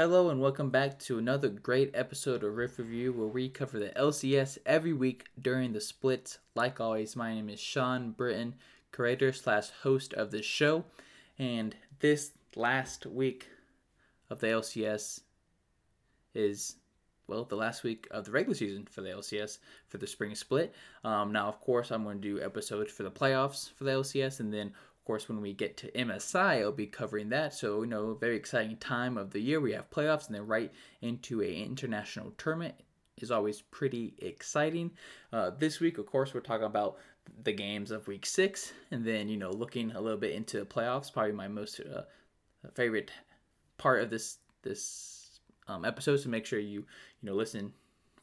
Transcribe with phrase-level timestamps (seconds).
[0.00, 3.90] Hello and welcome back to another great episode of Riff Review where we cover the
[3.90, 6.38] LCS every week during the splits.
[6.54, 8.54] Like always, my name is Sean Britton,
[8.92, 10.84] creator slash host of this show,
[11.38, 13.48] and this last week
[14.30, 15.20] of the LCS
[16.34, 16.76] is
[17.26, 20.74] well the last week of the regular season for the LCS for the spring split.
[21.04, 24.40] Um, now, of course, I'm going to do episodes for the playoffs for the LCS,
[24.40, 27.54] and then of course when we get to MSI, I'll be covering that.
[27.54, 29.60] So you know, very exciting time of the year.
[29.60, 30.70] We have playoffs, and then right
[31.00, 32.74] into a international tournament
[33.16, 34.90] is always pretty exciting.
[35.32, 36.98] Uh, this week, of course, we're talking about
[37.42, 41.12] the games of week six, and then you know looking a little bit into playoffs.
[41.12, 42.02] Probably my most uh,
[42.74, 43.10] favorite
[43.78, 46.18] part of this this um, episode.
[46.18, 46.86] So make sure you you
[47.22, 47.72] know listen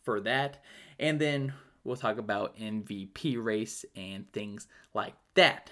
[0.03, 0.64] for that,
[1.00, 5.72] and then we'll talk about MVP race and things like that.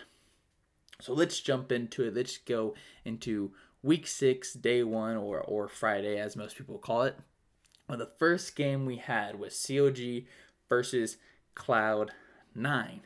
[1.01, 2.15] So let's jump into it.
[2.15, 3.51] Let's go into
[3.83, 7.17] week six, day one, or or Friday, as most people call it.
[7.87, 10.25] Well, the first game we had was CLG
[10.67, 11.17] versus
[11.53, 12.11] Cloud
[12.55, 13.01] Nine,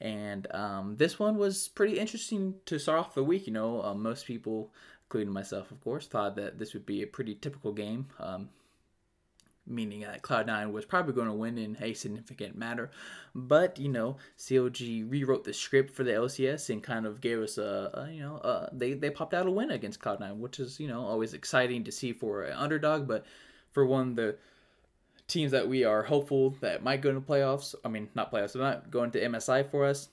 [0.00, 3.46] and um, this one was pretty interesting to start off the week.
[3.46, 4.72] You know, uh, most people,
[5.06, 8.06] including myself, of course, thought that this would be a pretty typical game.
[8.18, 8.48] Um,
[9.66, 12.90] meaning that Cloud9 was probably going to win in a significant matter.
[13.34, 17.58] But, you know, CLG rewrote the script for the LCS and kind of gave us
[17.58, 20.80] a, a you know, a, they, they popped out a win against Cloud9, which is,
[20.80, 23.06] you know, always exciting to see for an underdog.
[23.06, 23.24] But
[23.70, 24.36] for one, the
[25.28, 28.62] teams that we are hopeful that might go into playoffs, I mean, not playoffs, they're
[28.62, 30.08] not going to MSI for us,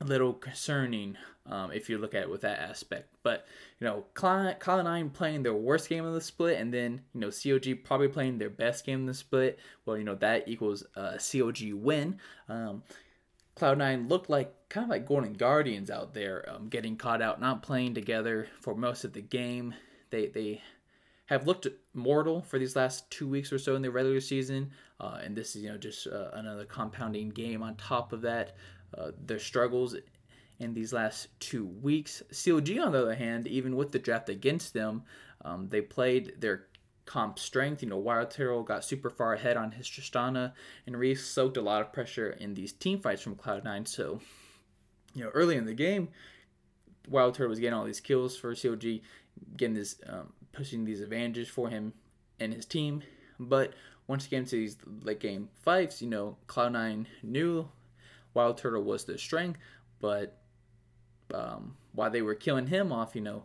[0.00, 1.16] a little concerning
[1.46, 3.14] um, if you look at it with that aspect.
[3.22, 3.46] But
[3.80, 7.28] you know, Cloud, Cloud9 playing their worst game of the split, and then you know
[7.28, 9.58] CLG probably playing their best game in the split.
[9.84, 12.18] Well, you know that equals a CLG win.
[12.48, 12.82] Um,
[13.56, 17.62] Cloud9 looked like kind of like Golden Guardians out there, um, getting caught out, not
[17.62, 19.74] playing together for most of the game.
[20.10, 20.62] They they
[21.26, 24.70] have looked mortal for these last two weeks or so in the regular season,
[25.00, 28.56] uh, and this is you know just uh, another compounding game on top of that.
[28.96, 29.96] Uh, their struggles
[30.62, 32.22] in these last two weeks.
[32.32, 35.02] CLG, on the other hand, even with the draft against them,
[35.44, 36.66] um, they played their
[37.04, 37.82] comp strength.
[37.82, 38.34] You know, Wild
[38.66, 40.52] got super far ahead on his Tristana,
[40.86, 43.88] and Reese soaked a lot of pressure in these team fights from Cloud9.
[43.88, 44.20] So,
[45.14, 46.08] you know, early in the game,
[47.08, 49.02] Wild Turtle was getting all these kills for CLG,
[49.56, 51.92] getting this, um, pushing these advantages for him
[52.38, 53.02] and his team.
[53.40, 53.72] But
[54.06, 57.68] once again, to these late game fights, you know, Cloud9 knew
[58.34, 59.58] Wild Turtle was the strength,
[60.00, 60.41] but
[61.32, 63.44] um, while they were killing him off, you know,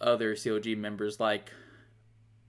[0.00, 1.50] other CLG members like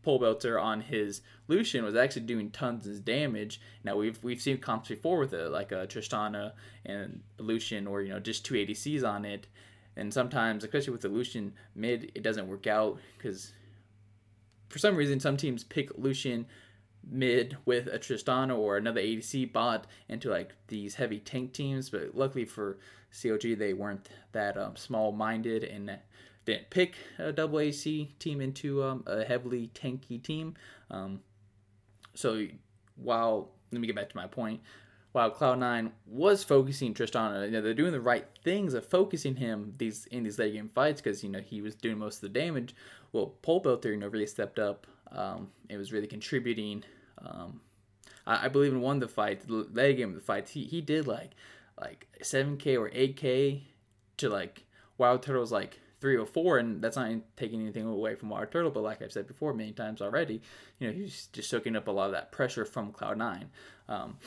[0.06, 3.60] Pobelter on his Lucian was actually doing tons of damage.
[3.84, 6.54] Now we've we've seen comps before with it, like a uh, Tristana
[6.86, 9.48] and Lucian, or you know just two ADCs on it.
[9.98, 13.52] And sometimes, especially with the Lucian mid, it doesn't work out because
[14.70, 16.46] for some reason some teams pick Lucian
[17.10, 21.90] mid with a Tristana or another ADC bot into like these heavy tank teams.
[21.90, 22.78] But luckily for
[23.14, 25.98] CLG, they weren't that um, small minded and
[26.46, 30.56] didn't pick a double AC team into um, a heavily tanky team.
[30.90, 31.22] Um,
[32.14, 32.48] so
[32.96, 34.62] while let me get back to my point.
[35.14, 39.74] While Cloud9 was focusing Tristana, you know, they're doing the right things of focusing him
[39.78, 42.40] these in these late game fights because you know he was doing most of the
[42.40, 42.76] damage.
[43.14, 44.86] Well, Pobelter, you know, really stepped up.
[45.12, 46.84] Um, it was really contributing
[47.22, 47.62] um,
[48.26, 50.64] I, I, believe in one of the fights, the late game of the fights, he,
[50.64, 51.32] he did like
[51.80, 53.62] like 7k or 8k
[54.18, 54.66] to like
[54.98, 58.72] Wild Turtle's like three or four, and that's not taking anything away from Wild Turtle,
[58.72, 60.42] but like I've said before many times already,
[60.80, 63.46] you know, he's just soaking up a lot of that pressure from Cloud9.
[63.90, 64.18] Um,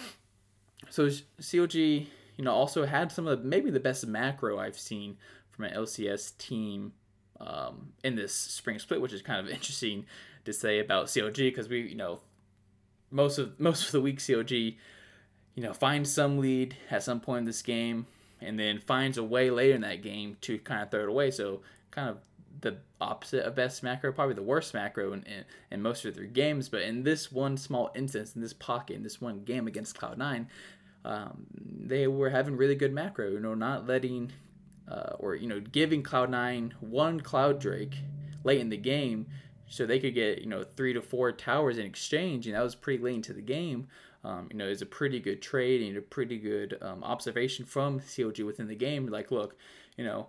[0.89, 2.07] so CLG,
[2.37, 5.17] you know, also had some of the, maybe the best macro I've seen
[5.51, 6.93] from an LCS team
[7.41, 10.07] um, in this spring split, which is kind of interesting
[10.45, 12.21] to say about CLG because we, you know,
[13.11, 14.77] most of most of the week CLG,
[15.55, 18.07] you know, finds some lead at some point in this game
[18.41, 21.31] and then finds a way later in that game to kind of throw it away.
[21.31, 21.61] So
[21.91, 22.19] kind of
[22.61, 26.25] the opposite of best macro, probably the worst macro in, in, in most of their
[26.25, 26.69] games.
[26.69, 30.47] But in this one small instance, in this pocket, in this one game against Cloud9,
[31.05, 34.33] um, they were having really good macro, you know, not letting
[34.91, 37.99] uh, or, you know, giving Cloud9 one Cloud Drake
[38.45, 39.27] late in the game
[39.71, 42.75] so they could get you know three to four towers in exchange, and that was
[42.75, 43.87] pretty late into the game.
[44.23, 47.65] Um, you know, it was a pretty good trade and a pretty good um, observation
[47.65, 49.07] from CLG within the game.
[49.07, 49.57] Like, look,
[49.97, 50.29] you know,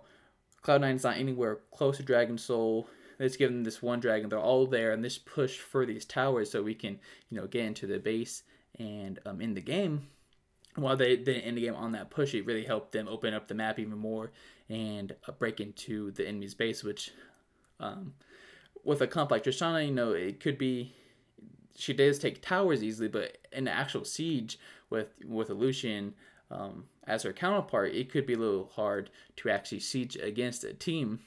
[0.64, 2.88] Cloud9's not anywhere close to Dragon Soul.
[3.18, 4.30] Let's give them this one dragon.
[4.30, 6.98] They're all there, and this push for these towers so we can,
[7.28, 8.44] you know, get into the base
[8.78, 10.08] and um, in the game.
[10.76, 13.46] While they didn't end the game on that push, it really helped them open up
[13.46, 14.30] the map even more
[14.70, 17.10] and uh, break into the enemy's base, which
[17.78, 18.14] um,
[18.84, 20.94] with a comp like Tristana, you know, it could be
[21.76, 24.58] she does take towers easily, but in actual siege
[24.90, 26.14] with with a Lucian
[26.50, 30.72] um, as her counterpart, it could be a little hard to actually siege against a
[30.72, 31.20] team.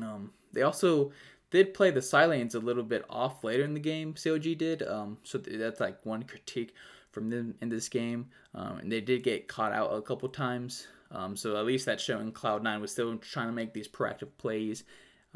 [0.00, 1.12] Um, they also
[1.50, 4.14] did play the side lanes a little bit off later in the game.
[4.14, 6.74] CLG did, um, so that's like one critique
[7.10, 8.26] from them in this game.
[8.54, 10.86] Um, and they did get caught out a couple times.
[11.10, 14.84] Um, so at least that's showing Cloud9 was still trying to make these proactive plays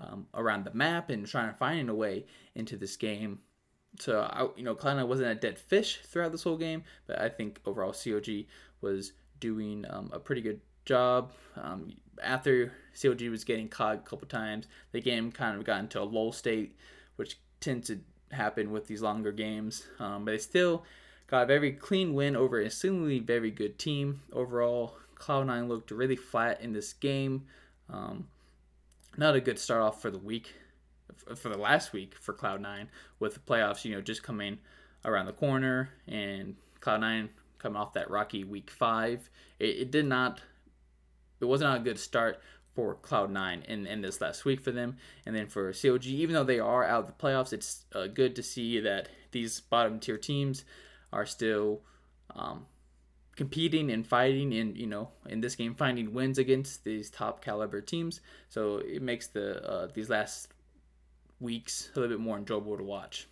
[0.02, 3.40] um, around the map and trying to find a way into this game.
[3.98, 7.28] So I, you know, Cloud9 wasn't a dead fish throughout this whole game, but I
[7.28, 8.46] think overall CLG
[8.80, 11.32] was doing um, a pretty good job.
[11.56, 11.90] Um,
[12.22, 16.04] after CLG was getting caught a couple times, the game kind of got into a
[16.04, 16.76] lull state,
[17.16, 18.00] which tends to
[18.30, 19.86] happen with these longer games.
[19.98, 20.84] Um, but they still
[21.26, 24.22] got a very clean win over a seemingly very good team.
[24.32, 27.44] Overall, Cloud9 looked really flat in this game.
[27.90, 28.28] Um,
[29.16, 30.54] not a good start off for the week,
[31.36, 32.86] for the last week for Cloud9,
[33.18, 34.58] with the playoffs, you know, just coming
[35.04, 37.28] around the corner and Cloud9
[37.58, 39.28] coming off that rocky week five.
[39.58, 40.40] It, it did not,
[41.40, 42.40] it was not a good start
[42.74, 44.96] for Cloud9 in, in this last week for them.
[45.26, 48.34] And then for CLG, even though they are out of the playoffs, it's uh, good
[48.36, 50.64] to see that these bottom tier teams
[51.12, 51.82] are still
[52.34, 52.66] um,
[53.36, 57.80] competing and fighting and you know in this game finding wins against these top caliber
[57.80, 58.20] teams.
[58.48, 60.48] So it makes the uh, these last
[61.40, 63.26] weeks a little bit more enjoyable to watch.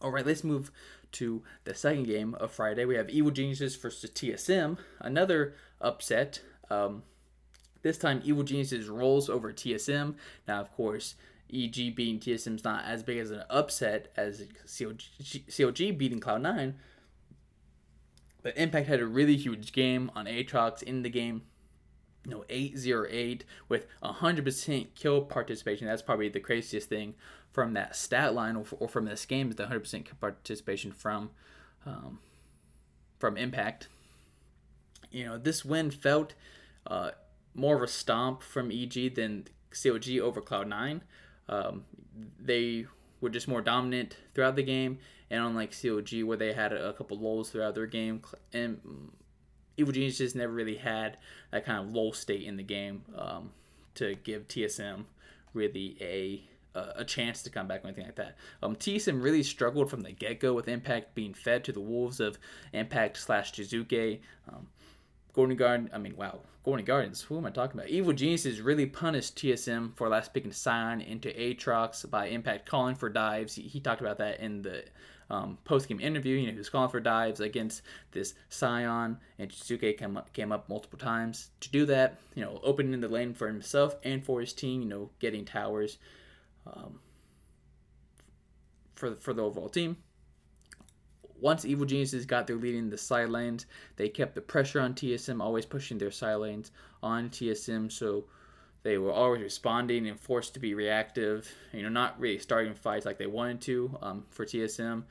[0.00, 0.70] All right let's move
[1.12, 2.84] to the second game of friday.
[2.84, 6.40] We have evil geniuses versus tsm another upset.
[6.70, 7.02] Um,
[7.82, 10.16] this time evil geniuses rolls over tsm
[10.48, 11.14] now of course
[11.52, 16.74] eg beating tsm is not as big as an upset as clg, CLG beating cloud9
[18.46, 21.42] but Impact had a really huge game on Aatrox in the game.
[22.24, 25.88] You know, 808 with 100% kill participation.
[25.88, 27.14] That's probably the craziest thing
[27.50, 31.30] from that stat line or, from this game is the 100% participation from
[31.84, 32.20] um,
[33.18, 33.88] from Impact.
[35.10, 36.34] You know, this win felt
[36.86, 37.10] uh,
[37.52, 41.00] more of a stomp from EG than CLG over Cloud9.
[41.48, 41.84] Um,
[42.38, 42.86] they
[43.20, 44.98] were just more dominant throughout the game
[45.30, 48.80] and unlike CLG where they had a, couple lulls throughout their game, and
[49.76, 51.18] Evil Genius just never really had
[51.50, 53.50] that kind of lull state in the game um,
[53.94, 55.04] to give TSM
[55.52, 56.42] really a
[56.98, 58.36] a chance to come back or anything like that.
[58.62, 62.20] Um, TSM really struggled from the get go with Impact being fed to the wolves
[62.20, 62.38] of
[62.74, 64.20] Impact slash Jiizuke.
[64.52, 64.66] Um,
[65.56, 67.90] Garden, I mean, wow, Golden Gardens, who am I talking about?
[67.90, 73.08] Evil Geniuses really punished TSM for last picking Sion into Aatrox by Impact calling for
[73.08, 73.54] dives.
[73.54, 74.84] He, he talked about that in the
[75.30, 76.36] um, post game interview.
[76.36, 77.82] You know, he was calling for dives against
[78.12, 82.18] this Sion, and Jiizuke came up, came up multiple times to do that.
[82.34, 84.82] You know, opening the lane for himself and for his team.
[84.82, 85.98] You know, getting towers
[86.66, 87.00] um,
[88.94, 89.96] for for the overall team.
[91.38, 93.66] Once Evil Geniuses got their lead in the side lanes,
[93.96, 96.70] they kept the pressure on TSM, always pushing their side lanes
[97.02, 97.92] on TSM.
[97.92, 98.24] So
[98.86, 103.04] they were always responding and forced to be reactive, you know, not really starting fights
[103.04, 105.02] like they wanted to um, for TSM.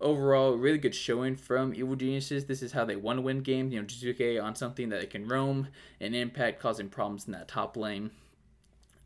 [0.00, 2.46] Overall, really good showing from Evil Geniuses.
[2.46, 3.74] This is how they want to win games.
[3.74, 5.68] You know, Jiizuke on something that it can roam
[6.00, 8.12] and impact, causing problems in that top lane.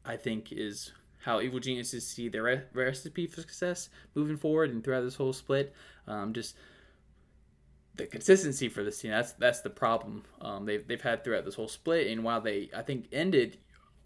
[0.05, 0.93] I think is
[1.25, 5.33] how Evil Geniuses see their re- recipe for success moving forward and throughout this whole
[5.33, 5.75] split.
[6.07, 6.55] Um, just
[7.97, 9.11] the consistency for this team.
[9.11, 12.07] That's that's the problem um, they've they've had throughout this whole split.
[12.07, 13.59] And while they I think ended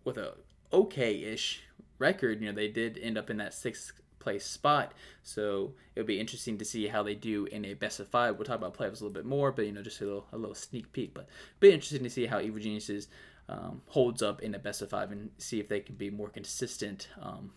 [0.05, 0.35] with a
[0.73, 1.63] okay-ish
[1.99, 4.93] record, you know, they did end up in that sixth place spot.
[5.23, 8.37] So it'll be interesting to see how they do in a best of five.
[8.37, 10.39] We'll talk about playoffs a little bit more, but you know, just a little a
[10.39, 11.13] little sneak peek.
[11.15, 11.29] But
[11.59, 13.09] be interesting to see how Evil Geniuses
[13.49, 16.29] um, holds up in a best of five and see if they can be more
[16.29, 17.51] consistent um,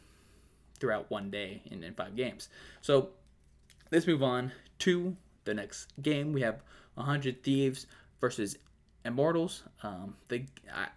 [0.79, 2.49] throughout one day in, five games.
[2.81, 3.09] So
[3.91, 6.33] let's move on to the next game.
[6.33, 6.61] We have
[6.95, 7.85] 100 Thieves
[8.19, 8.57] versus
[9.05, 9.63] Immortals.
[9.83, 10.87] Um, the I,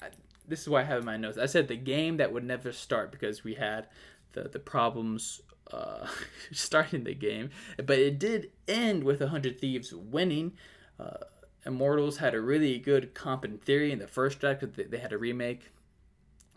[0.49, 1.39] this is why I have in my notes.
[1.39, 3.89] I said the game that would never start because we had
[4.33, 5.41] the the problems
[5.73, 6.07] uh,
[6.53, 10.53] starting the game, but it did end with a 100 Thieves winning.
[10.99, 11.25] Uh,
[11.65, 15.13] Immortals had a really good comp in theory in the first draft because they had
[15.13, 15.73] a remake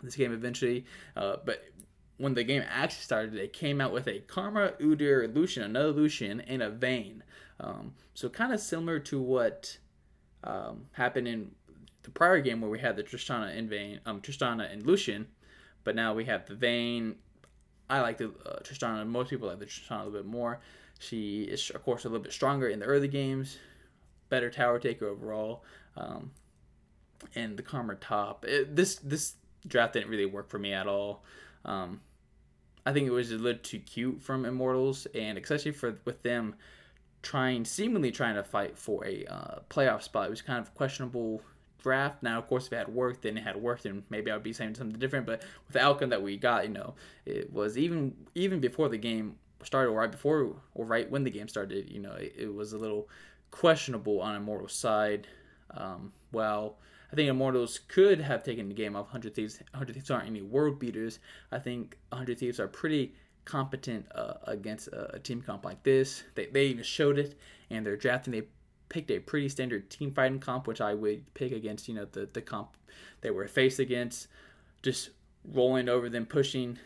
[0.03, 0.85] this game eventually,
[1.17, 1.63] uh, but
[2.17, 6.41] when the game actually started, they came out with a Karma, Udyr, Lucian, another Lucian,
[6.41, 7.23] and a Vayne.
[7.59, 9.77] Um, so kind of similar to what
[10.43, 11.51] um, happened in
[12.03, 15.27] the prior game where we had the Tristana and Vayne, um, Tristana and Lucian,
[15.83, 17.15] but now we have the Vayne.
[17.89, 19.05] I like the uh, Tristana.
[19.07, 20.59] Most people like the Tristana a little bit more.
[20.99, 23.57] She is, of course, a little bit stronger in the early games,
[24.29, 25.63] better tower taker overall,
[25.95, 26.31] um,
[27.35, 28.45] and the Karma top.
[28.45, 29.35] It, this this
[29.67, 31.23] draft didn't really work for me at all.
[31.65, 32.01] Um,
[32.85, 36.55] I think it was a little too cute from Immortals, and especially for with them
[37.21, 40.27] trying, seemingly trying to fight for a uh, playoff spot.
[40.27, 41.41] It was kind of questionable
[41.79, 42.21] draft.
[42.23, 44.43] Now, of course, if it had worked, then it had worked, and maybe I would
[44.43, 45.25] be saying something different.
[45.25, 46.95] But with the outcome that we got, you know,
[47.25, 51.31] it was even even before the game started, or right before, or right when the
[51.31, 53.09] game started, you know, it, it was a little
[53.51, 55.27] questionable on Immortals' side.
[55.71, 56.77] Um, well,
[57.11, 59.59] I think Immortals could have taken the game off 100 Thieves.
[59.71, 61.19] 100 Thieves aren't any world beaters.
[61.51, 63.13] I think 100 Thieves are pretty
[63.45, 66.23] competent uh, against a, a, team comp like this.
[66.35, 67.35] They, they even showed it,
[67.71, 68.31] and they're drafting.
[68.31, 68.43] They
[68.89, 72.27] picked a pretty standard team fighting comp, which I would pick against, you know, the,
[72.31, 72.75] the comp
[73.21, 74.27] they were faced against.
[74.81, 75.11] Just
[75.45, 76.77] rolling over them, pushing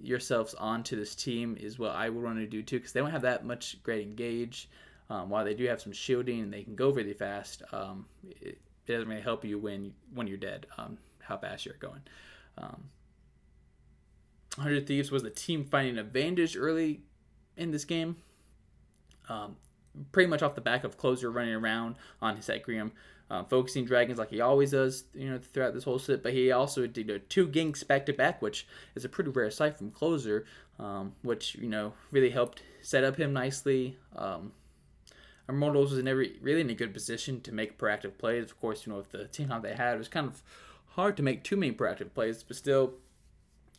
[0.00, 3.10] yourselves onto this team is what I would want to do too, because they don't
[3.10, 4.68] have that much great engage.
[5.10, 8.36] Um, while they do have some shielding and they can go really fast, um, it,
[8.42, 10.66] it, doesn't really help you when when you're dead.
[10.78, 12.00] Um, how fast you're going.
[12.56, 12.84] Um,
[14.56, 17.02] 100 Thieves was the team finding advantage early
[17.56, 18.16] in this game.
[20.12, 22.92] Pretty much off the back of Closer running around on his Ecrium,
[23.30, 26.22] uh, focusing dragons like he always does, you know, throughout this whole set.
[26.22, 29.76] But he also did two ginks back to back, which is a pretty rare sight
[29.76, 30.46] from Closer,
[30.78, 33.98] um, which you know really helped set up him nicely.
[34.14, 34.52] Um,
[35.48, 38.44] Immortals was never really in a good position to make proactive plays.
[38.44, 40.42] Of course, you know, with the team how they had, it was kind of
[40.88, 42.94] hard to make too many proactive plays, but still,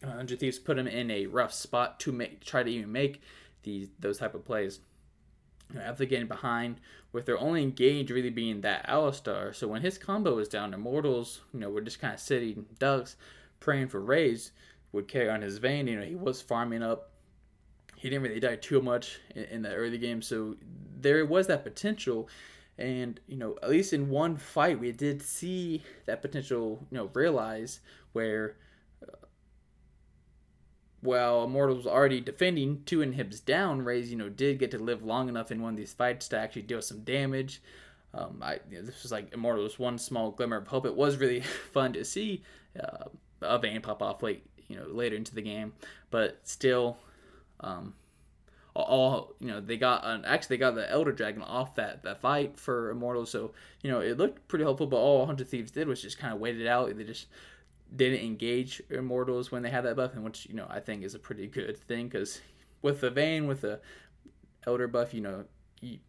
[0.04, 3.22] uh, Hundred Thieves put him in a rough spot to make try to even make
[3.63, 4.80] these those type of plays.
[5.77, 6.79] After getting behind,
[7.11, 11.41] with their only engage really being that Alistar, so when his combo was down, Immortals,
[11.53, 13.15] you know, were just kind of sitting ducks,
[13.59, 14.51] praying for Raze
[14.91, 15.88] would carry on his Vayne.
[15.88, 17.11] You know, he was farming up
[17.99, 20.55] he didn't really die too much in, in the early game, so
[21.01, 22.29] there was that potential.
[22.77, 26.79] And you know, at least in one fight, we did see that potential.
[26.89, 27.81] You know, realize
[28.13, 28.55] where.
[31.01, 34.79] Uh, while Immortal was already defending two inhibs down, Raze, you know, did get to
[34.79, 37.62] live long enough in one of these fights to actually deal some damage.
[38.13, 40.86] Um, I you know, this was like Immortal's one small glimmer of hope.
[40.86, 41.41] It was really
[41.72, 42.44] fun to see
[42.79, 43.06] uh,
[43.41, 45.74] a Vayne pop off late, you know, later into the game,
[46.10, 46.98] but still,
[47.60, 47.94] um,
[48.75, 52.22] all you know they got an actually they got the elder dragon off that that
[52.22, 53.51] fight for immortal so
[53.82, 56.39] you know it looked pretty helpful but all 100 thieves did was just kind of
[56.39, 57.27] waited out they just
[57.96, 61.15] didn't engage immortals when they had that buff and which you know i think is
[61.15, 62.39] a pretty good thing because
[62.81, 63.79] with the Vayne with the
[64.67, 65.46] elder buff you know
[65.81, 66.00] you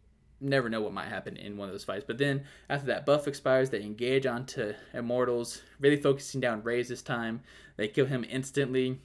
[0.41, 2.03] never know what might happen in one of those fights.
[2.05, 7.01] But then after that buff expires they engage onto immortals really focusing down Raze this
[7.01, 7.41] time.
[7.77, 8.99] They kill him instantly.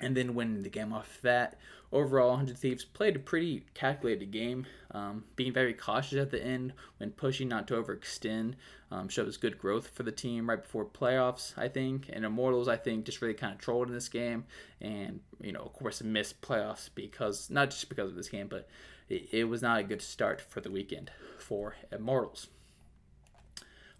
[0.00, 1.56] And then winning the game off that.
[1.92, 6.72] Overall, 100 Thieves played a pretty calculated game, um, being very cautious at the end
[6.98, 8.54] when pushing not to overextend.
[8.90, 12.10] Um, shows good growth for the team right before playoffs, I think.
[12.12, 14.44] And Immortals, I think, just really kind of trolled in this game,
[14.80, 18.68] and you know, of course, missed playoffs because not just because of this game, but
[19.08, 22.48] it, it was not a good start for the weekend for Immortals.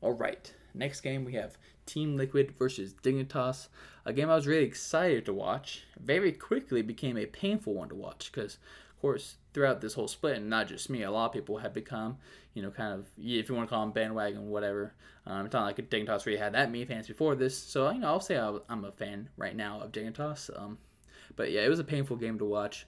[0.00, 3.68] All right, next game we have Team Liquid versus Dignitas,
[4.04, 5.84] a game I was really excited to watch.
[6.00, 8.58] Very quickly became a painful one to watch because,
[8.90, 11.72] of course, throughout this whole split, and not just me, a lot of people have
[11.72, 12.18] become,
[12.54, 14.94] you know, kind of, if you want to call them bandwagon, whatever.
[15.26, 18.08] Um, it's not like Dignitas really had that many fans before this, so you know,
[18.08, 20.50] I'll say I'm a fan right now of Dignitas.
[20.60, 20.78] Um,
[21.36, 22.86] but yeah, it was a painful game to watch.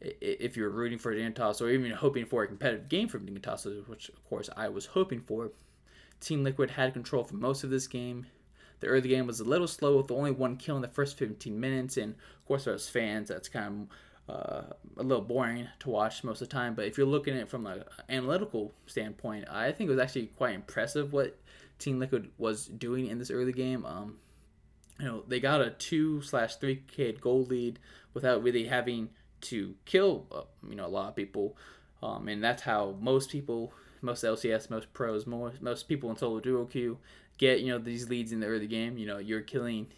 [0.00, 4.08] If you're rooting for Dignitas or even hoping for a competitive game from Dignitas, which
[4.08, 5.50] of course I was hoping for,
[6.20, 8.26] Team Liquid had control for most of this game.
[8.80, 11.58] The early game was a little slow with only one kill in the first 15
[11.58, 13.88] minutes, and of course, as fans, that's kind
[14.28, 14.62] of uh,
[14.96, 16.74] a little boring to watch most of the time.
[16.74, 20.26] But if you're looking at it from an analytical standpoint, I think it was actually
[20.26, 21.38] quite impressive what
[21.78, 23.84] Team Liquid was doing in this early game.
[23.84, 24.18] Um,
[25.00, 27.78] you know, they got a two slash three k gold lead
[28.14, 29.10] without really having
[29.40, 31.56] to kill, uh, you know, a lot of people.
[32.02, 36.40] Um, and that's how most people most LCS, most pros, most most people in solo
[36.40, 36.98] duo queue
[37.38, 38.98] get you know these leads in the early game.
[38.98, 39.88] You know you're killing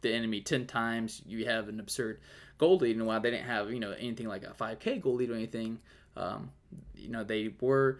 [0.00, 1.22] the enemy ten times.
[1.26, 2.20] You have an absurd
[2.58, 5.30] gold lead, and while they didn't have you know anything like a 5K gold lead
[5.30, 5.78] or anything,
[6.16, 6.50] um,
[6.94, 7.98] you know they were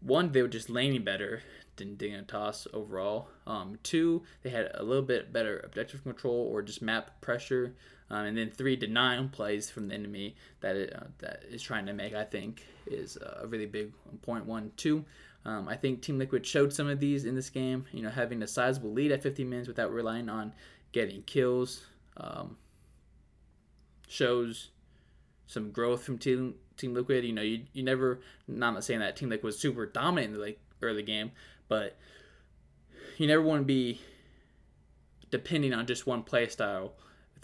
[0.00, 1.42] one they were just laning better
[1.76, 3.28] than Dignitas overall.
[3.46, 7.74] Um, two they had a little bit better objective control or just map pressure.
[8.08, 11.86] Um, and then three denying plays from the enemy that it, uh, that is trying
[11.86, 12.14] to make.
[12.14, 15.04] I think is a really big point one two.
[15.44, 17.86] Um, I think Team Liquid showed some of these in this game.
[17.92, 20.52] You know, having a sizable lead at 15 minutes without relying on
[20.92, 21.86] getting kills
[22.16, 22.56] um,
[24.08, 24.70] shows
[25.46, 27.24] some growth from Team Team Liquid.
[27.24, 28.20] You know, you you never.
[28.46, 31.32] Not saying that Team Liquid was super dominant in the like early game,
[31.68, 31.96] but
[33.16, 34.00] you never want to be
[35.30, 36.92] depending on just one play style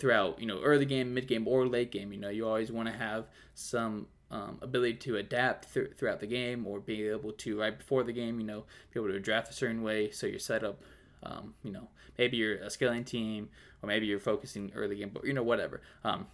[0.02, 2.12] throughout you know early game, mid game, or late game.
[2.12, 6.26] You know you always want to have some um, ability to adapt th- throughout the
[6.26, 8.40] game or be able to right before the game.
[8.40, 10.82] You know be able to draft a certain way so you're set up.
[11.22, 13.48] Um, you know maybe you're a scaling team
[13.80, 15.80] or maybe you're focusing early game, but you know whatever.
[16.02, 16.26] Um,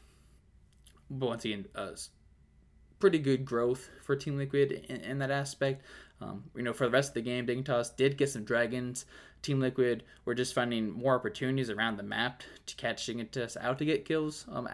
[1.11, 1.91] but once again, uh,
[2.99, 5.85] pretty good growth for Team Liquid in, in that aspect.
[6.21, 9.07] Um, you know, for the rest of the game, Dignitas did get some dragons.
[9.43, 13.85] Team Liquid were just finding more opportunities around the map to catch Dignitas out to
[13.85, 14.45] get kills.
[14.51, 14.69] Um,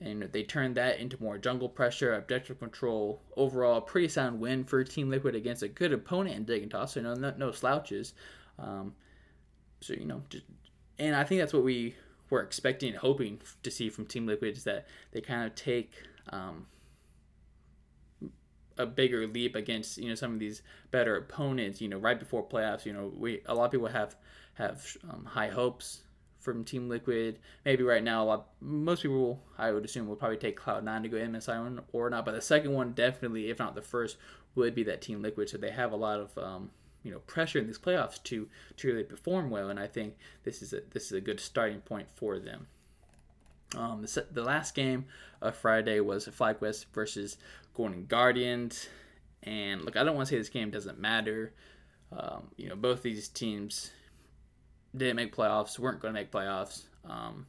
[0.00, 3.22] and they turned that into more jungle pressure, objective control.
[3.36, 6.90] Overall, a pretty sound win for Team Liquid against a good opponent in Dignitas.
[6.90, 8.14] So no, no, no slouches.
[8.58, 8.94] Um,
[9.80, 10.44] so you know, just,
[10.98, 11.94] and I think that's what we
[12.30, 15.92] were expecting and hoping to see from Team Liquid is that they kind of take
[16.30, 16.66] um,
[18.78, 21.80] a bigger leap against you know some of these better opponents.
[21.80, 24.16] You know, right before playoffs, you know, we a lot of people have
[24.54, 26.02] have um, high hopes
[26.40, 27.38] from Team Liquid.
[27.64, 30.84] Maybe right now, a lot most people will, I would assume will probably take Cloud
[30.84, 32.24] Nine to go MSI or not.
[32.24, 34.16] But the second one definitely, if not the first,
[34.54, 35.48] would be that Team Liquid.
[35.48, 36.70] So they have a lot of um,
[37.02, 40.62] you know pressure in these playoffs to to really perform well, and I think this
[40.62, 42.66] is a this is a good starting point for them.
[43.76, 45.06] Um, the, the last game
[45.40, 47.36] of Friday was FlyQuest versus
[47.74, 48.88] Golden Guardians.
[49.42, 51.52] And look, I don't want to say this game doesn't matter.
[52.16, 53.90] Um, you know, both these teams
[54.96, 56.84] didn't make playoffs, weren't going to make playoffs.
[57.04, 57.46] Um,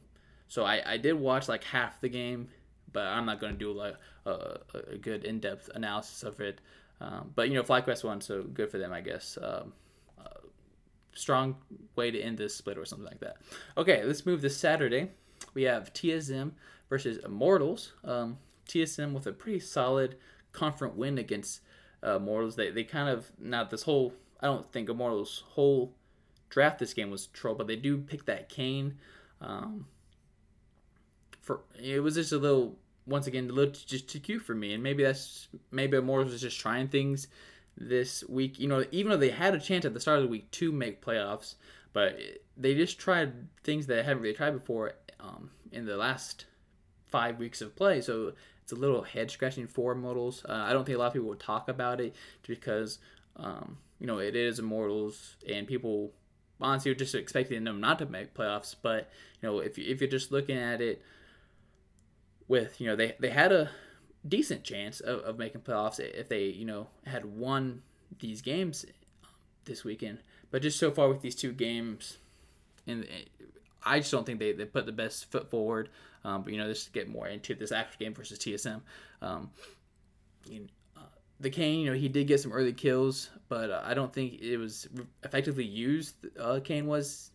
[0.48, 2.48] so I, I did watch like half the game,
[2.92, 4.58] but I'm not going to do like a,
[4.92, 6.60] a good in depth analysis of it.
[7.00, 9.36] Um, but you know, FlyQuest won, so good for them, I guess.
[9.40, 9.72] Um,
[10.18, 10.46] uh,
[11.12, 11.56] strong
[11.96, 13.36] way to end this split or something like that.
[13.76, 15.10] Okay, let's move to Saturday.
[15.52, 16.52] We have TSM
[16.88, 17.92] versus Immortals.
[18.04, 20.16] Um, TSM with a pretty solid
[20.52, 21.60] confident win against
[22.04, 22.56] uh, Immortals.
[22.56, 25.94] They, they kind of, not this whole, I don't think Immortals' whole
[26.48, 28.94] draft this game was troll, but they do pick that Kayn.
[29.40, 29.86] Um,
[31.40, 34.72] for It was just a little, once again, a little just too cute for me.
[34.72, 37.28] And maybe that's, maybe Immortals was just trying things
[37.76, 38.58] this week.
[38.58, 40.72] You know, even though they had a chance at the start of the week to
[40.72, 41.56] make playoffs,
[41.92, 42.18] but
[42.56, 44.94] they just tried things that they haven't really tried before
[45.24, 46.46] um, in the last
[47.08, 48.00] five weeks of play.
[48.00, 48.32] So
[48.62, 50.44] it's a little head scratching for Immortals.
[50.48, 52.14] Uh, I don't think a lot of people will talk about it
[52.46, 52.98] because
[53.36, 56.12] um, you know it is Immortals and people
[56.60, 58.74] honestly are just expecting them not to make playoffs.
[58.80, 59.10] But
[59.40, 61.02] you know if if you're just looking at it
[62.48, 63.70] with you know they they had a
[64.26, 67.82] decent chance of, of making playoffs if they you know had won
[68.20, 68.84] these games
[69.64, 70.18] this weekend.
[70.50, 72.18] But just so far with these two games,
[72.86, 73.06] and
[73.84, 75.90] I just don't think they, they put the best foot forward.
[76.24, 78.80] Um, but you know, just to get more into this actual game versus TSM.
[79.20, 79.50] Um,
[80.48, 80.66] you
[80.96, 81.00] uh,
[81.40, 84.40] the Kayn, you know, he did get some early kills, but uh, I don't think
[84.40, 84.88] it was
[85.22, 86.14] effectively used.
[86.40, 87.30] Uh, Kayn was,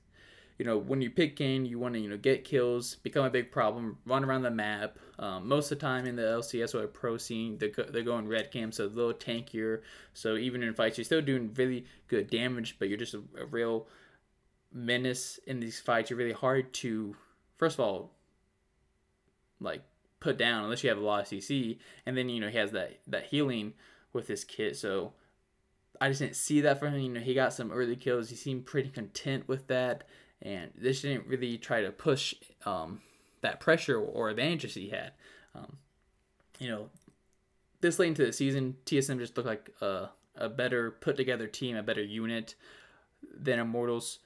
[0.57, 3.29] you know, when you pick Kayn, you want to you know get kills, become a
[3.29, 4.97] big problem, run around the map.
[5.19, 8.51] Um, most of the time in the LCS or pro scene, they're, they're going red
[8.51, 9.81] cam, so a little tankier.
[10.13, 13.45] So even in fights, you're still doing really good damage, but you're just a, a
[13.45, 13.87] real
[14.71, 16.09] menace in these fights.
[16.09, 17.15] You're really hard to,
[17.57, 18.11] first of all,
[19.59, 19.83] like
[20.19, 22.71] put down unless you have a lot of CC, and then you know he has
[22.71, 23.73] that that healing
[24.13, 24.77] with his kit.
[24.77, 25.13] So
[25.99, 27.01] I just didn't see that from him.
[27.01, 28.29] You know he got some early kills.
[28.29, 30.05] He seemed pretty content with that,
[30.41, 32.33] and this didn't really try to push
[32.65, 33.01] um,
[33.41, 35.11] that pressure or advantages he had.
[35.55, 35.77] Um,
[36.59, 36.89] you know,
[37.81, 41.75] this late into the season, TSM just looked like a, a better put together team,
[41.75, 42.55] a better unit
[43.33, 44.19] than Immortals.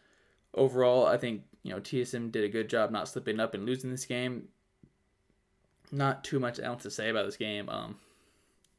[0.54, 3.92] Overall, I think you know TSM did a good job not slipping up and losing
[3.92, 4.50] this game
[5.94, 7.70] not too much else to say about this game.
[7.70, 7.98] Um,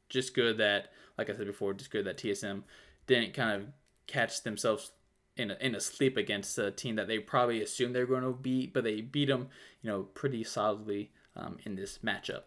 [0.08, 2.62] just good that, like I said before, just good that TSM
[3.06, 3.68] didn't kind of
[4.06, 4.92] catch themselves
[5.37, 8.22] in a, in a sleep against a team that they probably assumed they were going
[8.22, 9.48] to beat, but they beat them,
[9.80, 12.42] you know, pretty solidly um, in this matchup.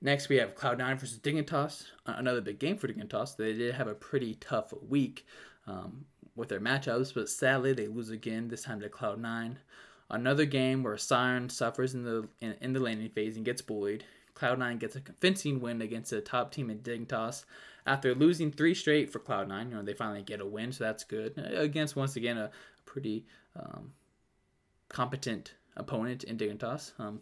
[0.00, 3.36] Next, we have Cloud9 versus Dignitas, another big game for Dignitas.
[3.36, 5.24] They did have a pretty tough week
[5.66, 6.04] um,
[6.36, 9.56] with their matchups, but sadly they lose again, this time to Cloud9.
[10.10, 14.04] Another game where Siren suffers in the in, in the laning phase and gets bullied.
[14.34, 17.44] Cloud9 gets a convincing win against the top team in Dignitas.
[17.86, 21.04] After losing three straight for Cloud9, you know, they finally get a win, so that's
[21.04, 21.38] good.
[21.38, 22.50] Against, once again, a
[22.84, 23.92] pretty um,
[24.88, 26.92] competent opponent in Dignitas.
[26.98, 27.20] Um,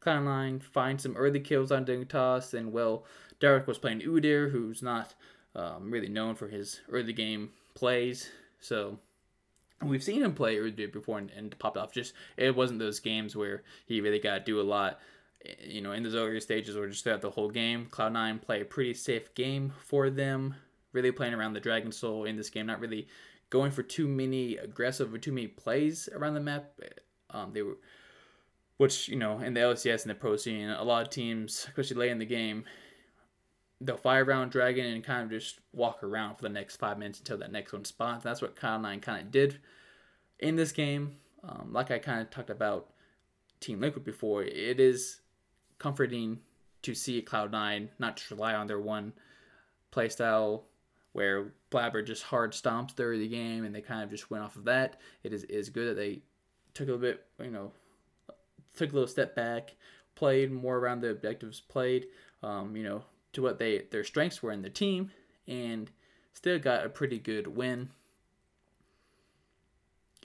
[0.00, 3.04] Cloud9 finds some early kills on Dignitas, and, well,
[3.40, 5.14] Dardoch was playing Udyr, who's not
[5.54, 8.30] um, really known for his early game plays,
[8.60, 8.98] so
[9.84, 11.92] we've seen him play Udyr before and, and popped off.
[11.92, 15.00] Just it wasn't those games where he really got to do a lot,
[15.64, 17.86] you know, in those earlier stages or just throughout the whole game.
[17.86, 20.54] Cloud Nine play a pretty safe game for them.
[20.92, 23.08] Really playing around the Dragon Soul in this game, not really
[23.50, 26.72] going for too many aggressive or too many plays around the map.
[27.30, 27.78] Um, they were,
[28.76, 31.96] which you know, in the LCS and the pro scene, a lot of teams, especially
[31.96, 32.64] late in the game,
[33.82, 37.18] they'll fire around Dragon and kind of just walk around for the next five minutes
[37.18, 38.22] until that next one spawns.
[38.22, 39.58] That's what Cloud9 kind of did
[40.38, 41.16] in this game.
[41.42, 42.90] Um, like I kind of talked about
[43.60, 45.20] Team Liquid before, it is
[45.78, 46.38] comforting
[46.82, 49.12] to see Cloud9 not just rely on their one
[49.92, 50.62] playstyle
[51.12, 54.56] where Blaber just hard stomps through the game and they kind of just went off
[54.56, 55.00] of that.
[55.22, 56.20] It is, is good that they
[56.74, 57.72] took a little bit, you know,
[58.76, 59.74] took a little step back,
[60.14, 62.06] played more around the objectives, played,
[62.42, 65.10] um, you know, to what they their strengths were in the team,
[65.46, 65.90] and
[66.32, 67.90] still got a pretty good win.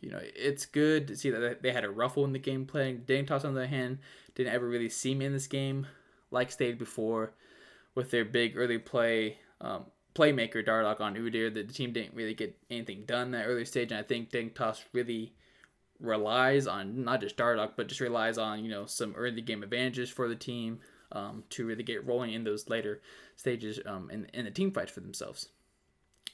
[0.02, 3.04] You know, it's good to see that they had a ruffle in the gameplay.
[3.04, 3.98] Dignitas, on the other hand,
[4.36, 5.88] didn't ever really seem in this game
[6.30, 7.34] like stated before
[7.96, 11.54] with their big early play um, playmaker Dardoch on Udyr.
[11.54, 15.34] The team didn't really get anything done that early stage, and I think Dignitas really
[16.00, 20.10] relies on not just Dardoch, but just relies on you know some early game advantages
[20.10, 20.80] for the team
[21.12, 23.02] um, to really get rolling in those later
[23.36, 25.50] stages um, in, in the team fights for themselves.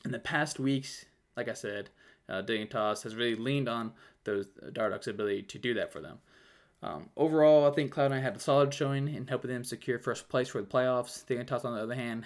[0.06, 1.06] In the past weeks,
[1.38, 1.90] like I said,
[2.30, 6.20] uh, Dignitas has really leaned on those uh, ability to do that for them.
[6.82, 10.50] Um, overall, I think Cloud9 had a solid showing in helping them secure first place
[10.50, 11.26] for the playoffs.
[11.26, 12.26] Dignitas, on the other hand,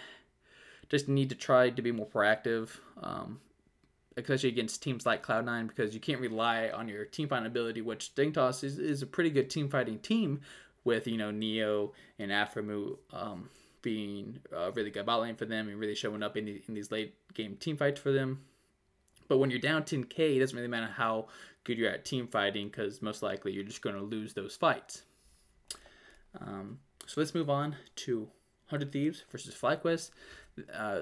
[0.89, 2.69] just need to try to be more proactive,
[3.03, 3.39] um,
[4.15, 8.15] especially against teams like Cloud9, because you can't rely on your team fighting ability, which
[8.15, 10.41] Dignitas is, is a pretty good team fighting team,
[10.87, 13.49] with you know Neo and Aphromoo um,
[13.83, 16.73] being uh, really good bot lane for them and really showing up in, the, in
[16.73, 18.41] these late game team fights for them.
[19.27, 21.27] But when you're down 10k, it doesn't really matter how
[21.65, 25.03] good you're at team fighting because most likely you're just going to lose those fights.
[26.39, 28.21] Um, so let's move on to
[28.69, 30.11] 100 Thieves versus FlyQuest.
[30.73, 31.01] Uh,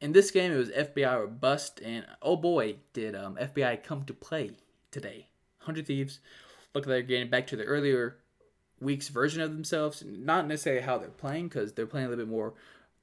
[0.00, 4.04] in this game, it was FBI or bust, and oh boy, did um, FBI come
[4.04, 4.52] to play
[4.90, 5.28] today.
[5.58, 6.20] 100 Thieves
[6.74, 8.16] look like they're getting back to the earlier
[8.82, 10.02] week's version of themselves.
[10.06, 12.54] Not necessarily how they're playing, because they're playing a little bit more.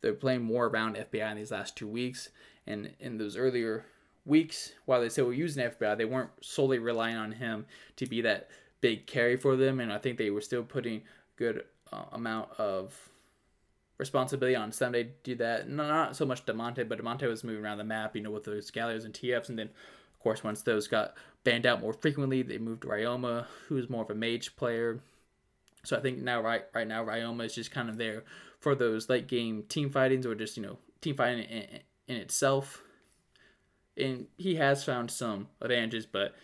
[0.02, 2.30] They're playing more around FBI in these last two weeks,
[2.68, 3.86] and in those earlier
[4.26, 7.66] weeks, while they said we're using FBI, they weren't solely relying on him
[7.98, 8.50] to be that
[8.82, 11.02] big carry for them, and I think they were still putting
[11.36, 13.10] good uh, amount of
[13.98, 15.70] responsibility on Ssumday to do that.
[15.70, 18.72] Not so much Damonte, but Damonte was moving around the map, you know, with those
[18.72, 22.58] Galios and TFs, and then of course once those got banned out more frequently, they
[22.58, 25.00] moved to Ryoma, who's more of a mage player.
[25.90, 28.24] So I think now right right now Ryoma is just kind of there
[28.60, 32.84] for those late game team fightings or just you know team fighting in, in itself.
[33.98, 36.36] And he has found some advantages, but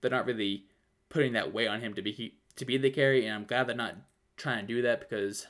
[0.00, 0.64] they're not really
[1.10, 3.26] putting that weight on him to be to be the carry.
[3.26, 3.96] And I'm glad they're not
[4.38, 5.48] trying to do that because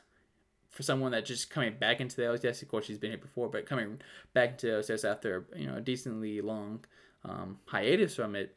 [0.69, 3.49] for someone that just coming back into the LCS, of course she's been here before,
[3.49, 4.01] but coming
[4.33, 6.85] back into the LCS after you know a decently long
[7.25, 8.57] um, hiatus from it,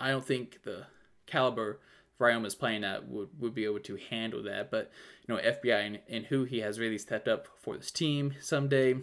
[0.00, 0.86] I don't think the
[1.26, 1.78] caliber
[2.20, 4.70] Is playing at would, would be able to handle that.
[4.70, 4.90] But
[5.26, 9.02] you know, FBI and, and who he has really stepped up for this team Ssumday,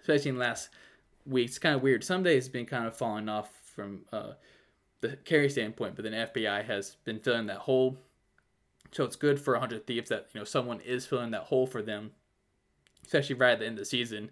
[0.00, 0.70] especially in the last
[1.26, 1.48] week.
[1.48, 2.02] It's kind of weird.
[2.02, 4.32] Ssumday's been kind of falling off from uh,
[5.00, 7.98] the carry standpoint, but then FBI has been filling that hole.
[8.92, 11.82] So it's good for 100 Thieves that you know someone is filling that hole for
[11.82, 12.12] them,
[13.04, 14.30] especially right at the end of the season.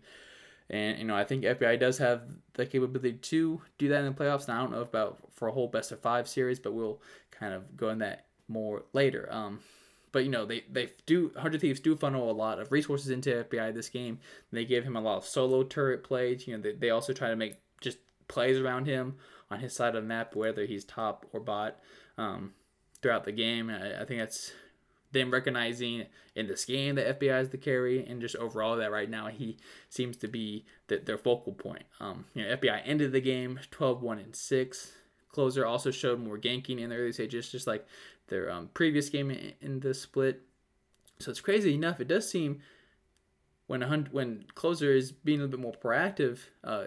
[0.71, 2.23] And you know, I think FBI does have
[2.55, 4.49] the capability to do that in the playoffs.
[4.49, 7.55] And I don't know about for a whole best of five series, but we'll kind
[7.55, 9.29] of go in that more later.
[9.31, 9.61] Um,
[10.13, 13.45] but you know, they they do Hundred Thieves do funnel a lot of resources into
[13.45, 14.19] FBI this game.
[14.53, 16.47] They give him a lot of solo turret plays.
[16.47, 17.99] You know, they, they also try to make just
[18.29, 19.17] plays around him
[19.51, 21.79] on his side of the map, whether he's top or bot,
[22.19, 22.53] um,
[23.01, 23.71] throughout the game.
[23.71, 24.53] I, I think that's
[25.13, 29.09] them recognizing in this game that FBI is the carry, and just overall that right
[29.09, 31.85] now he seems to be the, their focal point.
[32.01, 34.93] Um, you know, FBI ended the game 12-1 and 6.
[35.31, 37.87] Closer also showed more ganking in the early stages, just like
[38.29, 40.43] their um, previous game in, in the split.
[41.19, 42.01] So it's crazy enough.
[42.01, 42.61] It does seem
[43.67, 46.85] when a hundred, when Closer is being a little bit more proactive, uh,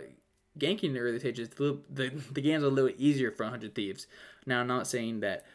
[0.60, 4.08] ganking in the early stages, the, the, the game's a little easier for 100 Thieves.
[4.46, 5.46] Now, I'm not saying that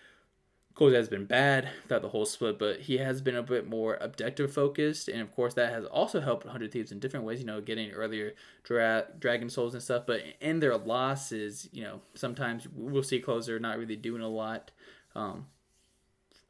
[0.81, 3.99] Cole has been bad throughout the whole split, but he has been a bit more
[4.01, 7.39] objective focused, and of course that has also helped 100 Thieves in different ways.
[7.39, 8.33] You know, getting earlier
[8.65, 13.59] dra- Dragon Souls and stuff, but in their losses, you know, sometimes we'll see Closer
[13.59, 14.71] not really doing a lot
[15.15, 15.49] um,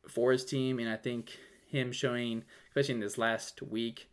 [0.07, 4.09] for his team, and I think him showing, especially in this last week,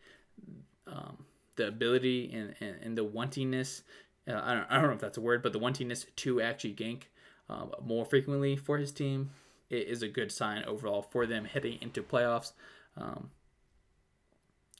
[0.87, 1.25] um,
[1.57, 3.83] the ability and, and, and the wantingness.
[4.27, 6.73] Uh, I, don't, I don't know if that's a word, but the wantingness to actually
[6.73, 7.03] gank
[7.51, 9.29] um, more frequently for his team
[9.69, 12.53] it is a good sign overall for them heading into playoffs.
[12.95, 13.31] Um,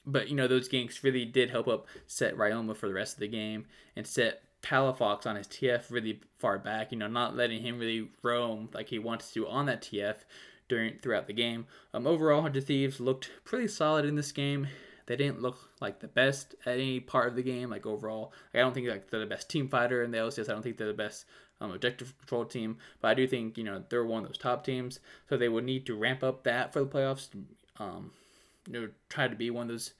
[0.06, 3.20] but you know those ganks really did help up set Ryoma for the rest of
[3.20, 7.62] the game and set Palafox on his TF really far back, you know, not letting
[7.62, 10.16] him really roam like he wants to on that TF
[10.68, 11.66] during throughout the game.
[11.94, 14.68] Um, overall, Hundred Thieves looked pretty solid in this game.
[15.06, 17.70] They didn't look like the best at any part of the game.
[17.70, 20.48] Like overall, like, I don't think like they're the best team fighter in the LCS.
[20.48, 21.24] I don't think they're the best
[21.60, 24.64] um, objective control team, but I do think you know they're one of those top
[24.64, 25.00] teams.
[25.28, 27.28] So they would need to ramp up that for the playoffs.
[27.78, 28.12] Um,
[28.66, 29.92] you know, try to be one of those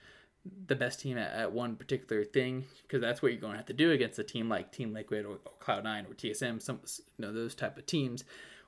[0.66, 3.66] the best team at, at one particular thing because that's what you're going to have
[3.66, 6.80] to do against a team like Team Liquid or, or Cloud9 or TSM, some
[7.18, 8.24] you know those type of teams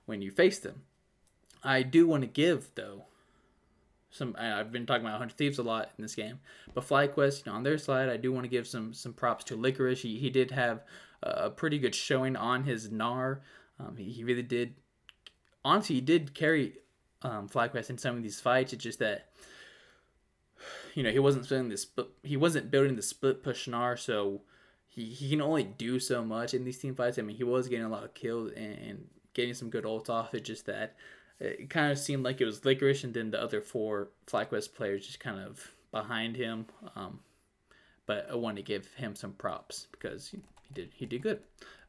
[0.06, 0.82] when you face them.
[1.62, 3.04] I do want to give though
[4.10, 6.40] some I've been talking about Hundred Thieves a lot in this game,
[6.74, 9.44] but FlyQuest, you know, on their side, I do want to give some some props
[9.44, 10.02] to Licorice.
[10.02, 10.82] He, he did have
[11.22, 13.40] a pretty good showing on his Gnar.
[13.78, 14.74] Um, he, he really did.
[15.64, 16.74] Honestly, he did carry
[17.22, 18.72] um, FlyQuest in some of these fights.
[18.72, 19.28] It's just that
[20.94, 21.86] you know he wasn't building this
[22.22, 24.42] he wasn't building the split push Gnar, so
[24.88, 27.18] he, he can only do so much in these team fights.
[27.18, 30.10] I mean, he was getting a lot of kills and, and getting some good ults
[30.10, 30.34] off.
[30.34, 30.96] It's just that
[31.38, 35.06] it kind of seemed like it was Licorice, and then the other four FlyQuest players
[35.06, 36.66] just kind of behind him.
[36.94, 37.20] Um,
[38.06, 40.34] but I want to give him some props because
[40.70, 41.40] he, did he did good.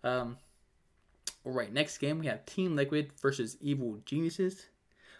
[0.04, 0.38] Um,
[1.46, 4.68] all right, next game we have Team Liquid versus Evil Geniuses.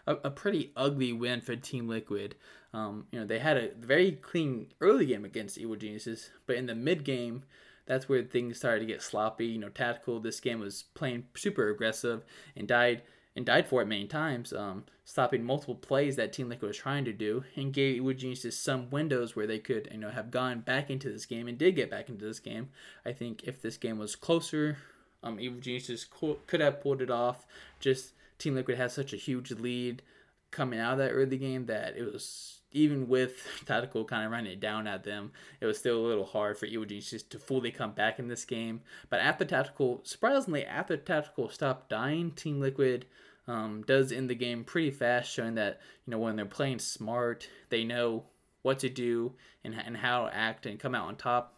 [0.06, 2.34] A, a pretty ugly win for Team Liquid.
[2.74, 6.66] Um, you know they had a very clean early game against Evil Geniuses, but in
[6.66, 7.44] the mid game,
[7.86, 9.46] that's where things started to get sloppy.
[9.46, 10.20] You know, tactical.
[10.20, 12.24] This game was playing super aggressive
[12.56, 13.02] and died
[13.34, 17.04] and died for it many times, um, stopping multiple plays that Team Liquid was trying
[17.04, 20.60] to do, and gave Evil Geniuses some windows where they could, you know, have gone
[20.60, 22.68] back into this game and did get back into this game.
[23.04, 24.78] I think if this game was closer,
[25.22, 26.06] um, Evil Geniuses
[26.46, 27.46] could have pulled it off.
[27.80, 30.02] Just Team Liquid had such a huge lead
[30.50, 34.52] coming out of that early game that it was even with tactical kind of running
[34.52, 37.70] it down at them, it was still a little hard for Evil Geniuses to fully
[37.70, 38.80] come back in this game.
[39.10, 43.06] But after tactical, surprisingly, after tactical stopped dying, Team Liquid
[43.46, 47.48] um, does end the game pretty fast, showing that you know when they're playing smart,
[47.70, 48.24] they know
[48.62, 51.54] what to do and, and how to act and come out on top.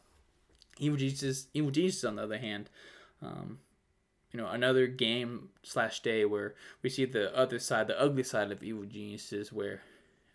[0.78, 2.68] Evil Jesus, Evil Jesus, on the other hand,
[3.22, 3.58] um,
[4.32, 8.50] you know, another game slash day where we see the other side, the ugly side
[8.50, 9.82] of Evil Geniuses, where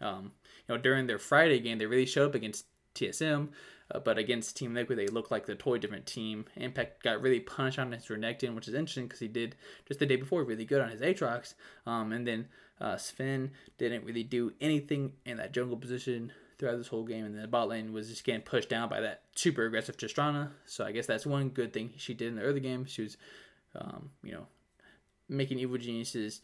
[0.02, 0.32] um,
[0.68, 3.50] you know during their Friday game they really showed up against TSM,
[3.92, 6.46] uh, but against Team Liquid, they looked like the totally different team.
[6.56, 9.56] Impact got really punished on his Renekton, which is interesting because he did
[9.88, 11.56] just the day before really good on his Aatrox.
[11.86, 12.48] Um, and then
[12.80, 17.26] uh, Sven didn't really do anything in that jungle position throughout this whole game.
[17.26, 20.52] And then the bot lane was just getting pushed down by that super aggressive Tristana.
[20.66, 22.86] So I guess that's one good thing she did in the early game.
[22.86, 23.18] She was,
[23.76, 24.48] um, you know,
[25.28, 26.42] making Evil Geniuses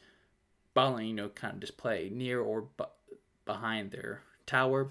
[0.74, 2.68] bot lane, you know, kind of just play near or
[3.46, 4.90] behind their tower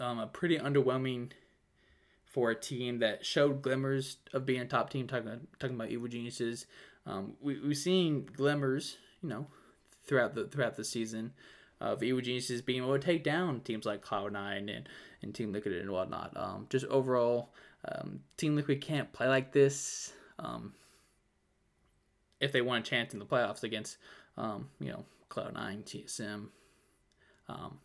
[0.00, 1.30] um, a pretty underwhelming
[2.24, 5.06] for a team that showed glimmers of being a top team.
[5.06, 6.66] Talking talking about evil geniuses,
[7.06, 9.46] um, we we've seen glimmers, you know,
[10.04, 11.32] throughout the throughout the season
[11.80, 14.88] of evil geniuses being able to take down teams like Cloud Nine and
[15.22, 16.32] and Team Liquid and whatnot.
[16.34, 17.50] Um, just overall,
[17.86, 20.12] um, Team Liquid can't play like this.
[20.38, 20.72] Um,
[22.40, 23.98] if they want a chance in the playoffs against,
[24.38, 26.46] um, you know, Cloud Nine, TSM,
[27.50, 27.78] um,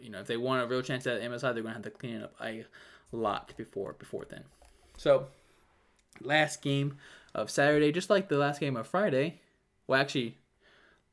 [0.00, 1.90] you know, if they want a real chance at MSI, they're going to have to
[1.90, 2.64] clean it up a
[3.12, 4.44] lot before before then.
[4.96, 5.26] So,
[6.20, 6.96] last game
[7.34, 9.40] of Saturday, just like the last game of Friday.
[9.86, 10.38] Well, actually,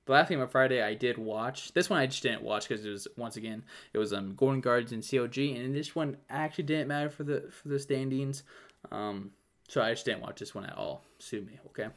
[0.06, 1.73] the last game of Friday I did watch.
[1.73, 4.62] This one I just didn't watch because it was once again it was um Golden
[4.62, 8.43] Guards and CLG, and this one actually didn't matter for the for the standings.
[8.91, 9.32] Um,
[9.67, 11.04] so I just didn't watch this one at all.
[11.19, 11.89] Sue me, okay.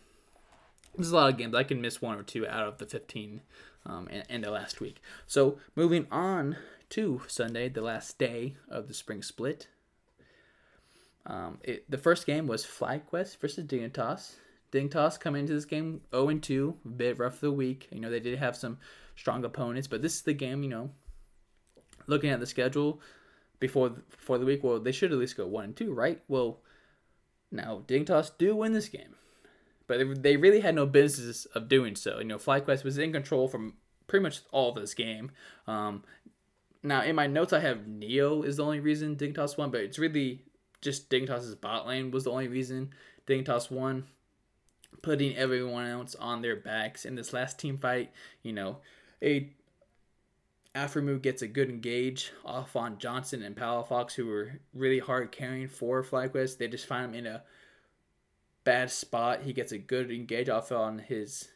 [0.95, 3.41] There's a lot of games I can miss one or two out of the 15
[3.87, 5.01] um, and, and the last week.
[5.27, 6.57] So moving on
[6.91, 9.69] to Sunday, the last day of the spring split.
[11.25, 14.33] Um, it, the first game was FlyQuest versus Dignitas.
[14.73, 17.89] Dignitas come into this game 0 2, a bit rough of the week.
[17.91, 18.79] You know, they did have some
[19.17, 20.91] strong opponents, but this is the game, you know,
[22.07, 23.01] looking at the schedule
[23.63, 26.21] before before the week, well, they should at least go 1 and 2, right?
[26.27, 26.59] Well,
[27.51, 29.15] now Dignitas do win this game,
[29.87, 32.19] but they really had no business of doing so.
[32.19, 33.75] You know, FlyQuest was in control from
[34.07, 35.31] pretty much all of this game.
[35.67, 36.05] Um,
[36.83, 39.99] now, in my notes, I have Neo is the only reason Dignitas won, but it's
[39.99, 40.43] really
[40.81, 42.93] just Dignitas's bot lane was the only reason
[43.27, 44.05] Dignitas won,
[45.01, 48.11] putting everyone else on their backs in this last team fight.
[48.43, 48.79] You know,
[49.23, 49.51] a
[50.75, 55.69] Aphromoo gets a good engage off on Johnsun and Palafox, who were really hard carrying
[55.69, 56.59] for FlyQuest.
[56.59, 57.43] They just find him in a
[58.65, 59.43] bad spot.
[59.43, 61.49] He gets a good engage off on his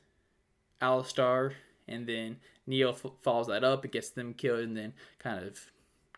[0.81, 1.53] Alistar,
[1.89, 5.59] and then Neo f- follows that up, it gets them killed, and then kind of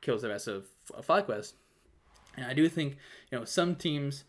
[0.01, 1.53] kills the rest of, of FlyQuest.
[2.37, 2.97] And I do think,
[3.31, 4.25] you know, some teams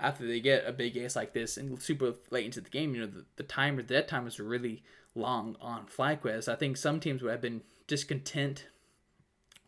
[0.00, 3.00] after they get a big ace like this and super late into the game, you
[3.00, 4.82] know, the, the timer, the dead timers are really
[5.14, 6.48] long on FlyQuest.
[6.48, 8.66] I think some teams would have been discontent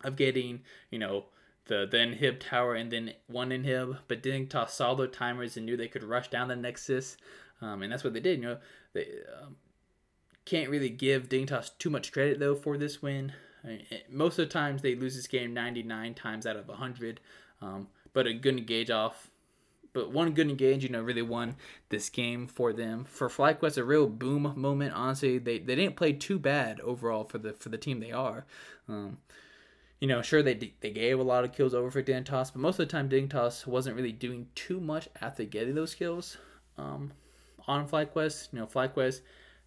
[0.03, 1.25] of getting, you know,
[1.67, 5.77] the, the inhib tower and then one inhib, but Dignitas saw their timers and knew
[5.77, 7.17] they could rush down the Nexus.
[7.61, 8.39] Um, and that's what they did.
[8.39, 8.57] You know,
[8.93, 9.07] they
[9.41, 9.55] um,
[10.45, 13.33] can't really give Dignitas too much credit though for this win.
[13.63, 17.19] I mean, most of the times they lose this game 99 times out of 100,
[17.61, 19.29] um, but a good engage off
[19.97, 21.55] but one good engage, you know, really won
[21.89, 23.03] this game for them.
[23.05, 24.93] For FlyQuest, a real boom moment.
[24.93, 28.45] Honestly, they, they didn't play too bad overall for the for the team they are.
[29.99, 32.79] You know, sure they they gave a lot of kills over for Dignitas, but most
[32.79, 36.37] of the time Dignitas wasn't really doing too much after getting those kills
[36.77, 37.13] um,
[37.67, 38.53] on FlyQuest.
[38.53, 39.21] You know, FlyQuest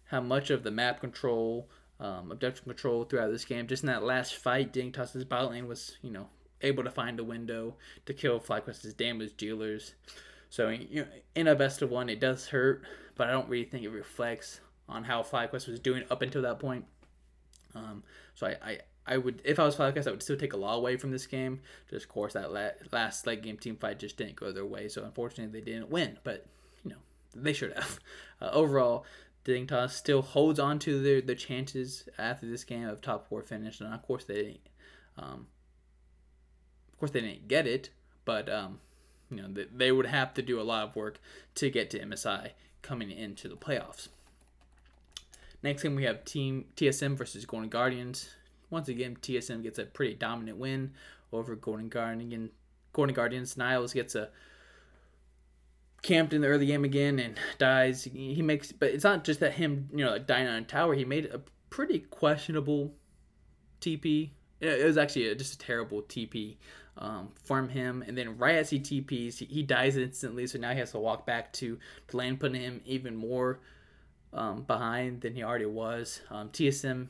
[0.05, 3.67] had much of the map control, um, objective control throughout this game.
[3.67, 6.27] Just in that last fight, Dignitas's bot lane was you know
[6.61, 9.95] able to find a window to kill FlyQuest's damage dealers.
[10.49, 12.83] So you know, in a best of one, it does hurt,
[13.15, 16.59] but I don't really think it reflects on how FlyQuest was doing up until that
[16.59, 16.85] point.
[17.73, 18.03] Um,
[18.35, 20.75] so I, I, I would, if I was FlyQuest, I would still take a lot
[20.75, 21.61] away from this game.
[21.89, 22.51] Just of course that
[22.91, 26.19] last late game team fight just didn't go their way, so unfortunately they didn't win.
[26.23, 26.45] But
[26.83, 26.97] you know
[27.35, 27.99] they should have.
[28.43, 29.05] Uh, overall,
[29.45, 33.79] Dignitas still holds on to their, their chances after this game of top four finish,
[33.79, 34.69] and of course they didn't.
[35.15, 35.45] Um,
[37.01, 37.89] course, they didn't get it,
[38.23, 38.79] but um,
[39.29, 41.19] you know they, they would have to do a lot of work
[41.55, 44.07] to get to MSI coming into the playoffs.
[45.63, 48.29] Next game we have Team TSM versus Golden Guardians.
[48.71, 50.93] Once again, TSM gets a pretty dominant win
[51.31, 52.49] over Golden Guardian.
[52.93, 53.57] Golden Guardians.
[53.57, 54.29] Niles gets a
[56.01, 58.03] camped in the early game again and dies.
[58.03, 60.95] He makes, but it's not just that him, you know, dying on a tower.
[60.95, 62.93] He made a pretty questionable
[63.81, 64.31] TP.
[64.59, 66.57] It was actually a, just a terrible TP
[66.97, 68.03] um, from him.
[68.07, 70.45] And then right as he TPs, he, he, dies instantly.
[70.47, 71.79] So now he has to walk back to,
[72.09, 73.59] to land, putting him even more
[74.33, 76.21] um, behind than he already was.
[76.29, 77.07] Um, TSM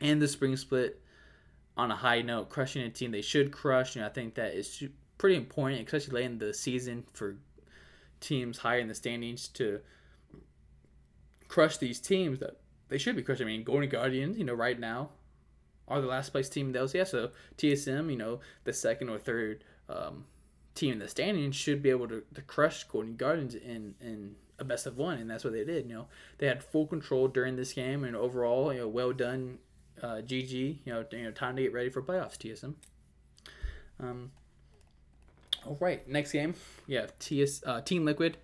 [0.00, 1.00] and the spring split
[1.76, 3.96] on a high note, crushing a team they should crush.
[3.96, 4.84] And I think that is
[5.18, 7.36] pretty important, especially late in the season for
[8.20, 9.80] teams higher in the standings to
[11.48, 13.46] crush these teams that they should be crushing.
[13.46, 15.10] I mean, Golden Guardians, you know, right now
[15.86, 17.08] are the last place team in the LCS.
[17.08, 20.24] So TSM, you know, the second or third um,
[20.74, 24.64] team in the standings should be able to, to crush Golden Guardians in in a
[24.64, 25.88] best of one, and that's what they did.
[25.88, 26.06] You know,
[26.38, 29.58] they had full control during this game, and overall, you know, well done,
[30.02, 30.78] uh, GG.
[30.84, 32.74] You know, you know, time to get ready for playoffs, TSM.
[34.00, 34.30] Um.
[35.66, 36.54] All right, next game,
[36.86, 38.36] yeah, TS uh, Team Liquid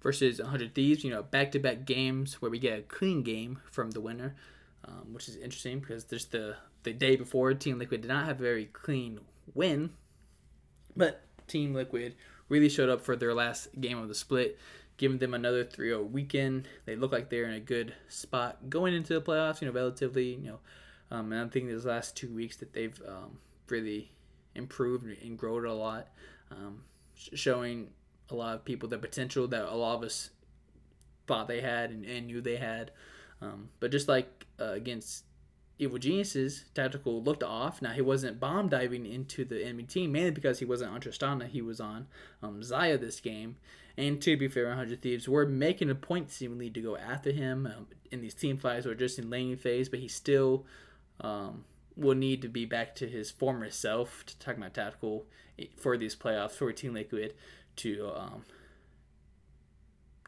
[0.00, 1.04] versus 100 Thieves.
[1.04, 4.34] You know, back to back games where we get a clean game from the winner.
[4.86, 8.38] Um, which is interesting because there's the the day before, Team Liquid did not have
[8.38, 9.20] a very clean
[9.54, 9.90] win,
[10.94, 12.14] but Team Liquid
[12.48, 14.58] really showed up for their last game of the split,
[14.98, 16.68] giving them another 3-0 weekend.
[16.84, 19.60] They look like they're in a good spot going into the playoffs.
[19.62, 20.34] You know, relatively.
[20.34, 20.60] You know,
[21.14, 24.10] um, and I'm thinking these last two weeks that they've um, really
[24.54, 26.08] improved and grown a lot,
[26.50, 26.82] um,
[27.14, 27.90] showing
[28.30, 30.30] a lot of people the potential that a lot of us
[31.26, 32.90] thought they had and, and knew they had.
[33.40, 35.24] Um, but just like uh, against
[35.78, 37.80] Evil Geniuses, Tactical looked off.
[37.80, 41.46] Now he wasn't bomb diving into the enemy team mainly because he wasn't on Tristana.
[41.46, 42.08] He was on
[42.42, 43.56] um, Xayah this game.
[43.96, 47.66] And to be fair, 100 Thieves were making a point seemingly to go after him
[47.66, 50.66] um, in these team fights or just in laning phase, but he still
[51.20, 51.64] um,
[51.96, 55.26] will need to be back to his former self to talk about Tactical
[55.76, 57.34] for these playoffs for Team Liquid
[57.76, 58.44] to um,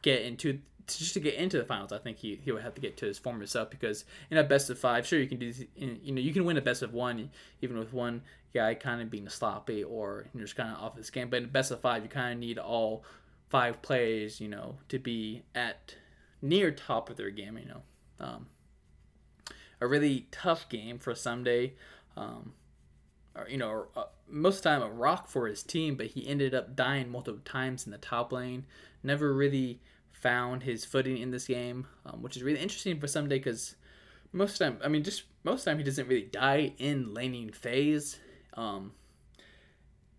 [0.01, 2.81] get into just to get into the finals, I think he, he would have to
[2.81, 5.51] get to his former self because in a best of five, sure you can do
[5.75, 7.29] you know you can win a best of one
[7.61, 8.21] even with one
[8.53, 11.29] guy kind of being sloppy or just kind of off his game.
[11.29, 13.03] But in a best of five, you kind of need all
[13.49, 15.95] five players you know to be at
[16.41, 17.57] near top of their game.
[17.57, 17.81] You know,
[18.19, 18.47] um,
[19.79, 21.73] a really tough game for Ssumday.
[22.15, 22.53] Um,
[23.35, 26.27] or, you know, uh, most of the time a rock for his team, but he
[26.27, 28.65] ended up dying multiple times in the top lane.
[29.03, 29.79] Never really
[30.11, 33.75] found his footing in this game, um, which is really interesting for Ssumday because
[34.33, 36.73] most of the time, I mean, just most of the time he doesn't really die
[36.77, 38.19] in laning phase.
[38.55, 38.93] Um,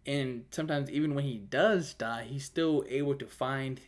[0.06, 3.80] and sometimes even when he does die, he's still able to find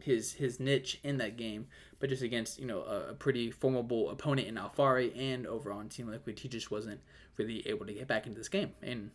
[0.00, 1.68] his his niche in that game.
[2.02, 5.88] But just against you know a, a pretty formidable opponent in Alphari and over on
[5.88, 6.98] Team Liquid, he just wasn't
[7.36, 8.72] really able to get back into this game.
[8.82, 9.12] And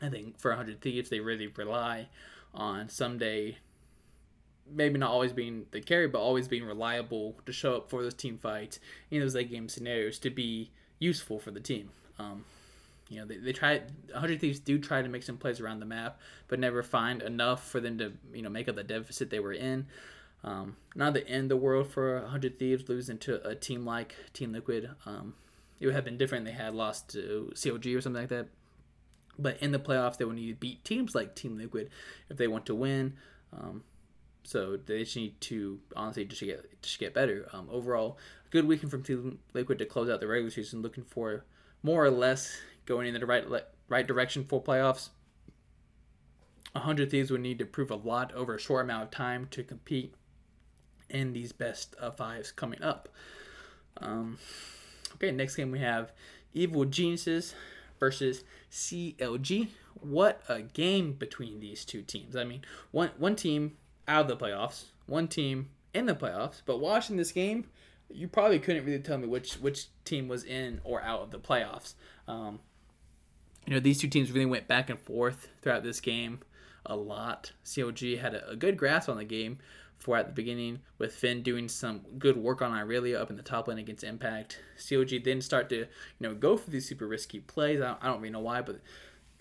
[0.00, 2.08] I think for 100 Thieves, they really rely
[2.54, 3.56] on Ssumday
[4.70, 8.14] maybe not always being the carry, but always being reliable to show up for those
[8.14, 8.80] team fights
[9.10, 11.90] in those late game scenarios to be useful for the team.
[12.18, 12.46] Um,
[13.10, 13.82] you know, they, they try
[14.12, 17.68] 100 Thieves do try to make some plays around the map, but never find enough
[17.68, 19.86] for them to you know make up the deficit they were in.
[20.44, 24.14] Um, not the end of the world for 100 Thieves losing to a team like
[24.32, 24.90] Team Liquid.
[25.04, 25.34] Um,
[25.80, 26.44] it would have been different.
[26.44, 28.48] They had lost to CLG or something like that.
[29.38, 31.90] But in the playoffs, they would need to beat teams like Team Liquid
[32.28, 33.14] if they want to win.
[33.52, 33.84] Um,
[34.42, 37.48] so they just need to honestly just get just get better.
[37.52, 38.18] Um, overall,
[38.50, 40.82] good weekend from Team Liquid to close out the regular season.
[40.82, 41.44] Looking for
[41.82, 43.44] more or less going in the right
[43.88, 45.10] right direction for playoffs.
[46.72, 49.62] 100 Thieves would need to prove a lot over a short amount of time to
[49.62, 50.14] compete
[51.10, 53.08] in these best fives coming up.
[54.00, 54.38] Um,
[55.14, 56.12] okay, next game we have
[56.54, 57.54] Evil Geniuses
[57.98, 59.68] versus CLG.
[60.00, 62.36] What a game between these two teams.
[62.36, 66.78] I mean, one one team out of the playoffs, one team in the playoffs, but
[66.78, 67.66] watching this game,
[68.08, 71.38] you probably couldn't really tell me which which team was in or out of the
[71.38, 71.94] playoffs.
[72.26, 72.60] Um,
[73.66, 76.40] you know, these two teams really went back and forth throughout this game
[76.86, 77.52] a lot.
[77.64, 79.58] CLG had a, a good grasp on the game
[79.98, 83.42] for at the beginning, with Finn doing some good work on Irelia up in the
[83.42, 84.60] top lane against Impact.
[84.78, 85.86] CLG then start to you
[86.20, 87.80] know go for these super risky plays.
[87.80, 88.80] I don't, I don't really know why, but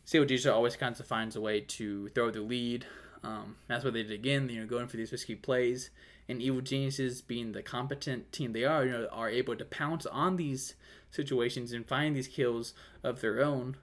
[0.05, 2.85] CLG just always kind of finds a way to throw the lead.
[3.23, 4.49] Um, that's what they did again.
[4.49, 5.89] You know, going for these risky plays,
[6.27, 10.05] and Evil Geniuses, being the competent team they are, you know, are able to pounce
[10.05, 10.75] on these
[11.11, 13.77] situations and find these kills of their own.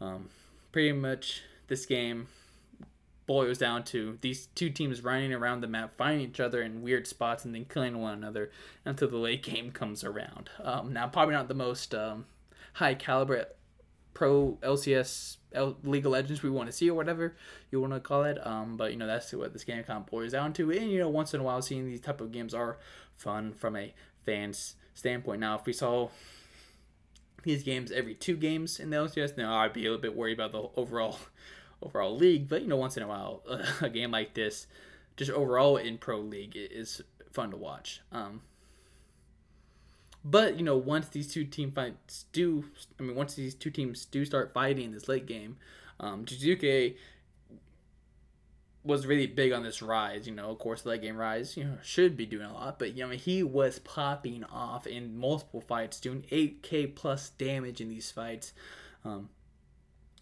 [0.00, 0.28] Um,
[0.72, 2.28] pretty much, this game
[3.26, 7.06] boils down to these two teams running around the map, finding each other in weird
[7.06, 8.50] spots, and then killing one another
[8.84, 10.50] until the late game comes around.
[10.62, 12.26] Um, now, probably not the most um,
[12.74, 13.46] high caliber
[14.12, 17.34] pro LCS L- League of Legends we want to see or whatever
[17.70, 18.44] you want to call it.
[18.46, 20.70] Um, but you know that's what this game kind of boils down to.
[20.70, 22.78] And you know, once in a while, seeing these type of games are
[23.16, 23.94] fun from a
[24.24, 25.40] fan's standpoint.
[25.40, 26.08] Now, if we saw
[27.42, 30.38] these games every two games in the LCS, now I'd be a little bit worried
[30.38, 31.18] about the overall
[31.84, 32.48] overall league.
[32.48, 33.42] But you know, once in a while,
[33.80, 34.66] a game like this,
[35.16, 38.00] just overall in pro league, is fun to watch.
[38.12, 38.42] Um,
[40.24, 42.64] but you know, once these two team fights do,
[42.98, 45.58] I mean, once these two teams do start fighting in this late game,
[46.00, 46.24] um,
[48.84, 50.26] was really big on this Ryze.
[50.26, 52.96] You know, of course, late game Ryze, you know, should be doing a lot, but
[52.96, 58.10] you know, he was popping off in multiple fights, doing 8k plus damage in these
[58.10, 58.52] fights.
[59.04, 59.28] Um,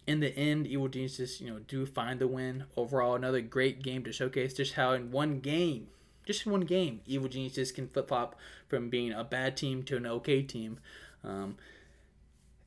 [0.05, 2.65] in the end, Evil Geniuses, you know, do find the win.
[2.75, 5.87] Overall, another great game to showcase just how in one game,
[6.25, 8.35] just in one game, Evil Geniuses can flip flop
[8.67, 10.79] from being a bad team to an okay team.
[11.23, 11.57] Um,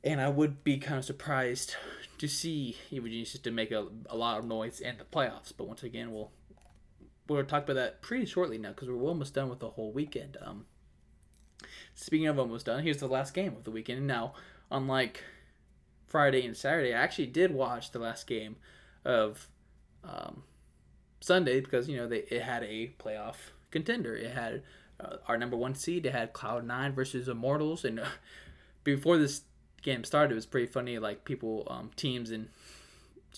[0.03, 1.77] and I would be kind of surprised
[2.19, 5.53] to see Evil Geniuses to make a, a lot of noise in the playoffs.
[5.57, 6.31] But once again, we'll
[7.29, 10.37] we'll talk about that pretty shortly now because we're almost done with the whole weekend.
[10.41, 10.67] Um,
[11.95, 14.07] speaking of almost done, here's the last game of the weekend.
[14.07, 14.35] Now,
[14.71, 15.23] unlike
[16.17, 18.57] Friday and Saturday, I actually did watch the last game
[19.05, 19.51] of
[20.03, 20.45] um,
[21.21, 23.35] Sunday because you know they it had a playoff
[23.71, 24.17] contender.
[24.17, 24.63] It had
[24.99, 26.07] uh, our number one seed.
[26.07, 28.07] It had Cloud Nine versus Immortals, and uh,
[28.83, 29.43] before this
[29.83, 30.99] game started, it was pretty funny.
[30.99, 32.49] Like people, um, teams, and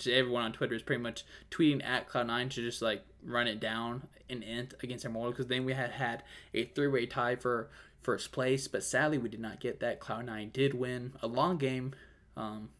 [0.08, 3.58] everyone on Twitter is pretty much tweeting at Cloud Nine to just like run it
[3.58, 6.22] down and end against Immortals because then we had had
[6.54, 7.70] a three way tie for
[8.02, 9.98] first place, but sadly we did not get that.
[9.98, 11.92] Cloud Nine did win a long game
[12.38, 12.70] um,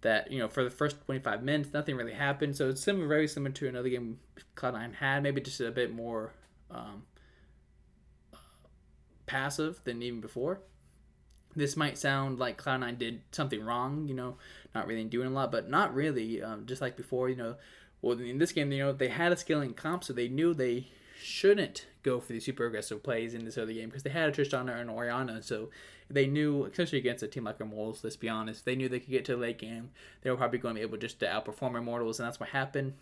[0.00, 2.56] that you know for the first 25 minutes nothing really happened.
[2.56, 4.20] So it's similar very similar to another game
[4.56, 6.32] cloud9 had maybe just a bit more
[6.70, 7.02] um,
[9.26, 10.60] passive than even before.
[11.56, 14.36] This might sound like cloud9 did something wrong you know
[14.74, 17.56] not really doing a lot but not really um, just like before you know.
[18.00, 20.88] Well in this game you know they had a scaling comp so they knew they
[21.18, 24.32] shouldn't go for these super aggressive plays in this other game because they had a
[24.32, 25.70] Tristana and Orianna so
[26.10, 29.10] they knew, especially against a team like Immortals, let's be honest, they knew they could
[29.10, 29.90] get to the late game.
[30.22, 32.94] They were probably going to be able just to outperform Immortals, and that's what happened.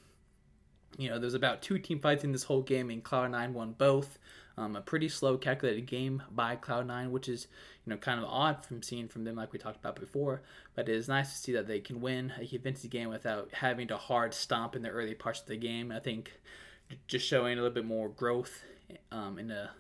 [0.99, 4.19] You know, there's about two team fights in this whole game, and Cloud9 won both.
[4.59, 7.47] Um, a pretty slow, calculated game by Cloud9, which is,
[7.87, 10.43] you know, kind of odd from seeing from them like we talked about before.
[10.75, 13.89] But it is nice to see that they can win a convincing game without having
[13.89, 15.91] to hard stomp in the early parts of the game.
[15.91, 16.33] I think
[17.07, 18.63] just showing a little bit more growth
[19.11, 19.71] um, in the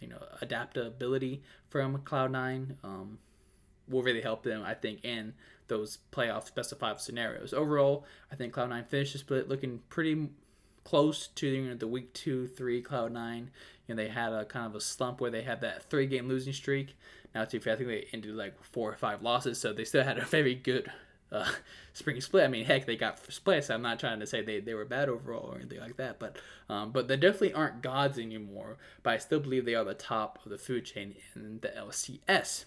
[0.00, 3.18] you know adaptability from Cloud9 um,
[3.88, 5.34] will really help them, I think, in
[5.68, 7.52] those playoff specified scenarios.
[7.52, 10.30] Overall, I think Cloud9 finished the split looking pretty
[10.84, 13.38] close to you know, the week two, three Cloud9.
[13.86, 16.28] You know, they had a kind of a slump where they had that three game
[16.28, 16.96] losing streak.
[17.34, 20.18] Now, to I think they ended like four or five losses, so they still had
[20.18, 20.90] a very good
[21.32, 21.50] uh,
[21.92, 22.44] spring split.
[22.44, 23.68] I mean, heck, they got splits.
[23.68, 26.18] So I'm not trying to say they, they were bad overall or anything like that,
[26.18, 26.36] but
[26.68, 28.76] um, but they definitely aren't gods anymore.
[29.02, 32.64] But I still believe they are the top of the food chain in the LCS.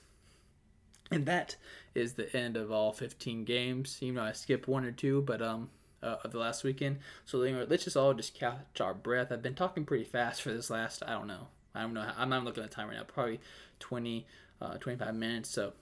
[1.12, 1.58] And that
[1.94, 3.98] is the end of all 15 games.
[4.02, 5.70] You know, I skipped one or two, but um,
[6.04, 7.00] uh, of the last weekend.
[7.26, 9.32] So know, let's just all just catch our breath.
[9.32, 11.02] I've been talking pretty fast for this last.
[11.06, 11.48] I don't know.
[11.74, 12.08] I don't know.
[12.18, 13.04] I'm not looking at the time right now.
[13.04, 13.40] Probably
[13.80, 14.28] 20,
[14.62, 15.50] uh, 25 minutes.
[15.50, 15.74] So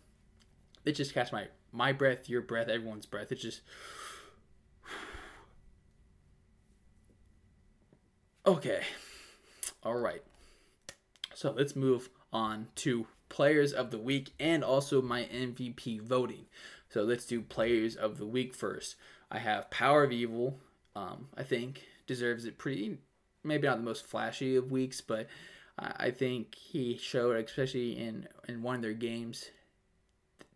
[0.86, 3.32] let's just catch my my breath, your breath, everyone's breath.
[3.32, 3.62] It's just.
[8.46, 8.82] Okay.
[9.84, 10.24] All right.
[11.36, 16.46] So let's move on to players of the week and also my MVP voting.
[16.90, 18.96] So let's do players of the week first.
[19.32, 20.60] I have Power of Evil.
[20.96, 22.98] Um, I think deserves it pretty.
[23.44, 25.28] Maybe not the most flashy of weeks, but
[25.80, 29.46] I think he showed, especially in in one of their games,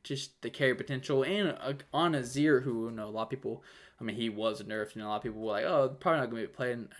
[0.06, 1.24] just the carry potential.
[1.24, 3.64] And uh, on Azir, who you know a lot of people,
[4.00, 4.96] I mean, he was nerfed.
[4.96, 6.88] Know, a lot of people were like, "Oh, probably not going to be playing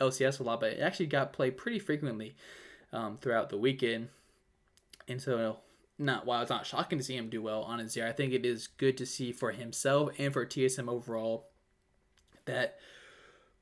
[0.00, 2.34] LCS a lot," but it actually got played pretty frequently
[2.92, 4.08] um, throughout the weekend.
[5.08, 5.58] And so,
[5.98, 8.46] not while it's not shocking to see him do well on Azir, I think it
[8.46, 11.48] is good to see for himself and for TSM overall
[12.46, 12.78] that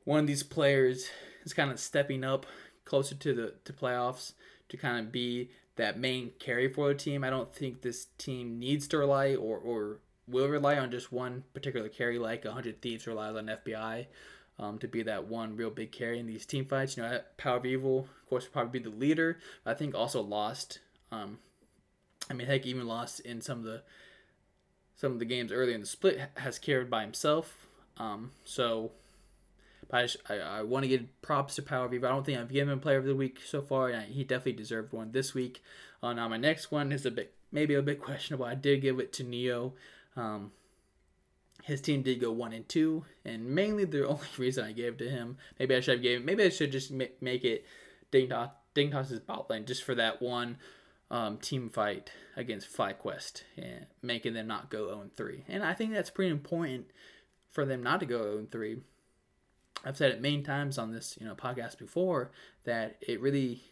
[0.05, 1.09] one of these players
[1.43, 2.47] is kind of stepping up
[2.85, 4.35] closer to the to playoffs
[4.69, 7.25] to kind of be that main carry for the team.
[7.25, 9.99] I don't think this team needs to rely or, or
[10.29, 14.07] will rely on just one particular carry like 100 Thieves relies on FBI
[14.59, 16.97] um, to be that one real big carry in these team fights.
[16.97, 19.39] You know, Power of Evil, of course, would probably be the leader.
[19.67, 20.79] I think also Lost.
[21.11, 21.39] Um,
[22.31, 23.83] I mean, heck, even Lost in some of the
[24.97, 27.67] some of the games earlier in the split has carried by himself.
[27.97, 28.93] Um, so
[29.89, 32.09] but I, I, I want to give props to Power of Evil.
[32.09, 33.89] I don't think I've given him Player of the Week so far.
[33.89, 35.63] And he definitely deserved one this week.
[36.03, 38.45] Uh, now my next one is a bit maybe a bit questionable.
[38.45, 39.75] I did give it to Neo.
[40.17, 40.53] Um,
[41.63, 45.09] his team did go one and two, and mainly the only reason I gave to
[45.09, 45.39] him.
[45.59, 46.25] Maybe I should have gave.
[46.25, 47.65] Maybe I should just make it
[48.13, 50.59] Dignitas Ding Toss's bot lane just for that one
[51.11, 55.45] um, team fight against FlyQuest, and making them not go 0 3.
[55.49, 56.91] And I think that's pretty important
[57.51, 58.77] for them not to go 0 3
[59.85, 62.31] I've said it many times on this, you know, podcast before
[62.65, 63.63] that it really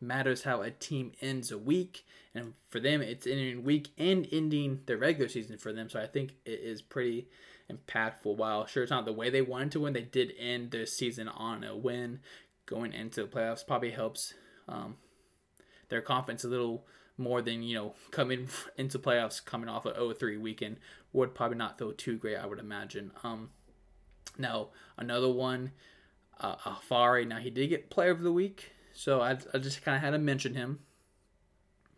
[0.00, 2.04] matters how a team ends a week,
[2.34, 5.88] and for them, it's ending week and ending the regular season for them.
[5.88, 7.28] So I think it is pretty
[7.70, 8.36] impactful.
[8.36, 11.28] While sure it's not the way they wanted to win, they did end their season
[11.28, 12.20] on a win.
[12.66, 14.34] Going into the playoffs probably helps
[14.68, 14.96] um,
[15.88, 16.86] their confidence a little
[17.18, 20.78] more than you know coming into playoffs coming off a 0-3 weekend
[21.12, 22.36] would probably not feel too great.
[22.36, 23.12] I would imagine.
[23.22, 23.50] Um,
[24.38, 25.72] now, another one,
[26.40, 27.26] uh, Alphari.
[27.26, 30.10] Now, he did get Player of the Week, so I, I just kind of had
[30.10, 30.80] to mention him.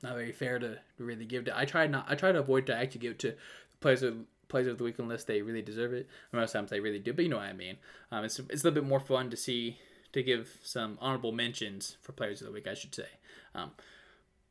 [0.02, 1.58] Not very fair to really give to.
[1.58, 2.06] I tried not.
[2.08, 3.34] I try to avoid to actually give to
[3.80, 4.16] players of
[4.48, 6.08] players of the week unless they really deserve it.
[6.30, 7.76] Most times they really do, but you know what I mean.
[8.12, 9.78] Um, it's it's a little bit more fun to see
[10.12, 13.08] to give some honorable mentions for players of the week, I should say.
[13.54, 13.72] Um,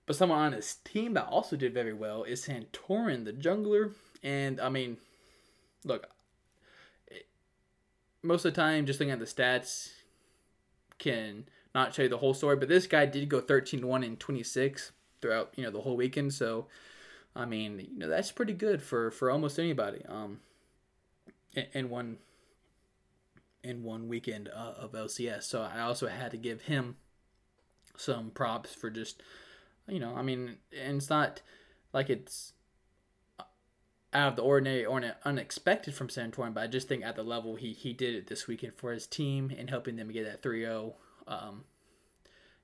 [0.06, 3.94] but someone on his team that also did very well is Santorin, the jungler.
[4.22, 4.98] And I mean,
[5.86, 6.08] look,
[8.24, 9.92] most of the time, just looking at the stats
[10.98, 11.46] can
[11.76, 12.56] not show you the whole story.
[12.56, 16.34] But this guy did go 13 1 and 26 throughout you know the whole weekend.
[16.34, 16.68] So
[17.36, 20.04] I mean, you know that's pretty good for for almost anybody.
[20.08, 20.40] Um,
[21.54, 22.18] in, in one
[23.64, 25.44] in one weekend uh, of LCS.
[25.44, 26.98] So I also had to give him
[27.96, 29.22] some props for just
[29.88, 31.42] you know I mean, and it's not
[31.92, 32.54] like it's
[34.14, 37.56] out of the ordinary or unexpected from Santorin, but I just think at the level
[37.56, 40.62] he, he did it this weekend for his team and helping them get that 3
[40.62, 40.96] 0.
[41.28, 41.64] Um,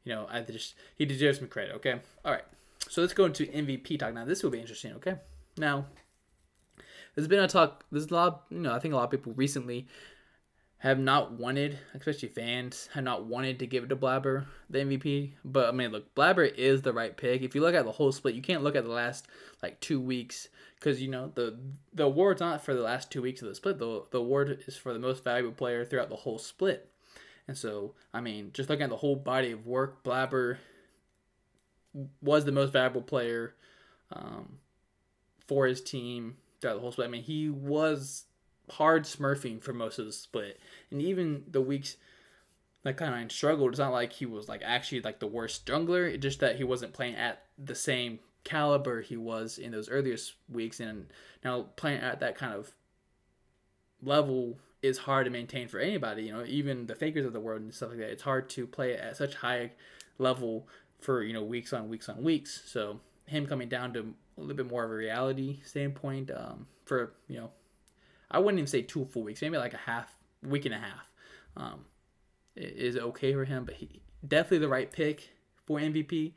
[0.03, 1.75] you know, I just he deserves some credit.
[1.75, 2.45] Okay, all right.
[2.89, 4.25] So let's go into MVP talk now.
[4.25, 4.93] This will be interesting.
[4.93, 5.15] Okay,
[5.57, 5.85] now
[7.15, 7.85] there's been a talk.
[7.91, 8.45] There's a lot.
[8.49, 9.87] You know, I think a lot of people recently
[10.79, 15.33] have not wanted, especially fans, have not wanted to give it to Blaber the MVP.
[15.43, 17.41] But I mean, look, Blaber is the right pick.
[17.41, 19.27] If you look at the whole split, you can't look at the last
[19.61, 21.57] like two weeks because you know the
[21.93, 23.77] the award's not for the last two weeks of the split.
[23.77, 26.89] The the award is for the most valuable player throughout the whole split.
[27.47, 30.59] And so, I mean, just looking at the whole body of work, Blaber
[32.21, 33.55] was the most valuable player
[34.13, 34.59] um,
[35.47, 37.07] for his team throughout the whole split.
[37.07, 38.25] I mean, he was
[38.69, 40.59] hard smurfing for most of the split,
[40.91, 41.97] and even the weeks
[42.83, 43.71] that kind of struggled.
[43.71, 46.11] It's not like he was like actually like the worst jungler.
[46.11, 50.33] It's just that he wasn't playing at the same caliber he was in those earliest
[50.49, 51.07] weeks, and
[51.43, 52.71] now playing at that kind of
[54.01, 56.23] level is hard to maintain for anybody.
[56.23, 58.11] You know, even the fakers of the world and stuff like that.
[58.11, 59.71] It's hard to play at such high
[60.17, 60.67] level
[60.99, 62.61] for you know weeks on weeks on weeks.
[62.65, 67.13] So him coming down to a little bit more of a reality standpoint um, for
[67.27, 67.51] you know
[68.31, 71.09] I wouldn't even say two full weeks, maybe like a half week and a half.
[71.57, 71.85] Um,
[72.55, 75.29] is okay for him, but he definitely the right pick
[75.65, 76.33] for MVP.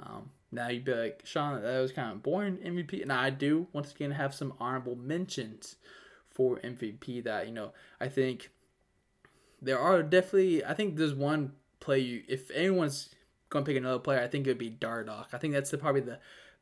[0.00, 3.00] Um, Now you'd be like, Sean, that was kind of boring MVP.
[3.02, 5.76] And I do once again have some honorable mentions
[6.28, 8.50] for MVP that you know I think
[9.60, 13.10] there are definitely I think there's one play you if anyone's
[13.50, 15.26] going to pick another player I think it would be Dardoch.
[15.32, 16.18] I think that's the, probably the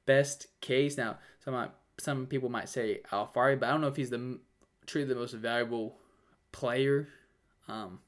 [0.06, 0.96] best case.
[0.96, 1.68] Now some
[1.98, 4.40] some people might say Alphari, but I don't know if he's the
[4.90, 5.96] truly the most valuable
[6.52, 7.08] player.
[7.68, 8.00] Um,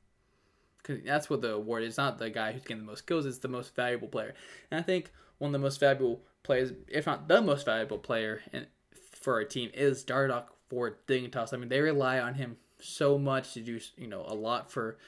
[0.82, 1.96] cause that's what the award is.
[1.96, 3.26] Not the guy who's getting the most kills.
[3.26, 4.34] It's the most valuable player.
[4.70, 8.40] And I think one of the most valuable players, if not the most valuable player
[8.52, 8.66] in,
[9.12, 11.52] for a team, is Dardoch for Dignitas.
[11.52, 14.98] I mean, they rely on him so much to do you know a lot for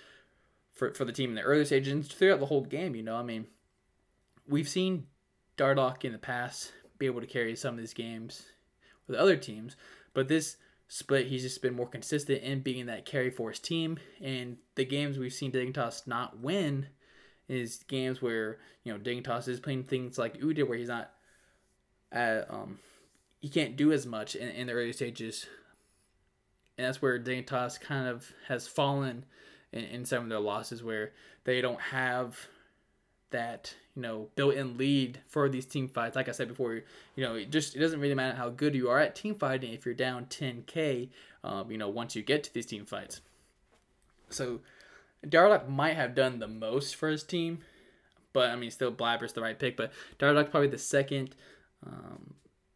[0.72, 2.95] for for the team in the early stages throughout the whole game.
[2.95, 3.47] You know, I mean,
[4.49, 5.07] we've seen
[5.57, 8.45] Dardoch in the past be able to carry some of these games
[9.09, 9.77] with other teams,
[10.12, 10.57] but this
[10.95, 13.99] split he's just been more consistent in being that carry for his team.
[14.22, 16.86] And the games we've seen Dignitas not win
[17.49, 21.11] is games where you know Dignitas is playing things like Udyr where he's not
[22.12, 22.78] at um
[23.40, 25.49] he can't do as much in, in the early stages.
[26.78, 29.24] And that's where Dignitas kind of has fallen
[29.72, 31.11] in, in some of their losses where
[31.42, 32.38] they don't have
[33.35, 36.14] that you know built-in lead for these team fights.
[36.14, 36.74] Like I said before,
[37.16, 39.72] you know it just it doesn't really matter how good you are at team fighting
[39.72, 41.09] if you're down 10k.
[41.43, 43.20] Um, you know once you get to these team fights.
[44.30, 44.61] So
[45.26, 47.59] Dardoch might have done the most for his team,
[48.32, 49.76] but I mean still Blaber's the right pick.
[49.76, 51.35] But Dardoch's probably the second
[51.85, 52.35] um,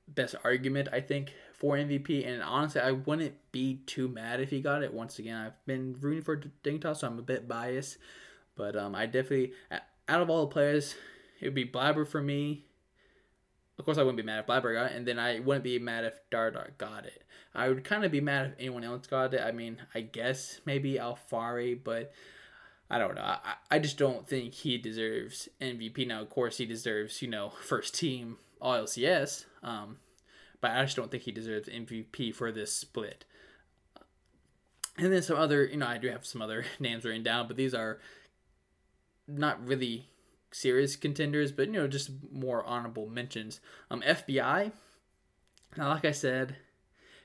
[0.08, 2.26] best argument I think for MVP.
[2.26, 4.92] And honestly, I wouldn't be too mad if he got it.
[4.92, 7.98] Once again, I've been rooting for Dignitas, so I'm a bit biased.
[8.56, 9.52] But um, I definitely
[10.08, 10.94] out of all the players,
[11.40, 12.64] it would be Blaber for me.
[13.78, 15.78] Of course, I wouldn't be mad if Blaber got it, and then I wouldn't be
[15.78, 17.22] mad if Dardoch got it.
[17.54, 19.40] I would kind of be mad if anyone else got it.
[19.40, 22.12] I mean, I guess maybe Alphari, but
[22.90, 23.22] I don't know.
[23.22, 26.06] I, I just don't think he deserves MVP.
[26.06, 29.98] Now, of course, he deserves, you know, first team All LCS, um,
[30.60, 33.24] but I just don't think he deserves MVP for this split.
[34.96, 37.56] And then some other, you know, I do have some other names written down, but
[37.56, 38.00] these are
[39.28, 40.08] not really
[40.50, 43.60] serious contenders, but you know, just more honorable mentions.
[43.90, 44.72] Um, FBI.
[45.76, 46.56] Now, like I said,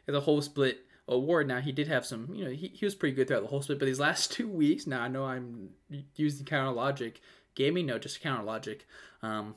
[0.05, 1.47] the whole split award.
[1.47, 3.61] Now he did have some, you know, he, he was pretty good throughout the whole
[3.61, 5.69] split, but these last two weeks, now I know I'm
[6.15, 7.21] using counter logic,
[7.55, 8.85] gaming, no, just counter logic.
[9.21, 9.55] Um,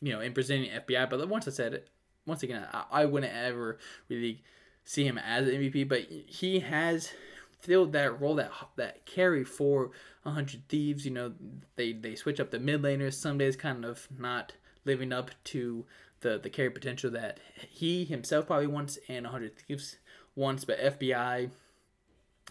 [0.00, 1.88] you know, in presenting FBI, but once I said it,
[2.26, 3.78] once again, I, I wouldn't ever
[4.08, 4.42] really
[4.84, 7.10] see him as an MVP, but he has
[7.60, 9.90] filled that role that that carry for
[10.28, 11.32] 100 thieves you know
[11.76, 13.14] they they switch up the mid laners.
[13.14, 14.52] Some days kind of not
[14.84, 15.84] living up to
[16.20, 19.96] the the carry potential that he himself probably wants and 100 thieves
[20.34, 20.64] wants.
[20.64, 21.50] But fbi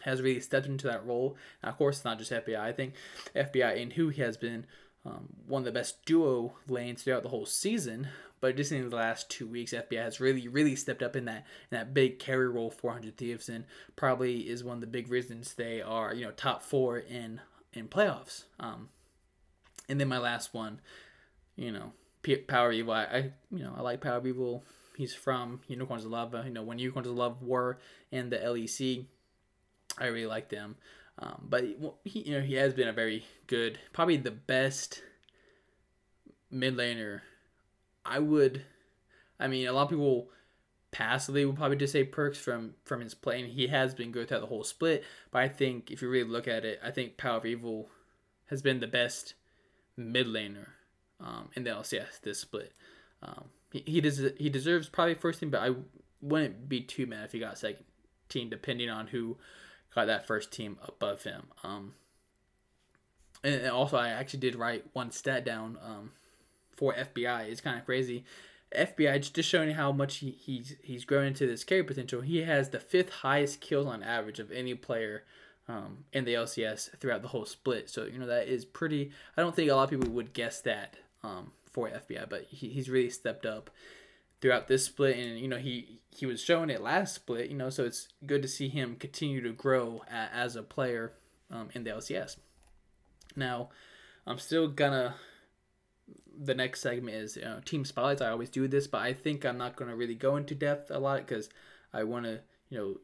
[0.01, 1.35] has really stepped into that role.
[1.63, 2.71] Now, of course it's not just fbi i.
[2.71, 2.93] Think
[3.35, 4.65] fbi and Huhi has been
[5.05, 8.09] um, one of the best duo lanes throughout the whole season.
[8.39, 11.45] But just in the last two weeks, FBI has really, really stepped up in that
[11.71, 13.65] in that big carry role 400 Thieves, and
[13.95, 17.41] probably is one of the big reasons they are you know top four in
[17.73, 18.43] in playoffs.
[18.59, 18.89] Um,
[19.89, 20.81] and then my last one,
[21.55, 21.93] you know,
[22.47, 22.93] Power Evil.
[22.93, 23.17] I, I
[23.51, 24.63] you know I like Power Evil.
[24.97, 26.33] He's from Unicorns of Love.
[26.45, 27.77] You know when Unicorns of Love were
[28.11, 29.05] in the LEC,
[29.97, 30.75] I really like them.
[31.19, 31.63] Um, but
[32.03, 35.01] he, you know, he has been a very good, probably the best
[36.51, 37.21] mid laner
[38.07, 38.63] I would,
[39.39, 40.29] I mean, a lot of people
[40.91, 44.27] passively would probably just say Perkz from from his play, and he has been good
[44.27, 45.03] throughout the whole split.
[45.31, 47.89] But I think if you really look at it, I think Power of Evil
[48.47, 49.33] has been the best
[49.95, 50.67] mid laner
[51.19, 52.73] um, in the LCS this split.
[53.21, 55.75] Um, he he, des- he deserves probably first team, but I
[56.21, 57.85] wouldn't be too mad if he got second
[58.29, 59.37] team, depending on who
[59.93, 61.47] got that first team above him.
[61.63, 61.93] Um,
[63.43, 65.77] and also, I actually did write one stat down.
[65.83, 66.11] Um,
[66.77, 67.49] for FBI.
[67.49, 68.23] It's kind of crazy.
[68.75, 72.21] FBI just showing how much he, he's he's grown into this carry potential.
[72.21, 75.23] He has the fifth highest kills on average of any player
[75.67, 77.89] um, in the LCS throughout the whole split.
[77.89, 79.11] So you know that is pretty.
[79.35, 82.69] I don't think a lot of people would guess that um, for FBI, but he,
[82.69, 83.69] he's really stepped up
[84.41, 87.49] throughout this split, and you know he he was showing it last split.
[87.49, 91.13] You know, so it's good to see him continue to grow a, as a player
[91.51, 92.37] um, in the LCS.
[93.35, 93.69] Now,
[94.25, 95.15] I'm still gonna
[96.39, 98.21] the next segment is you know, team spotlights.
[98.21, 100.91] I always do this, but I think I'm not going to really go into depth
[100.91, 101.49] a lot because
[101.93, 102.95] I want to, you know,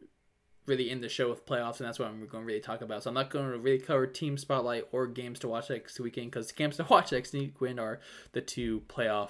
[0.65, 3.03] really end the show with playoffs, and that's what I'm going to really talk about.
[3.03, 6.31] So I'm not going to really cover team spotlight or games to watch next weekend
[6.31, 7.99] because games to watch next weekend are
[8.31, 9.29] the two playoff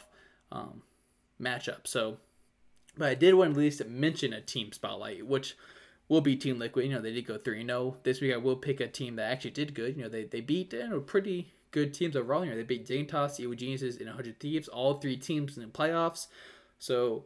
[0.51, 0.83] um,
[1.41, 1.87] matchups.
[1.87, 2.17] So,
[2.97, 5.55] but I did want to at least mention a team spotlight, which
[6.07, 6.85] will be Team Liquid.
[6.85, 7.97] You know, they did go 3 0.
[8.03, 9.95] This week I will pick a team that actually did good.
[9.97, 12.43] You know, they, they beat you know, pretty good teams overall.
[12.43, 12.55] here.
[12.55, 16.27] they beat Dignitas, Evil Geniuses, and 100 Thieves, all three teams in the playoffs.
[16.79, 17.25] So,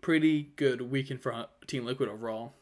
[0.00, 2.54] pretty good weekend for Team Liquid overall.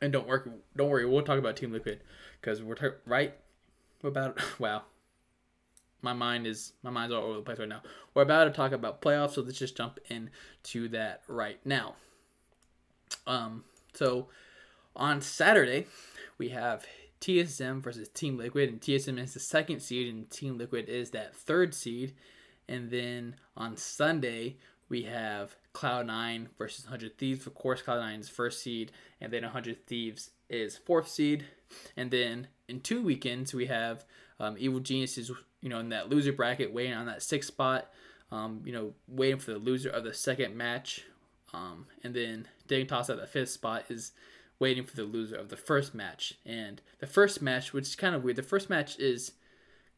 [0.00, 2.00] And don't worry, don't worry, we'll talk about Team Liquid
[2.40, 3.34] because we're t- right
[4.02, 4.82] about wow.
[6.02, 7.82] My mind is my mind's all over the place right now.
[8.14, 11.96] We're about to talk about playoffs, so let's just jump into that right now.
[13.26, 13.64] Um,
[13.94, 14.28] so
[14.94, 15.86] on Saturday,
[16.38, 16.86] we have
[17.20, 21.34] TSM versus Team Liquid, and TSM is the second seed, and Team Liquid is that
[21.34, 22.14] third seed.
[22.68, 24.56] And then on Sunday,
[24.88, 27.46] we have Cloud9 versus 100 Thieves.
[27.46, 31.44] Of course, Cloud9 is first seed, and then 100 Thieves is fourth seed.
[31.96, 34.04] And then in two weekends, we have
[34.38, 37.90] um, Evil Geniuses, you know, in that loser bracket, waiting on that sixth spot,
[38.30, 41.04] um, you know, waiting for the loser of the second match.
[41.52, 44.12] Um, and then Dignitas at the fifth spot is
[44.58, 46.34] waiting for the loser of the first match.
[46.44, 49.32] And the first match, which is kind of weird, the first match is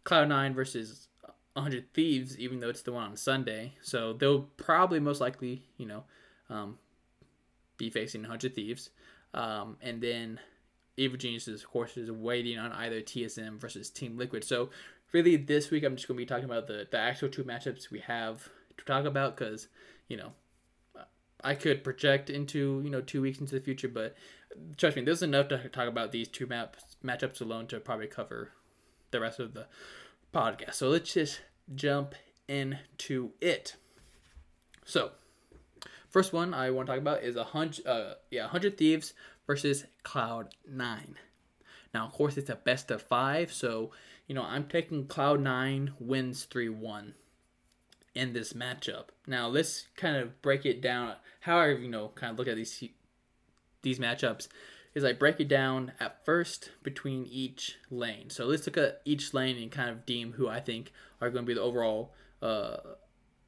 [0.04, 1.08] Cloud9 versus
[1.54, 3.74] 100 Thieves, even though it's the one on Sunday.
[3.82, 6.04] So they'll probably most likely, you know,
[6.50, 6.78] um,
[7.76, 8.90] be facing 100 Thieves.
[9.34, 10.40] Um, and then
[10.96, 14.44] Evil Geniuses, of course, is waiting on either TSM versus Team Liquid.
[14.44, 14.70] So
[15.12, 17.90] really, this week I'm just going to be talking about the, the actual two matchups
[17.90, 19.68] we have to talk about because,
[20.08, 20.32] you know,
[21.42, 24.16] I could project into, you know, two weeks into the future, but
[24.76, 28.52] trust me, there's enough to talk about these two maps matchups alone to probably cover
[29.10, 29.66] the rest of the
[30.34, 30.74] podcast.
[30.74, 31.40] So let's just
[31.74, 32.14] jump
[32.48, 33.76] into it.
[34.84, 35.12] So,
[36.08, 39.12] first one I want to talk about is a hundred, uh, yeah, hundred thieves
[39.46, 41.16] versus Cloud Nine.
[41.94, 43.92] Now, of course, it's a best of five, so
[44.26, 47.14] you know I'm taking Cloud Nine wins three one
[48.18, 49.06] in this matchup.
[49.26, 51.14] Now, let's kind of break it down.
[51.40, 52.84] How I you know kind of look at these
[53.82, 54.48] these matchups
[54.94, 58.30] is I break it down at first between each lane.
[58.30, 61.44] So let's look at each lane and kind of deem who I think are going
[61.44, 62.12] to be the overall
[62.42, 62.78] uh,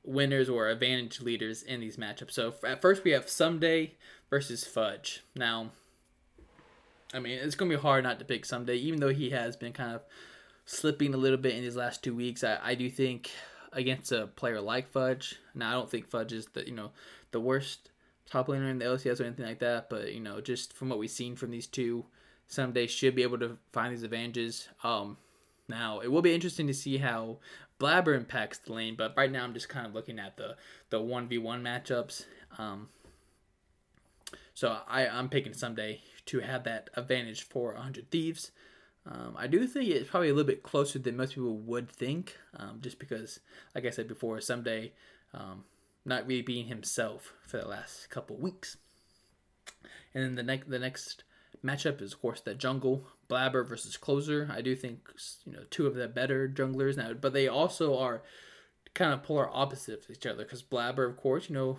[0.04, 2.32] winners or advantage leaders in these matchups.
[2.32, 3.92] So at first we have Ssumday
[4.28, 5.24] versus Fudge.
[5.34, 5.70] Now,
[7.12, 9.56] I mean, it's going to be hard not to pick Ssumday, even though he has
[9.56, 10.02] been kind of
[10.66, 12.44] slipping a little bit in these last two weeks.
[12.44, 13.30] I, I do think
[13.72, 16.90] against a player like Fudge, now I don't think Fudge is the you know
[17.30, 17.90] the worst
[18.30, 19.90] top laner in the LCS or anything like that.
[19.90, 22.06] But you know, just from what we've seen from these two,
[22.50, 24.68] Ssumday should be able to find these advantages.
[24.82, 25.16] Um,
[25.68, 27.38] now it will be interesting to see how
[27.78, 30.56] Blaber impacts the lane, but right now I'm just kind of looking at the
[30.90, 32.24] the one v one matchups.
[32.58, 32.88] Um,
[34.54, 38.52] so I I'm picking Ssumday to have that advantage for 100 Thieves.
[39.06, 42.36] Um, I do think it's probably a little bit closer than most people would think,
[42.56, 43.40] um, just because,
[43.74, 44.90] like I said before, Ssumday
[45.32, 45.64] um,
[46.04, 48.76] not really being himself for the last couple weeks.
[50.14, 51.24] And then the next the next
[51.64, 54.50] matchup is of course the jungle Blaber versus Closer.
[54.52, 55.10] I do think
[55.46, 58.22] you know two of the better junglers now, but they also are
[58.94, 61.78] kind of polar opposites of each other because Blaber, of course, you know,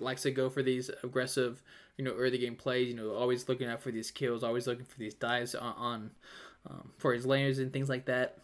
[0.00, 1.62] likes to go for these aggressive,
[1.98, 2.88] you know, early game plays.
[2.88, 6.10] You know, always looking out for these kills, always looking for these dives on, on
[6.70, 8.38] um, for his laners and things like that.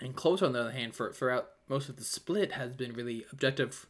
[0.00, 3.26] And Closer, on the other hand, for throughout most of the split has been really
[3.32, 3.86] objective,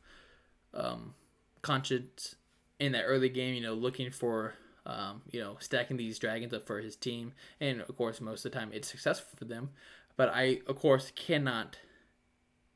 [0.75, 1.15] um,
[1.63, 2.35] conscious
[2.81, 3.55] in that early game.
[3.55, 4.55] You know, looking for
[4.87, 8.53] um, you know stacking these dragons up for his team, and of course most of
[8.53, 9.71] the time it's successful for them.
[10.17, 11.79] But I of course cannot.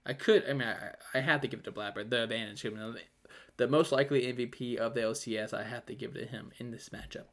[0.04, 0.44] I could.
[0.48, 2.66] I mean, I, I have to give it to Blaber the advantage.
[3.62, 6.88] The most likely MVP of the LCS, I have to give to him in this
[6.88, 7.26] matchup.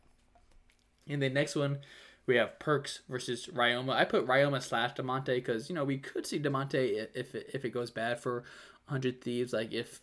[1.08, 1.80] In the next one,
[2.28, 3.94] we have Perkz versus Ryoma.
[3.94, 7.66] I put Ryoma slash Damonte because you know we could see Damonte if it, if
[7.66, 8.44] it goes bad for
[8.90, 9.54] 100 Thieves.
[9.54, 10.02] Like if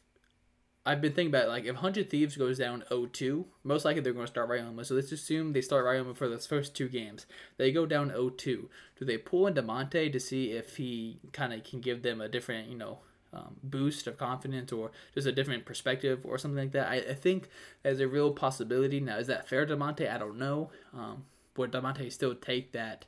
[0.85, 4.13] I've been thinking about it, like if 100 Thieves goes down 0-2, most likely they're
[4.13, 4.85] going to start Ryoma.
[4.85, 7.27] So let's assume they start Ryoma for those first two games.
[7.57, 8.37] They go down 0-2.
[8.37, 8.69] Do
[8.99, 12.69] they pull in Damonte to see if he kind of can give them a different,
[12.69, 12.99] you know,
[13.37, 16.89] um, boost of confidence or just a different perspective or something like that?
[16.89, 17.49] I, I think
[17.83, 18.99] there's a real possibility.
[18.99, 20.11] Now, is that fair, Damonte?
[20.11, 20.71] I don't know.
[20.95, 21.25] Um,
[21.57, 23.05] would Damonte still take that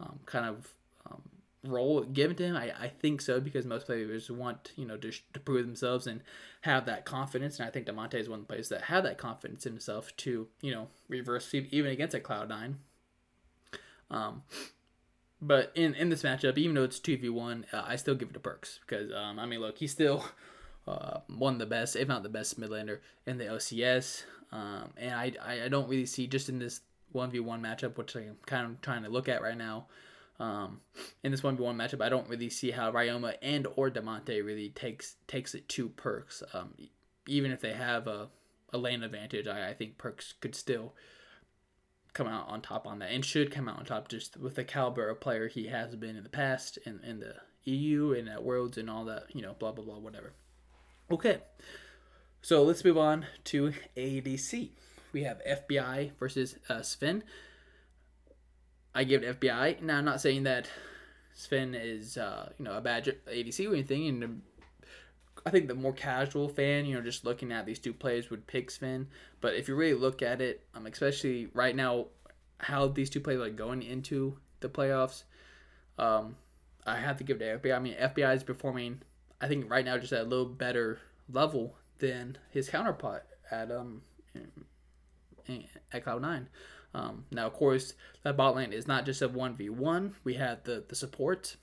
[0.00, 0.74] um, kind of
[1.10, 1.22] um,
[1.64, 2.56] role given to him?
[2.56, 6.20] I, I think so because most players want you know to, to prove themselves and
[6.62, 9.18] have that confidence, and I think Damonte is one of the players that have that
[9.18, 12.78] confidence in himself to you know reverse even against a Cloud Nine.
[14.10, 14.42] Um,
[15.46, 18.30] but in in this matchup, even though it's two v one, uh, I still give
[18.30, 20.24] it to Perkz because um, I mean, look, he's still
[20.88, 24.24] uh, one of the best, if not the best, mid laner in the LCS.
[24.52, 25.32] Um, and I,
[25.64, 26.80] I don't really see just in this
[27.12, 29.86] 1v1 matchup, which I'm kind of trying to look at right now.
[30.38, 30.80] Um,
[31.22, 35.16] in this 1v1 matchup, I don't really see how Ryoma and or Damonte really takes
[35.26, 36.42] takes it to Perkz.
[36.54, 36.74] Um,
[37.26, 38.28] even if they have a,
[38.72, 40.94] a lane advantage, I, I think Perkz could still
[42.14, 44.64] come out on top on that and should come out on top just with the
[44.64, 47.34] caliber of player he has been in the past in, in the
[47.64, 50.32] EU and at Worlds and all that, you know, blah, blah, blah, whatever.
[51.10, 51.38] Okay.
[52.40, 54.70] So let's move on to ADC.
[55.12, 57.22] We have FBI versus uh, Zven.
[58.94, 59.82] I give it FBI.
[59.82, 60.68] Now, I'm not saying that
[61.36, 64.08] Zven is, uh, you know, a bad ADC or anything.
[64.08, 64.42] And
[65.46, 68.46] I think the more casual fan, you know, just looking at these two players would
[68.46, 69.06] pick Zven.
[69.40, 72.06] But if you really look at it, um, especially right now,
[72.58, 75.24] how these two players are going into the playoffs,
[75.98, 76.36] um,
[76.86, 77.76] I have to give it to FBI.
[77.76, 79.02] I mean, FBI is performing,
[79.40, 84.02] I think, right now just at a little better level than his counterpart at um
[85.92, 86.48] at Cloud Nine.
[86.94, 90.14] Um, now, of course, that bot lane is not just a one v one.
[90.24, 91.56] We have the the support,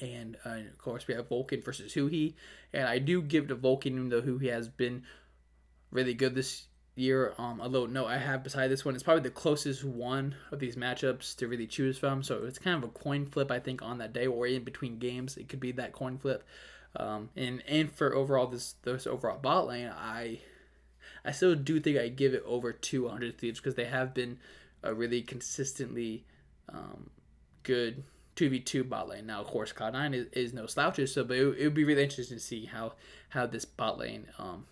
[0.00, 2.34] and uh, of course we have Vulcan versus Huhi.
[2.72, 5.04] And I do give to Vulcan, even though Huhi has been
[5.90, 7.34] really good this year.
[7.38, 10.76] Um, although no, I have beside this one, it's probably the closest one of these
[10.76, 12.22] matchups to really choose from.
[12.22, 14.98] So it's kind of a coin flip, I think, on that day or in between
[14.98, 16.44] games, it could be that coin flip.
[16.96, 20.40] Um, and and for overall this this overall bot lane, I
[21.24, 24.38] I still do think I give it over 200 Thieves because they have been
[24.82, 26.26] a really consistently
[26.68, 27.10] um,
[27.62, 28.04] good
[28.36, 29.26] 2v2 bot lane.
[29.26, 32.02] Now, of course, Cloud9 is, is no slouches, so but it, it, would be really
[32.02, 32.94] interesting to see how
[33.30, 34.66] how this bot lane um,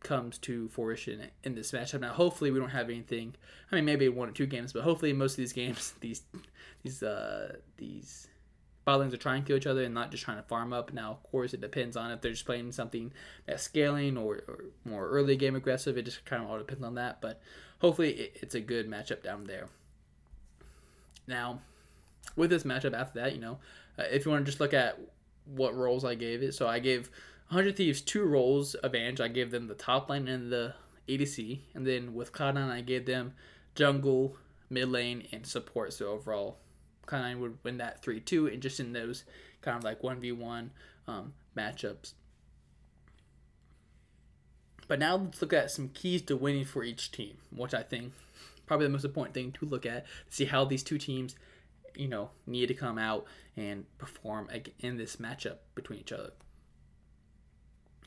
[0.00, 2.00] comes to fruition in this matchup.
[2.00, 3.34] Now, hopefully, we don't have anything.
[3.70, 6.22] I mean, maybe one or two games, but hopefully, most of these games, these
[6.82, 8.28] these uh, these
[8.84, 10.92] bot lanes are trying to kill each other and not just trying to farm up.
[10.92, 13.12] Now, of course, it depends on if they're just playing something
[13.46, 15.98] that's scaling or, or more early game aggressive.
[15.98, 17.20] It just kind of all depends on that.
[17.20, 17.40] But
[17.80, 19.68] hopefully, it, it's a good matchup down there.
[21.26, 21.60] Now,
[22.34, 23.58] with this matchup after that, you know,
[23.98, 24.98] uh, if you want to just look at
[25.44, 27.10] what roles I gave it, so I gave
[27.48, 29.20] 100 Thieves two roles advantage.
[29.20, 30.74] I gave them the top lane and the
[31.08, 33.34] ADC, and then with Cloud9, I gave them
[33.74, 34.36] jungle,
[34.68, 35.92] mid lane, and support.
[35.92, 36.58] So overall,
[37.06, 39.24] kind of would win that 3 2 and just in those
[39.62, 40.70] kind of like 1v1
[41.06, 42.14] um, matchups.
[44.88, 48.12] But now let's look at some keys to winning for each team, which I think
[48.66, 51.34] probably the most important thing to look at to see how these two teams,
[51.96, 53.24] you know, need to come out
[53.56, 54.48] and perform
[54.80, 56.32] in this matchup between each other.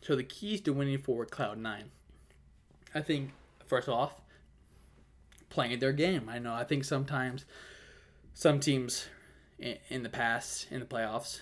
[0.02, 1.84] So the keys to winning for Cloud9,
[2.96, 3.32] I think
[3.66, 4.14] first off,
[5.50, 6.30] playing their game.
[6.30, 7.46] I know I think sometimes
[8.34, 9.08] some teams
[9.58, 11.42] in the past in the playoffs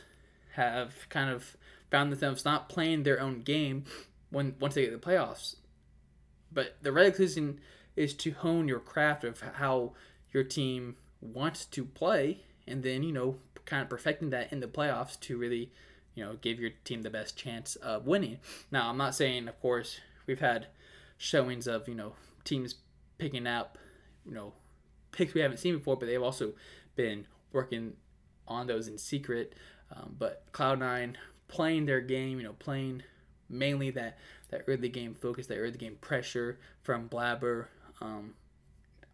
[0.56, 1.56] have kind of
[1.92, 3.86] found themselves not playing their own game
[4.32, 5.56] when once they get the playoffs.
[6.52, 7.60] But the regular season
[7.96, 9.94] is to hone your craft of how
[10.32, 14.68] your team wants to play, and then you know kind of perfecting that in the
[14.68, 15.72] playoffs to really
[16.16, 18.40] you know give your team the best chance of winning.
[18.72, 20.68] Now I'm not saying, of course, we've had
[21.18, 22.14] showings of you know
[22.44, 22.76] teams
[23.18, 23.78] picking up
[24.26, 24.54] you know
[25.12, 26.54] picks we haven't seen before, but they've also
[26.96, 27.94] been working
[28.48, 29.54] on those in secret.
[29.92, 31.16] Um, but Cloud9
[31.48, 33.04] playing their game, you know, playing
[33.50, 34.18] mainly that
[34.50, 37.66] that early game focus, that early game pressure from Blaber,
[38.02, 38.34] um,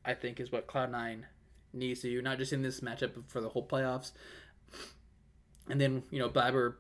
[0.05, 1.32] I think is what Cloud9 needs
[1.77, 4.11] do, not just in this matchup, but for the whole playoffs.
[5.69, 6.75] And then, you know, Blaber,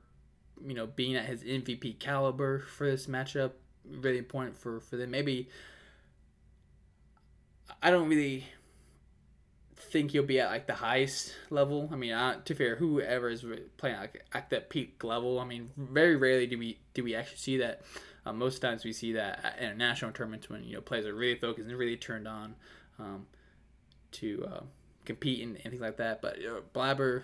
[0.65, 3.51] you know, being at his MVP caliber for this matchup,
[3.85, 5.11] really important for, for them.
[5.11, 5.49] Maybe
[7.81, 8.45] I don't really
[9.75, 11.89] think he'll be at like the highest level.
[11.91, 13.45] I mean, uh, to fair, whoever is
[13.77, 15.39] playing like, at that peak level.
[15.39, 17.81] I mean, very rarely do we do we actually see that.
[18.25, 21.35] Uh, most times we see that at international tournaments when you know players are really
[21.35, 22.55] focused and really turned on
[22.97, 23.25] um,
[24.11, 24.61] to uh,
[25.05, 26.21] compete and, and, things like that.
[26.21, 27.23] But uh, Blaber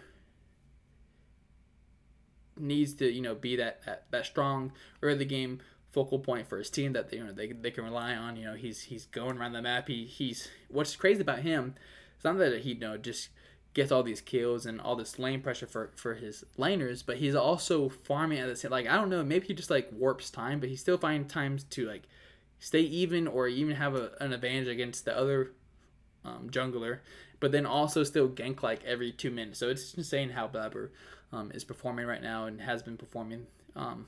[2.58, 4.72] needs to you know be that, that that strong
[5.02, 5.60] early game
[5.92, 8.36] focal point for his team that they you know they, they can rely on.
[8.36, 9.88] You know he's he's going around the map.
[9.88, 11.76] He he's what's crazy about him
[12.20, 13.30] it's not that he you know just
[13.74, 17.34] gets all these kills and all this lane pressure for for his laners, but he's
[17.34, 18.72] also farming at the same.
[18.72, 21.64] Like I don't know, maybe he just like warps time, but he still finds times
[21.64, 22.04] to like
[22.60, 25.54] stay even or even have a, an advantage against the other
[26.26, 27.00] um, jungler,
[27.40, 29.60] but then also still gank like every two minutes.
[29.60, 30.90] So it's insane how Blaber
[31.32, 34.08] um, is performing right now and has been performing um,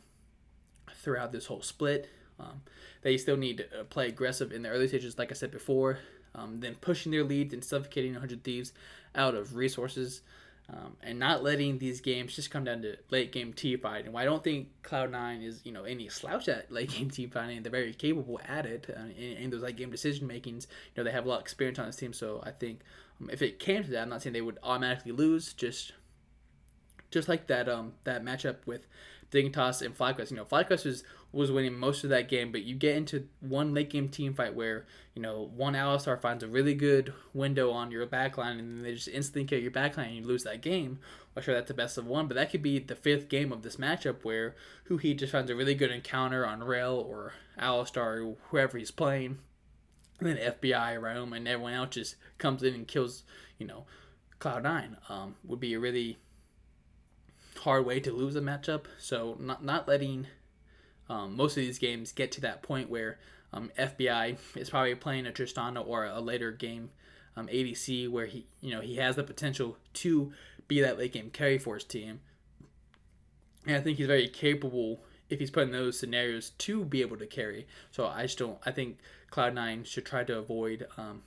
[0.95, 2.09] throughout this whole split.
[2.39, 2.61] Um,
[3.03, 5.99] they still need to play aggressive in the early stages, like I said before
[6.35, 8.73] um, then pushing their leads and suffocating 100 Thieves
[9.15, 10.21] out of resources,
[10.69, 14.05] um, and not letting these games just come down to late game T fight.
[14.05, 17.61] And I don't think Cloud9 is you know any slouch at late game T fighting.
[17.63, 20.67] They're very capable at it uh, in, in, those late game decision makings.
[20.95, 22.81] You know they have a lot of experience on this team, so I think
[23.29, 25.53] if it came to that, I'm not saying they would automatically lose.
[25.53, 25.93] Just
[27.09, 28.87] just like that um that matchup with
[29.31, 30.31] Dignitas and FlyQuest.
[30.31, 33.73] You know, FlyQuest was was winning most of that game, but you get into one
[33.73, 37.91] late game team fight where you know one Alistar finds a really good window on
[37.91, 40.99] your backline, and then they just instantly kill your backline, and you lose that game.
[41.35, 43.61] I'm sure that's the best of one, but that could be the fifth game of
[43.61, 44.55] this matchup where
[44.89, 49.39] Huhi just finds a really good encounter on Rell or Alistar or whoever he's playing,
[50.21, 53.23] and then FBI him, and everyone else just comes in and kills.
[53.57, 53.85] You know,
[54.39, 56.17] Cloud Nine um, would be a really
[57.57, 58.85] hard way to lose a matchup.
[58.99, 60.27] So not not letting
[61.09, 63.19] um, most of these games get to that point where
[63.51, 66.91] um, FBI is probably playing a Tristana or a later game
[67.35, 70.31] um, ADC where he you know he has the potential to
[70.67, 72.21] be that late game carry for his team.
[73.65, 77.17] And I think he's very capable if he's put in those scenarios to be able
[77.17, 77.65] to carry.
[77.89, 78.59] So I just don't.
[78.65, 78.97] I think
[79.29, 81.23] Cloud Nine should try to avoid um,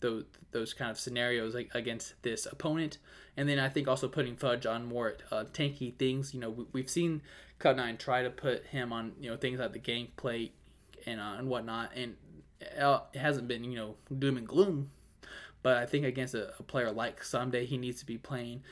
[0.00, 2.98] those those kind of scenarios against this opponent.
[3.36, 6.34] And then I think also putting Fudge on more uh, tanky things.
[6.34, 7.22] You know, we've seen
[7.60, 10.50] Cloud9 try to put him on you know things like the Gangplank
[11.06, 12.16] and uh, and whatnot, and
[12.60, 14.90] it hasn't been you know doom and gloom.
[15.62, 18.62] But I think against a, a player like Ssumday, he needs to be playing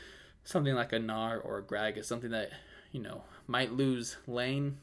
[0.44, 2.50] something like a Gnar or a Gragas, something that
[2.90, 4.78] you know might lose lane,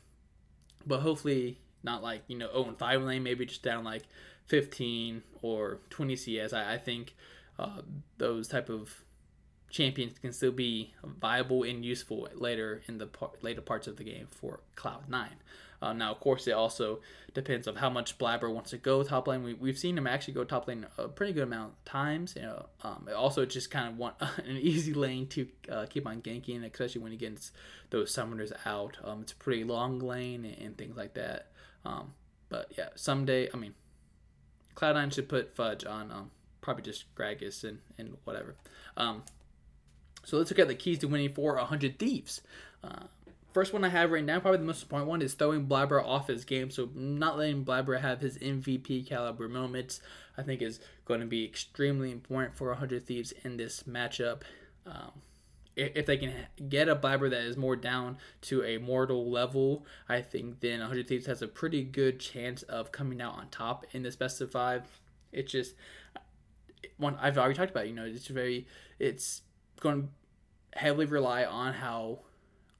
[0.86, 4.03] but hopefully not like you know 0 and 5 lane, maybe just down like
[4.47, 6.53] 15 or 20 CS.
[6.53, 7.16] I, I think
[7.57, 7.82] uh,
[8.18, 9.03] those type of
[9.70, 14.03] champions can still be viable and useful later in the par- later parts of the
[14.03, 15.38] game for Cloud Nine.
[15.82, 17.00] Uh, now, of course, it also
[17.34, 19.44] depends on how much Blaber wants to go top lane.
[19.44, 22.36] We, we've seen him actually go top lane a pretty good amount of times.
[22.36, 26.22] You know, um, also just kind of want an easy lane to uh, keep on
[26.22, 27.52] ganking, especially when he gets
[27.90, 28.98] those summoners out.
[29.04, 31.48] Um, it's a pretty long lane and, and things like that.
[31.86, 32.14] Um,
[32.50, 33.74] but yeah, Ssumday, I mean,
[34.76, 38.56] Cloud9 should put Fudge on um, probably just Gragas and, and whatever.
[38.98, 39.24] Um,
[40.24, 42.42] so let's look at the keys to winning for 100 Thieves.
[42.84, 43.06] Uh,
[43.54, 46.28] first one I have right now, probably the most important one, is throwing Blaber off
[46.28, 46.70] his game.
[46.70, 50.02] So not letting Blaber have his MVP caliber moments,
[50.38, 54.41] I think is going to be extremely important for 100 Thieves in this matchup.
[54.86, 55.12] Um,
[55.76, 56.34] if they can
[56.68, 61.08] get a Blaber that is more down to a mortal level, I think then 100
[61.08, 64.52] Thieves has a pretty good chance of coming out on top in this best of
[64.52, 64.84] five.
[65.32, 65.76] It's just
[66.97, 67.88] one I've already talked about.
[67.88, 68.68] You know, it's very
[69.00, 69.41] it's
[69.80, 72.20] going to heavily rely on how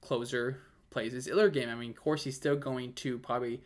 [0.00, 0.58] closer
[0.90, 1.68] plays his other game.
[1.68, 3.62] I mean, of course, he's still going to probably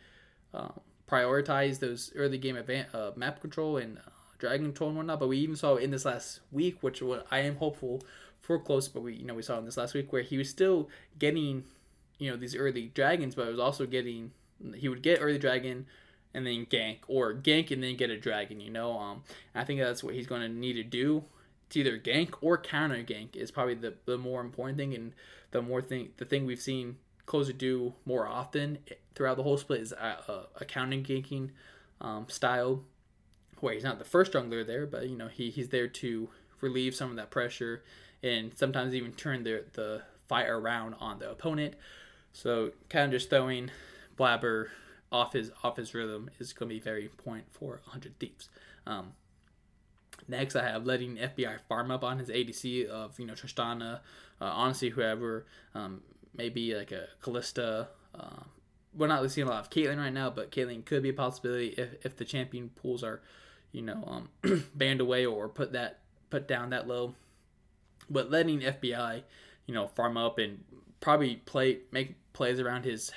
[0.53, 0.69] uh,
[1.09, 2.57] prioritize those early game
[2.93, 4.01] uh, map control and uh,
[4.37, 5.19] dragon control and whatnot.
[5.19, 8.03] But we even saw in this last week, which I am hopeful
[8.41, 10.49] for close, but we you know we saw in this last week where he was
[10.49, 11.63] still getting
[12.19, 14.31] you know these early dragons, but it was also getting
[14.75, 15.85] he would get early dragon
[16.33, 18.59] and then gank or gank and then get a dragon.
[18.59, 19.23] You know, um,
[19.53, 21.23] I think that's what he's going to need to do.
[21.67, 25.13] It's either gank or counter gank is probably the, the more important thing and
[25.55, 28.77] the more thing the thing we've seen Closer do more often
[29.15, 29.95] throughout the whole split is a,
[30.27, 31.49] a, a counter ganking
[31.99, 32.83] um, style
[33.61, 36.29] where he's not the first jungler there, but you know he, he's there to
[36.61, 37.83] relieve some of that pressure
[38.21, 41.73] and sometimes even turn the the fight around on the opponent.
[42.33, 43.71] So kind of just throwing
[44.19, 44.67] Blaber
[45.11, 48.49] off his off his rhythm is going to be very important for 100 Thieves.
[48.85, 49.13] Um,
[50.27, 53.99] next, I have letting FBI farm up on his ADC of you know Tristana,
[54.41, 56.01] uh, honestly whoever, um,
[56.35, 57.87] maybe like a Kalista.
[58.13, 58.43] Uh,
[58.95, 61.67] we're not seeing a lot of Caitlyn right now, but Caitlyn could be a possibility
[61.77, 63.21] if, if the champion pools are,
[63.71, 64.03] you know,
[64.43, 65.99] um, banned away or put that
[66.29, 67.15] put down that low.
[68.09, 69.23] But letting FBI,
[69.65, 70.63] you know, farm up and
[71.01, 73.11] probably play make plays around his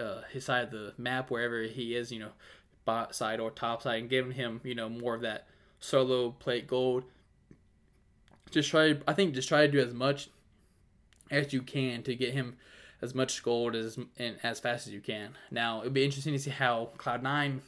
[0.00, 2.32] uh, his side of the map wherever he is, you know,
[2.84, 5.46] bot side or top side, and giving him you know more of that
[5.80, 7.04] solo plate gold.
[8.50, 10.28] Just try, I think, just try to do as much
[11.30, 12.56] as you can to get him
[13.02, 15.36] as much gold as and as fast as you can.
[15.50, 17.62] Now it'd be interesting to see how Cloud Nine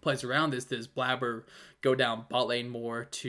[0.00, 0.64] plays around this.
[0.64, 1.44] Does Blaber
[1.82, 3.28] go down bot lane more to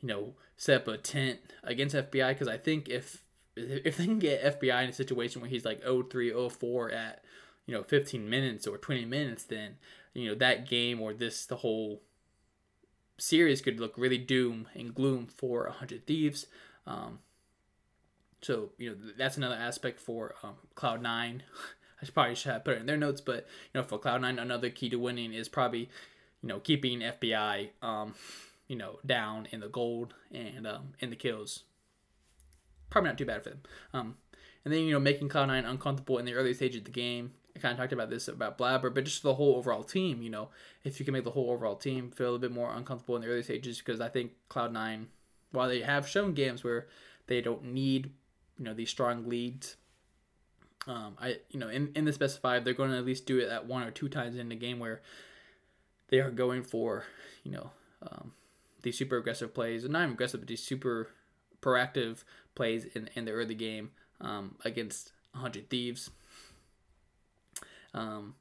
[0.00, 2.30] you know set up a tent against FBI?
[2.30, 3.22] Because I think if
[3.56, 7.24] if they can get FBI in a situation where he's like 03, 04 at
[7.66, 9.76] you know 15 minutes or 20 minutes, then
[10.14, 12.02] you know that game or this the whole
[13.18, 16.46] series could look really doom and gloom for 100 Thieves.
[16.86, 17.20] Um,
[18.42, 21.42] so you know that's another aspect for um, Cloud Nine.
[22.02, 24.20] I should probably should have put it in their notes, but you know for Cloud
[24.20, 25.88] Nine, another key to winning is probably
[26.42, 28.14] you know keeping FBI um,
[28.68, 31.62] you know down in the gold and um, in the kills.
[32.90, 33.60] Probably not too bad for them.
[33.92, 34.16] Um,
[34.64, 37.32] and then you know making Cloud Nine uncomfortable in the early stage of the game.
[37.56, 40.22] I kind of talked about this about Blaber, but just the whole overall team.
[40.22, 40.48] You know,
[40.82, 43.22] if you can make the whole overall team feel a little bit more uncomfortable in
[43.22, 45.08] the early stages, because I think Cloud Nine,
[45.52, 46.88] while they have shown games where
[47.26, 48.10] they don't need
[48.58, 49.76] you know these strong leads
[50.86, 53.48] Um, I you know in in the specified they're going to at least do it
[53.48, 55.00] at one or two times in the game where
[56.08, 57.04] they are going for
[57.42, 57.70] you know
[58.02, 58.32] um,
[58.82, 61.08] these super aggressive plays, and not even aggressive, but these super
[61.62, 62.24] proactive
[62.54, 63.90] plays in in the early game
[64.20, 66.10] um, against 100 Thieves.
[67.94, 68.34] Um,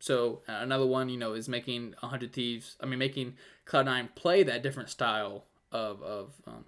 [0.00, 2.76] so another one, you know, is making 100 Thieves.
[2.80, 3.36] I mean, making
[3.66, 6.64] Cloud9 play that different style of of um,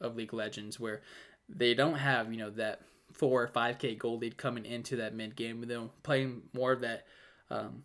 [0.00, 1.02] of League Legends where
[1.48, 2.80] they don't have you know that
[3.12, 5.64] four or five K gold lead coming into that mid game.
[5.66, 7.06] They're playing more of that
[7.50, 7.84] um,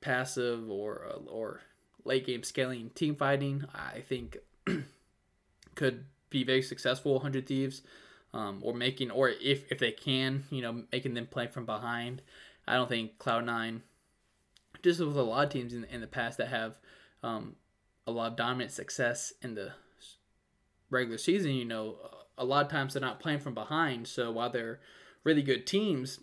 [0.00, 1.60] passive or or
[2.04, 3.64] late game scaling team fighting.
[3.74, 4.38] I think
[5.74, 7.14] could be very successful.
[7.14, 7.82] 100 Thieves.
[8.34, 12.20] Um, or making, or if, if they can, you know, making them play from behind.
[12.66, 13.80] I don't think Cloud9,
[14.82, 16.76] just with a lot of teams in, in the past that have
[17.22, 17.56] um,
[18.06, 19.72] a lot of dominant success in the
[20.90, 21.96] regular season, you know,
[22.36, 24.06] a lot of times they're not playing from behind.
[24.06, 24.80] So while they're
[25.24, 26.20] really good teams,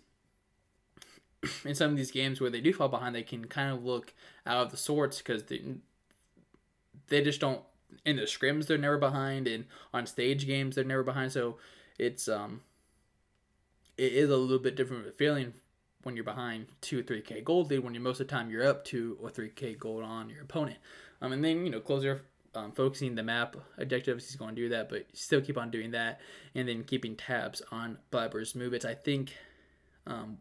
[1.64, 4.14] in some of these games where they do fall behind, they can kind of look
[4.46, 5.62] out of the sorts because they,
[7.08, 7.62] they just don't.
[8.04, 11.30] In the scrims, they're never behind, and on stage games, they're never behind.
[11.30, 11.56] So
[11.98, 12.62] it's um,
[13.96, 15.54] it is a little bit different of a feeling
[16.02, 18.50] when you're behind two or three k gold lead when you're most of the time
[18.50, 20.78] you're up two or three k gold on your opponent.
[21.20, 22.22] Um, and then you know closer
[22.56, 25.90] um, focusing the map objectives, he's going to do that, but still keep on doing
[25.90, 26.20] that,
[26.54, 28.86] and then keeping tabs on Blaber's movements.
[28.86, 29.36] I think,
[30.06, 30.38] um,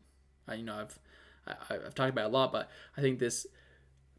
[0.48, 1.00] I, you know, I've
[1.48, 3.46] I, have talked about a lot, but I think this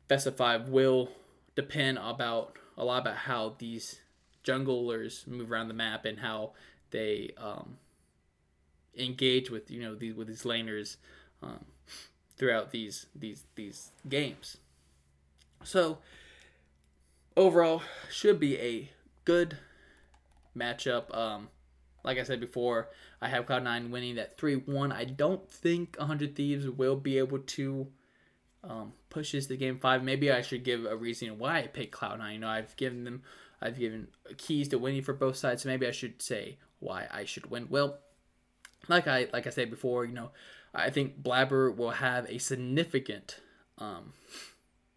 [0.08, 1.10] best of five will
[1.54, 4.00] depend about a lot about how these
[4.44, 6.52] junglers move around the map and how
[6.96, 7.76] they um,
[8.96, 10.96] engage with you know these with these laners
[11.42, 11.64] um,
[12.36, 14.56] throughout these these these games.
[15.62, 15.98] So
[17.36, 18.90] overall, should be a
[19.24, 19.58] good
[20.56, 21.14] matchup.
[21.16, 21.48] Um,
[22.02, 22.88] like I said before,
[23.20, 24.92] I have Cloud9 winning that 3 1.
[24.92, 27.88] I don't think 100 Thieves will be able to
[28.62, 30.02] um, push this to game 5.
[30.02, 32.32] Maybe I should give a reason why I picked Cloud9.
[32.32, 33.22] You know, I've given them,
[33.60, 37.24] I've given keys to winning for both sides, so maybe I should say why I
[37.24, 37.68] should win.
[37.70, 37.98] Well,
[38.88, 40.30] like I like I said before, you know,
[40.74, 43.40] I think Blaber will have a significant
[43.78, 44.12] um,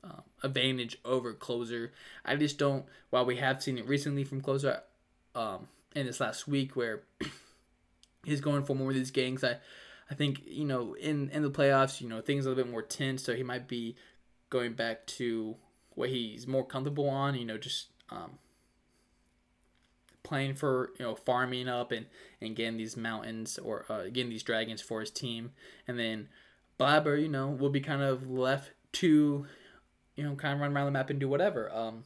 [0.03, 1.93] uh, advantage over Closer.
[2.25, 2.85] I just don't.
[3.09, 4.81] While we have seen it recently from Closer,
[5.35, 7.03] um, in this last week where
[8.23, 9.57] he's going for more of these ganks, I,
[10.09, 12.71] I think you know in in the playoffs, you know things are a little bit
[12.71, 13.95] more tense, so he might be
[14.49, 15.55] going back to
[15.95, 17.35] what he's more comfortable on.
[17.35, 18.37] You know, just um,
[20.23, 22.05] playing for you know farming up and
[22.41, 25.51] and getting these mountains or uh, getting these dragons for his team,
[25.87, 26.29] and then
[26.79, 29.45] Blaber, you know, will be kind of left to
[30.19, 31.73] you know, kind of run around the map and do whatever.
[31.73, 32.03] Um,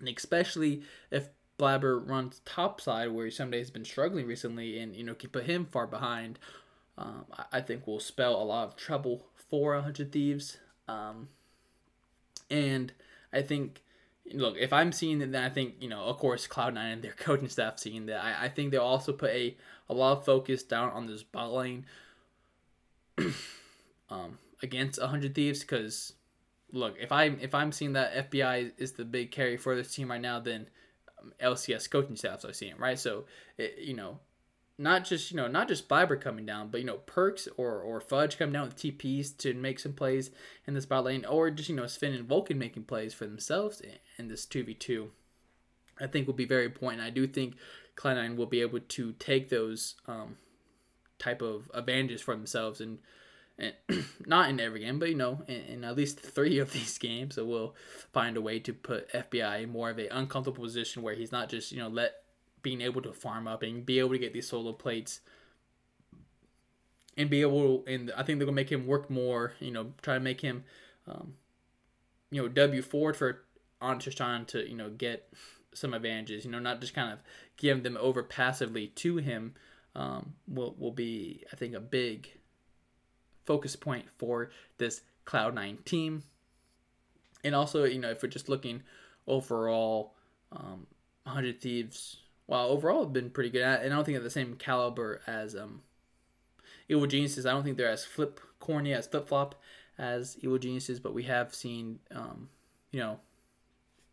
[0.00, 0.82] and especially
[1.12, 5.14] if Blaber runs topside, where he some days has been struggling recently, and you know
[5.14, 6.40] can put him far behind,
[6.98, 10.58] um, I think will spell a lot of trouble for 100 Thieves.
[10.88, 11.28] Um,
[12.50, 12.92] and
[13.32, 13.84] I think,
[14.32, 17.12] look, if I'm seeing that, then I think you know, of course, Cloud9 and their
[17.18, 18.22] coaching staff seeing that.
[18.22, 19.56] I, I think they'll also put a
[19.88, 21.84] a lot of focus down on this bot lane
[24.10, 26.14] um, against 100 Thieves because
[26.72, 30.10] look, if I'm, if I'm seeing that FBI is the big carry for this team
[30.10, 30.68] right now, then
[31.20, 32.98] um, LCS coaching staffs are seeing right.
[32.98, 33.24] So
[33.58, 34.20] it, you know,
[34.80, 38.00] not just you know not just Blaber coming down, but you know Perkz or or
[38.00, 40.30] Fudge coming down with TPs to make some plays
[40.66, 43.82] in the spot lane, or just you know Zven and Vulcan making plays for themselves
[44.18, 45.10] in this two v two.
[46.00, 47.02] I think will be very important.
[47.02, 47.56] I do think
[47.94, 50.38] Cloud9 will be able to take those um,
[51.18, 52.98] type of advantages for themselves and
[53.58, 53.74] and
[54.26, 57.34] not in every game, but you know, in, in, at least three of these games,
[57.34, 57.74] so we'll
[58.12, 61.50] find a way to put FBI in more of a uncomfortable position where he's not
[61.50, 62.14] just you know let
[62.62, 65.20] being able to farm up and be able to get these solo plates
[67.16, 69.54] and be able and I think they're gonna make him work more.
[69.60, 70.64] You know, try to make him,
[71.06, 71.34] um,
[72.30, 73.42] you know, W forward for
[73.80, 75.32] on to you know get
[75.74, 76.44] some advantages.
[76.44, 77.20] You know, not just kind of
[77.56, 79.54] give them over passively to him.
[79.96, 82.30] Um, will will be I think a big
[83.44, 86.22] focus point for this Cloud9 team.
[87.42, 88.82] And also, you know, if we're just looking
[89.26, 90.14] overall,
[90.52, 90.86] um,
[91.24, 92.18] 100 Thieves,
[92.50, 93.82] while overall have been pretty good, at.
[93.82, 95.82] and I don't think they're the same caliber as um,
[96.88, 97.46] Evil Geniuses.
[97.46, 99.54] I don't think they're as flip corny as flip flop
[99.96, 102.48] as Evil Geniuses, but we have seen, um,
[102.90, 103.20] you know,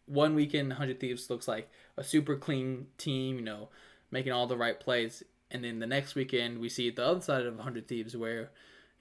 [0.05, 3.69] one weekend 100 Thieves looks like a super clean team, you know,
[4.11, 5.23] making all the right plays.
[5.49, 8.51] And then the next weekend, we see the other side of 100 Thieves where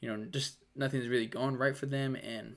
[0.01, 2.17] you know, just nothing's really going right for them.
[2.17, 2.57] And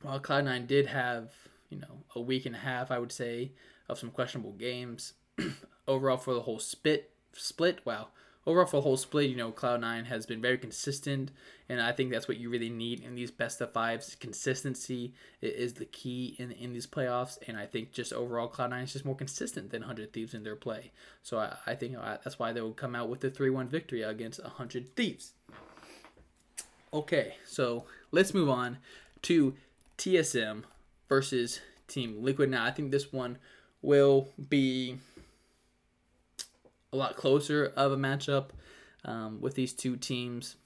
[0.00, 1.32] while Cloud9 did have,
[1.68, 3.52] you know, a week and a half, I would say,
[3.88, 5.14] of some questionable games,
[5.86, 8.08] overall for the whole split, split, wow,
[8.46, 11.30] overall for the whole split, you know, Cloud9 has been very consistent,
[11.68, 14.16] and I think that's what you really need in these best of fives.
[14.16, 18.92] Consistency is the key in in these playoffs, and I think just overall Cloud9 is
[18.92, 20.92] just more consistent than 100 Thieves in their play.
[21.22, 23.68] So I, I think uh, that's why they will come out with the 3 1
[23.68, 25.32] victory against 100 Thieves.
[26.92, 28.78] Okay, so let's move on
[29.22, 29.54] to
[29.98, 30.62] TSM
[31.08, 32.50] versus Team Liquid.
[32.50, 33.38] Now, I think this one
[33.82, 34.98] will be
[36.94, 38.50] a lot closer of a matchup
[39.04, 40.56] um, with these two teams.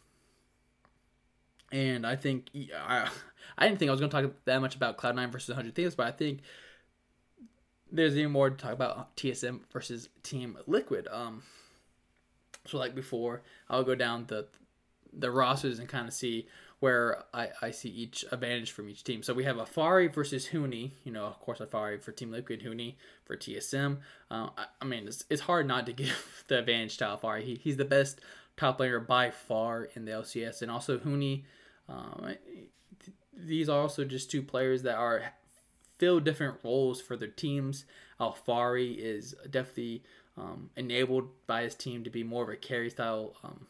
[1.72, 3.08] And I think I,
[3.56, 5.94] I didn't think I was going to talk that much about Cloud9 versus 100 Thieves,
[5.94, 6.40] but I think
[7.90, 11.08] there's even more to talk about TSM versus Team Liquid.
[11.10, 11.42] Um,
[12.66, 14.46] so like before, I'll go down the
[15.10, 16.46] the rosters and kind of see
[16.80, 19.22] where I, I see each advantage from each team.
[19.22, 20.92] So we have Alphari versus Huni.
[21.04, 22.94] You know, of course, Alphari for Team Liquid, Huni
[23.24, 23.98] for TSM.
[24.30, 27.42] Uh, I, I, mean, it's, it's hard not to give the advantage to Alphari.
[27.42, 28.20] He, he's the best
[28.56, 30.62] top player by far in the LCS.
[30.62, 31.44] And also Huni,
[31.88, 32.34] um,
[33.36, 35.32] these are also just two players that are
[35.98, 37.84] fill different roles for their teams.
[38.20, 40.04] Alphari is definitely
[40.36, 43.66] um, enabled by his team to be more of a carry style um,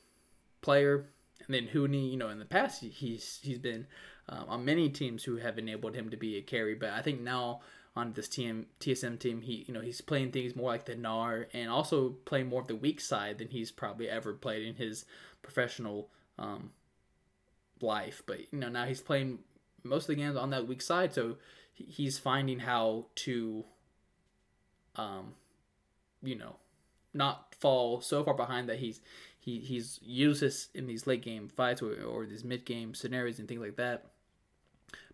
[0.61, 1.07] player
[1.49, 3.87] then Huni, you know, in the past he's he's been
[4.29, 7.20] um, on many teams who have enabled him to be a carry, but I think
[7.20, 7.61] now
[7.97, 11.70] on this TSM team, he you know he's playing things more like the Gnar and
[11.70, 15.05] also playing more of the weak side than he's probably ever played in his
[15.43, 16.09] professional
[16.39, 16.70] um,
[17.81, 18.23] life.
[18.27, 19.41] But you know now he's playing
[19.83, 21.37] most of the games on that weak side, so
[21.75, 23.65] he's finding how to,
[24.97, 25.35] um,
[26.23, 26.57] you know,
[27.15, 29.01] not fall so far behind that he's
[29.39, 33.39] he he's used this in these late game fights or, or these mid game scenarios
[33.39, 34.06] and things like that.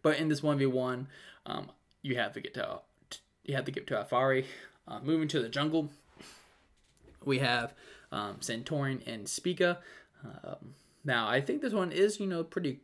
[0.03, 1.09] But in this one v one,
[1.47, 1.71] um,
[2.03, 2.81] you have to get to
[3.45, 4.45] you have to get to Alphari.
[4.87, 5.89] Uh, moving to the jungle,
[7.25, 7.73] we have
[8.13, 8.39] um,
[9.07, 9.79] and Spica.
[10.25, 10.75] Um,
[11.05, 12.81] now I think this one is you know pretty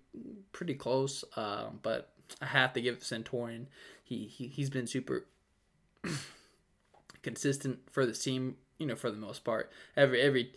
[0.53, 2.11] pretty close, uh, but
[2.41, 3.67] I have to give Santorin.
[4.03, 5.27] He, he he's been super
[7.23, 8.57] consistent for the team.
[8.79, 9.71] You know for the most part.
[9.97, 10.53] Every every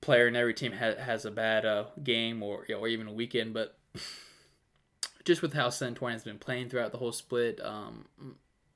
[0.00, 3.54] player in every team ha- has a bad uh, game or or even a weekend,
[3.54, 3.78] but
[5.24, 8.06] just with how Santorin has been playing throughout the whole split, um,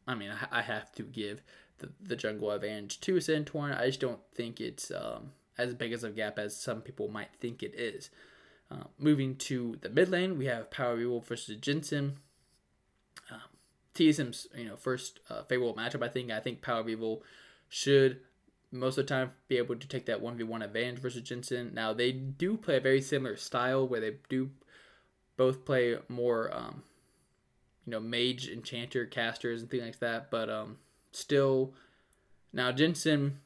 [0.06, 1.42] I mean, I, I, have to give
[1.78, 3.78] the, the jungle advantage to Santorin.
[3.78, 7.34] I just don't think it's um, as big as a gap as some people might
[7.40, 8.10] think it is.
[8.70, 12.18] Uh, moving to the mid lane, we have Power Evil versus Jensen.
[13.30, 13.40] Um,
[13.94, 16.02] TSM's you know first uh, favorable matchup.
[16.02, 17.22] I think I think Power Evil
[17.68, 18.20] should
[18.74, 21.72] most of the time be able to take that 1v1 advantage versus Jensen.
[21.72, 24.50] Now, they do play a very similar style where they do
[25.36, 26.82] both play more, um,
[27.86, 30.78] you know, mage, enchanter, casters, and things like that, but um,
[31.12, 31.72] still.
[32.52, 33.38] Now, Jensen,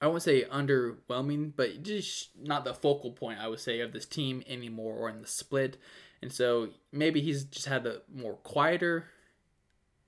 [0.00, 4.06] I won't say underwhelming, but just not the focal point, I would say, of this
[4.06, 5.78] team anymore or in the split.
[6.20, 9.06] And so maybe he's just had the more quieter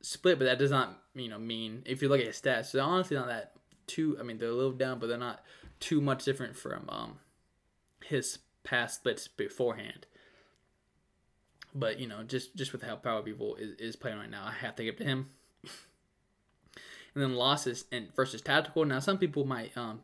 [0.03, 2.83] split, but that does not, you know, mean if you look at his stats, they're
[2.83, 3.53] honestly not that
[3.91, 4.17] too.
[4.19, 5.43] I mean, they're a little down, but they're not
[5.81, 7.19] too much different from um,
[8.05, 10.07] his past splits beforehand.
[11.75, 14.53] But you know, just just with how Power People is, is playing right now, I
[14.53, 15.31] have to give to him.
[17.15, 18.85] and then losses and versus tactical.
[18.85, 20.01] Now, some people might um,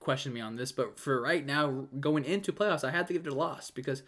[0.00, 3.26] question me on this, but for right now, going into playoffs, I have to give
[3.26, 4.02] it a loss because.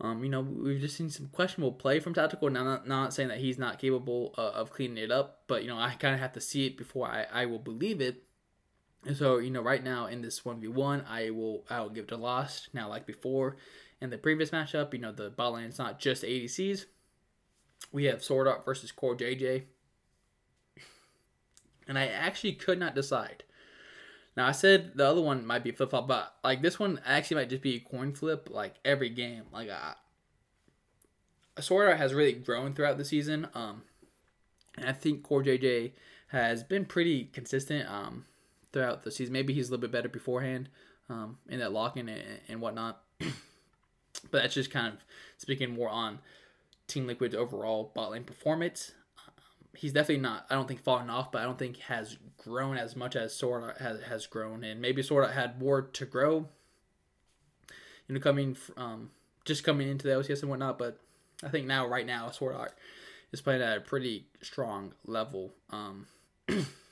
[0.00, 2.50] Um, you know, we've just seen some questionable play from Tactical.
[2.50, 5.68] Now, not, not saying that he's not capable uh, of cleaning it up, but you
[5.68, 8.24] know, I kind of have to see it before I, I will believe it.
[9.12, 12.16] So, you know, right now in this 1v1, I will I will give it a
[12.16, 12.68] loss.
[12.72, 13.56] Now, like before
[14.00, 16.86] in the previous matchup, you know, the bot is not just ADCs.
[17.92, 19.64] We have Sword Art versus Core JJ.
[21.86, 23.44] And I actually could not decide.
[24.36, 27.36] Now, I said the other one might be flip flop, but like this one actually
[27.36, 29.44] might just be a coin flip like every game.
[29.52, 29.94] Like, I,
[31.60, 33.48] Sword Art has really grown throughout the season.
[33.54, 33.82] Um,
[34.76, 35.92] and I think Core JJ
[36.28, 37.88] has been pretty consistent.
[37.88, 38.24] Um,
[38.74, 39.32] throughout the season.
[39.32, 40.68] Maybe he's a little bit better beforehand
[41.08, 43.00] um, in that locking and, and whatnot.
[43.18, 44.98] but that's just kind of
[45.38, 46.18] speaking more on
[46.88, 48.92] Team Liquid's overall bot lane performance.
[49.76, 52.94] He's definitely not, I don't think, fallen off, but I don't think has grown as
[52.94, 54.62] much as Sword has, has grown.
[54.62, 56.48] And maybe Sword had more to grow,
[58.06, 59.10] you know, coming um,
[59.44, 60.78] just coming into the LCS and whatnot.
[60.78, 60.98] But
[61.42, 62.74] I think now, right now, Sword Art
[63.32, 65.52] is playing at a pretty strong level.
[65.70, 66.06] Um,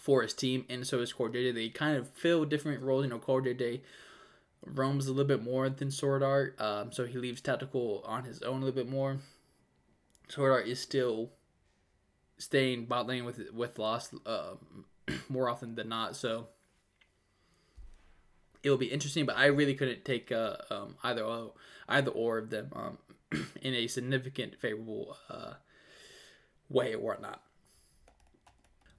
[0.00, 1.54] for his team, and so is Core JJ.
[1.54, 3.04] They kind of fill different roles.
[3.04, 3.80] You know, Core JJ
[4.64, 8.42] roams a little bit more than Sword Art, um, so he leaves Tactical on his
[8.42, 9.18] own a little bit more.
[10.28, 11.30] Sword Art is still
[12.38, 14.54] staying bot lane with with Lost uh,
[15.28, 16.16] more often than not.
[16.16, 16.48] So
[18.62, 19.26] it will be interesting.
[19.26, 21.52] But I really couldn't take uh, um, either or,
[21.88, 22.98] either or of them um,
[23.62, 25.54] in a significant favorable uh,
[26.70, 27.42] way or whatnot.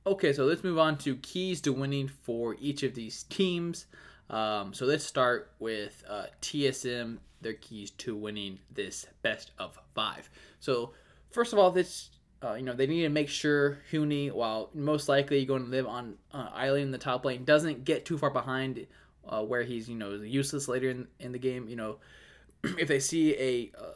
[0.04, 3.86] Okay, so let's move on to keys to winning for each of these teams.
[4.32, 10.28] Um, so let's start with uh, TSM, their keys to winning this best of five.
[10.60, 10.94] So
[11.30, 12.10] first of all, this
[12.44, 15.86] uh, you know they need to make sure Huni, while most likely going to live
[15.86, 18.88] on uh, island in the top lane, doesn't get too far behind
[19.28, 21.70] uh, where he's you know useless later in, in the game.
[21.70, 21.98] You know,
[22.64, 23.94] if they see a, uh,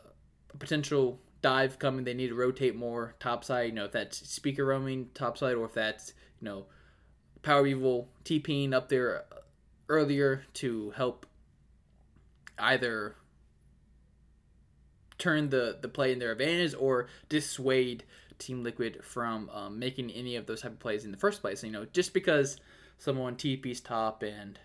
[0.53, 3.67] a potential dive coming, they need to rotate more topside.
[3.67, 6.11] You know, if that's Spica roaming topside or if that's,
[6.41, 6.65] you know,
[7.43, 9.25] Power Evil TPing up there
[9.87, 11.27] earlier to help
[12.57, 13.15] either
[15.19, 18.05] turn the, the play in their advantage or dissuade
[18.39, 21.63] Team Liquid from um, making any of those type of plays in the first place.
[21.63, 22.59] You know, just because
[22.97, 24.57] someone TP's top and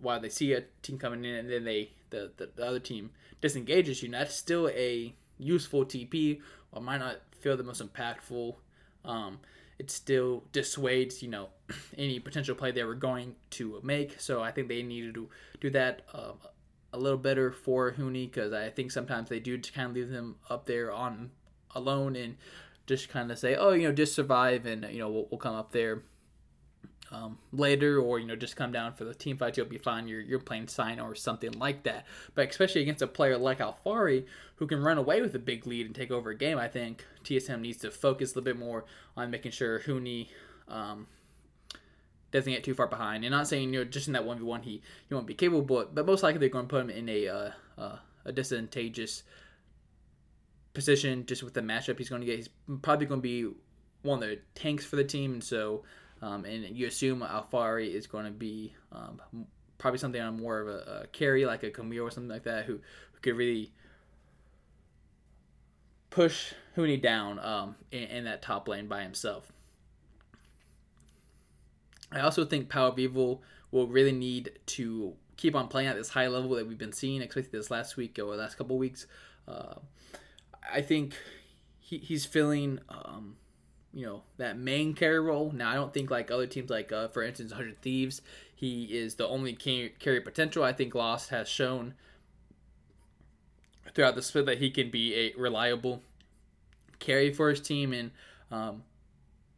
[0.00, 3.12] while they see a team coming in and then they the, the, the other team
[3.40, 6.40] disengages you, know, that's still a useful TP
[6.72, 8.56] or might not feel the most impactful,
[9.04, 9.38] um,
[9.78, 11.48] it still dissuades you know
[11.98, 14.20] any potential play they were going to make.
[14.20, 15.28] So I think they needed to
[15.60, 16.34] do that um,
[16.92, 20.10] a little better for Huni because I think sometimes they do to kind of leave
[20.10, 21.30] them up there on
[21.74, 22.36] alone and
[22.86, 25.54] just kind of say, oh, you know, just survive and you know we'll, we'll come
[25.54, 26.02] up there
[27.14, 29.56] um, later, or you know, just come down for the team fight.
[29.56, 30.08] You'll be fine.
[30.08, 32.06] You're you're playing Sion or something like that.
[32.34, 34.26] But especially against a player like Alphari,
[34.56, 37.04] who can run away with a big lead and take over a game, I think
[37.24, 38.84] TSM needs to focus a little bit more
[39.16, 40.28] on making sure Huni
[40.68, 41.06] um,
[42.32, 43.24] doesn't get too far behind.
[43.24, 45.34] And not saying you know just in that one v one he he won't be
[45.34, 48.32] capable, but, but most likely they're going to put him in a uh, uh, a
[48.32, 49.22] disadvantageous
[50.72, 52.36] position just with the matchup he's going to get.
[52.36, 52.50] He's
[52.82, 53.54] probably going to be
[54.02, 55.84] one of the tanks for the team, and so
[56.24, 59.20] um, and you assume Alphari is going to be um,
[59.76, 62.64] probably something on more of a, a, carry, like a Camille or something like that,
[62.64, 62.80] who,
[63.12, 63.72] who could really
[66.08, 69.52] push Huni down um, in, in, that top lane by himself.
[72.10, 76.28] I also think Power Evil will really need to keep on playing at this high
[76.28, 79.06] level that we've been seeing, especially this last week or last couple weeks.
[79.46, 79.74] Uh,
[80.72, 81.18] I think
[81.80, 83.36] he, he's feeling um,
[83.94, 85.52] you know that main carry role.
[85.52, 88.20] Now I don't think like other teams like uh, for instance 100 Thieves,
[88.54, 90.64] he is the only carry potential.
[90.64, 91.94] I think Lost has shown
[93.94, 96.02] throughout the split that he can be a reliable
[96.98, 98.10] carry for his team, and
[98.50, 98.82] um,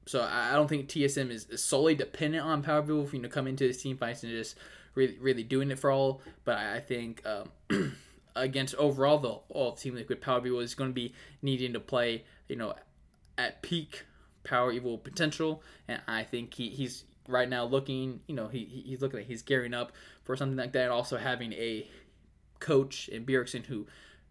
[0.04, 3.64] so I don't think TSM is, solely dependent on Power Wolf, you know, come into
[3.64, 4.56] his team fights and just
[4.94, 6.20] really really doing it for all.
[6.44, 7.96] But I think um,
[8.36, 12.24] against overall the all team liquid Power Evil is going to be needing to play,
[12.48, 12.74] you know,
[13.38, 14.04] at peak
[14.46, 19.02] power evil potential, and I think he, he's right now looking, you know, he, he's
[19.02, 19.92] looking like he's gearing up
[20.22, 20.84] for something like that.
[20.84, 21.88] And also having a
[22.60, 23.86] coach in Bjergsen who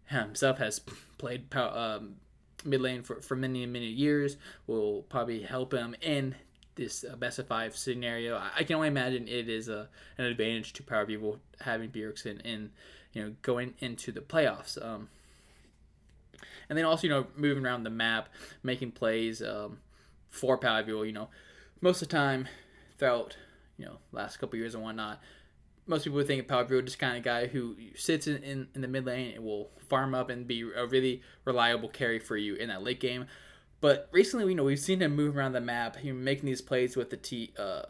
[0.06, 0.80] himself has
[1.18, 2.16] played um,
[2.64, 4.36] mid lane for, for many many years
[4.66, 6.34] will probably help him in
[6.76, 8.36] this uh, best of five scenario.
[8.36, 9.88] I, I, can only imagine it is a
[10.18, 12.70] an advantage to Power Evil having Bjergsen in
[13.12, 14.82] you know going into the playoffs.
[14.82, 15.08] Um,
[16.68, 18.28] and then also you know moving around the map,
[18.62, 19.42] making plays.
[19.42, 19.78] Um,
[20.36, 21.28] for Pavio, you know,
[21.80, 22.48] most of the time
[22.98, 23.36] throughout,
[23.76, 25.20] you know, last couple years and whatnot,
[25.86, 28.80] most people would think of Pavio just kind of guy who sits in, in, in,
[28.80, 32.54] the mid lane and will farm up and be a really reliable carry for you
[32.54, 33.26] in that late game.
[33.80, 36.96] But recently, you know, we've seen him move around the map, him making these plays
[36.96, 37.82] with the T, uh,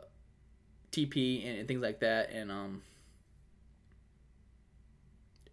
[0.93, 2.83] TP and, and things like that, and um,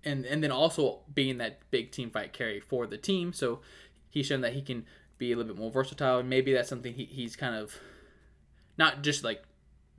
[0.03, 3.32] and and then also being that big team fight carry for the team.
[3.32, 3.61] So
[4.10, 4.86] he's shown that he can
[5.18, 6.19] be a little bit more versatile.
[6.19, 7.76] And maybe that's something he, he's kind of
[8.77, 9.44] not just like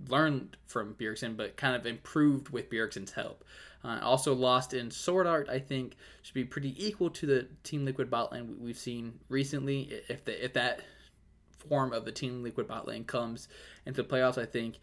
[0.09, 3.45] learned from Bjergsen, but kind of improved with Bjergsen's help.
[3.85, 7.85] Uh, also lost in Sword Art, I think, should be pretty equal to the Team
[7.85, 10.03] Liquid bot lane we've seen recently.
[10.09, 10.81] If the, if that
[11.69, 13.49] form of the Team Liquid bot lane comes
[13.85, 14.79] into playoffs, I think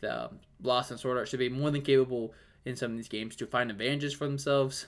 [0.00, 0.30] the
[0.62, 2.32] Lost and Sword Art should be more than capable
[2.64, 4.86] in some of these games to find advantages for themselves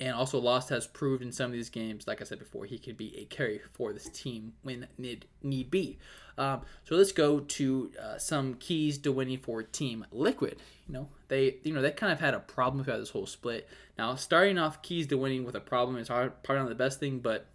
[0.00, 2.78] and also Lost has proved in some of these games, like I said before, he
[2.78, 5.98] could be a carry for this team when need need be.
[6.38, 10.56] Um, so let's go to uh, some keys to winning for Team Liquid.
[10.88, 13.68] You know they you know they kind of had a problem throughout this whole split.
[13.98, 16.98] Now starting off keys to winning with a problem is hard, probably not the best
[16.98, 17.46] thing, but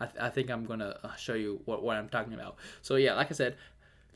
[0.00, 2.56] I, th- I think I'm gonna uh, show you what, what I'm talking about.
[2.80, 3.56] So yeah, like I said,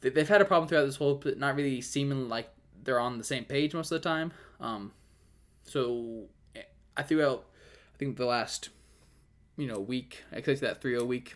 [0.01, 2.49] they've had a problem throughout this whole, split, not really seeming like
[2.83, 4.33] they're on the same page most of the time.
[4.59, 4.93] Um,
[5.65, 6.25] so
[6.57, 6.63] eh,
[6.97, 7.45] I threw out
[7.99, 8.69] I think the last,
[9.57, 11.35] you know, week, especially that 3-0 week,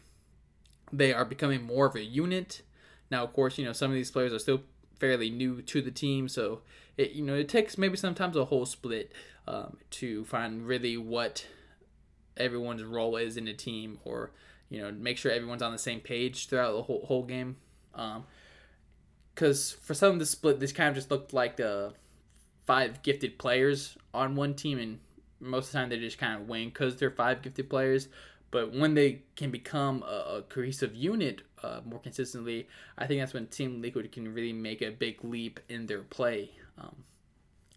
[0.93, 2.63] they are becoming more of a unit.
[3.11, 4.63] Now, of course, you know, some of these players are still
[5.03, 6.61] fairly new to the team, so
[6.97, 9.11] it you know it takes maybe sometimes a whole split
[9.49, 11.45] um, to find really what
[12.37, 14.31] everyone's role is in a team, or
[14.69, 17.57] you know make sure everyone's on the same page throughout the whole whole game.
[19.35, 21.95] Because um, for some of the split, this kind of just looked like the
[22.65, 25.01] five gifted players on one team, and
[25.43, 28.09] most of the time they just kind of win because they're five gifted players.
[28.51, 33.33] But when they can become a, a cohesive unit uh, more consistently, I think that's
[33.33, 36.51] when Team Liquid can really make a big leap in their play.
[36.79, 36.97] Um,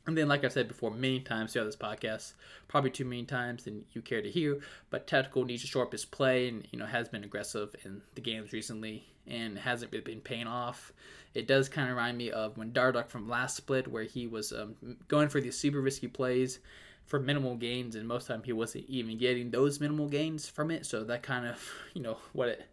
[0.06, 2.34] and then, like I said before, many times throughout this podcast,
[2.68, 4.60] probably too many times than you care to hear,
[4.90, 8.02] but Tactical needs to show up his play and, you know, has been aggressive in
[8.14, 10.94] the games recently and hasn't really been paying off.
[11.34, 14.52] It does kind of remind me of when Dardoch from last split, where he was
[14.52, 14.76] um,
[15.08, 16.60] going for these super risky plays
[17.06, 20.50] for minimal gains, and most of the time he wasn't even getting those minimal gains
[20.50, 20.86] from it.
[20.86, 21.64] So that kind of,
[21.94, 22.66] you know, what it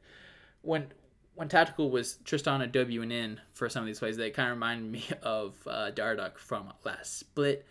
[0.63, 0.87] when
[1.35, 4.49] when tactical was Tristan a W and N for some of these plays, they kind
[4.49, 7.67] of reminded me of uh, Dardoch from last split.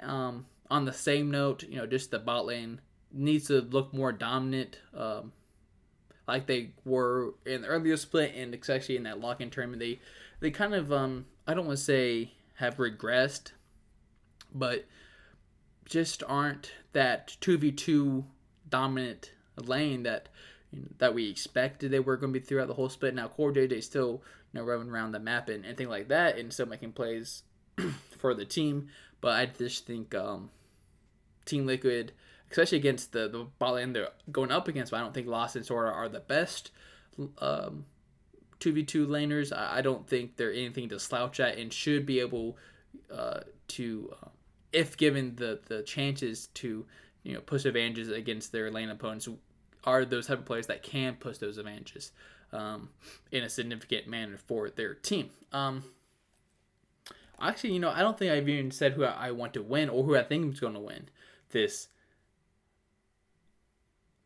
[0.00, 2.80] Um, on the same note, you know, just the bot lane
[3.12, 5.32] needs to look more dominant, um,
[6.26, 9.80] like they were in the earlier split, and especially in that lock-in tournament.
[9.80, 10.00] They
[10.40, 13.52] they kind of um, I don't want to say have regressed,
[14.52, 14.86] but
[15.84, 18.24] just aren't that 2v2
[18.68, 20.28] dominant lane that
[20.98, 23.14] that we expected they were going to be throughout the whole split.
[23.14, 26.66] Now CoreJJ still you know running around the map and anything like that and still
[26.66, 27.42] making plays
[28.18, 28.88] for the team,
[29.20, 30.50] but I just think um,
[31.44, 32.12] Team Liquid,
[32.50, 35.64] especially against the the bot lane they're going up against, I don't think Lost and
[35.64, 36.70] Sora are the best
[37.38, 37.86] um,
[38.60, 39.56] 2v2 laners.
[39.56, 42.56] I, I don't think they're anything to slouch at and should be able
[43.12, 44.28] uh, to uh,
[44.74, 46.84] if given the the chances to
[47.22, 49.28] you know push advantages against their lane opponents,
[49.84, 52.12] are those type of players that can push those advantages
[52.52, 52.90] um,
[53.30, 55.30] in a significant manner for their team.
[55.52, 55.84] Um,
[57.40, 60.04] actually, you know, I don't think I've even said who I want to win or
[60.04, 61.08] who I think is going to win
[61.50, 61.88] this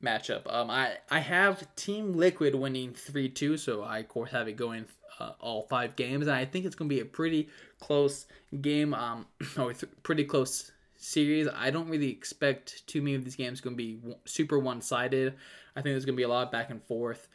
[0.02, 0.52] matchup.
[0.52, 4.56] Um, I I have Team Liquid winning three two, so I of course have it
[4.56, 4.86] going
[5.18, 7.48] uh, all five games, and I think it's going to be a pretty
[7.80, 8.26] close
[8.60, 9.26] game, um,
[9.58, 11.48] or th- pretty close series.
[11.54, 15.34] I don't really expect too many of these games going to be super one sided.
[15.74, 17.28] I think there's going to be a lot back and forth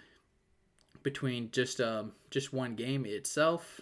[1.04, 3.82] between just um, just one game itself.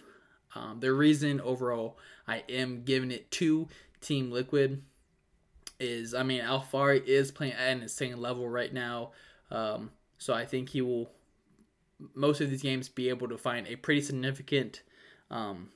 [0.54, 1.98] Um, the reason overall
[2.28, 3.68] I am giving it to
[4.00, 4.82] Team Liquid
[5.80, 9.12] is, I mean, Alphari is playing at an insane level right now.
[9.50, 11.10] Um, so I think he will
[12.14, 14.82] most of these games be able to find a pretty significant
[15.30, 15.70] um,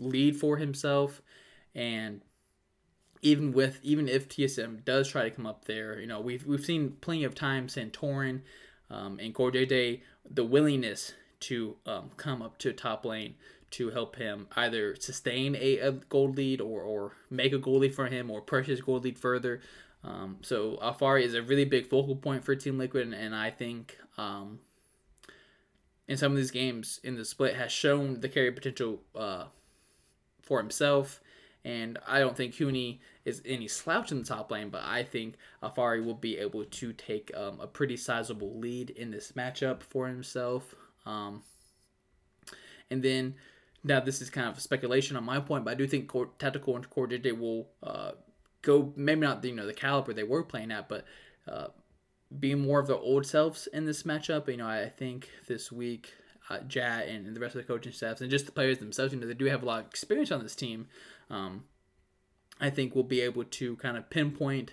[0.00, 1.22] lead for himself
[1.74, 2.20] and
[3.22, 6.64] even with even if TSM does try to come up there, you know we've we've
[6.64, 8.42] seen plenty of times Santorin
[8.90, 13.34] um, and CoreJJ the willingness to um, come up to top lane
[13.70, 17.94] to help him either sustain a, a gold lead or, or make a gold lead
[17.94, 19.60] for him or push his gold lead further.
[20.04, 23.50] Um, so Alphari is a really big focal point for Team Liquid, and, and I
[23.50, 24.60] think um,
[26.06, 29.44] in some of these games in the split has shown the carry potential uh,
[30.42, 31.20] for himself.
[31.64, 35.36] And I don't think Huni is any slouch in the top lane, but I think
[35.62, 40.06] Alphari will be able to take um, a pretty sizable lead in this matchup for
[40.06, 40.74] himself.
[41.06, 41.42] Um,
[42.90, 43.36] and then,
[43.82, 46.76] now this is kind of speculation on my point, but I do think Core, Tactical
[46.76, 48.12] and CoreJJ will uh,
[48.60, 51.06] go, maybe not the, you know the caliber they were playing at, but
[51.48, 51.68] uh,
[52.38, 54.48] be more of their old selves in this matchup.
[54.48, 56.12] You know, I think this week,
[56.50, 59.20] uh, Jatt and the rest of the coaching staffs and just the players themselves, you
[59.20, 60.86] know, they do have a lot of experience on this team.
[61.30, 61.64] Um,
[62.60, 64.72] I think we'll be able to kind of pinpoint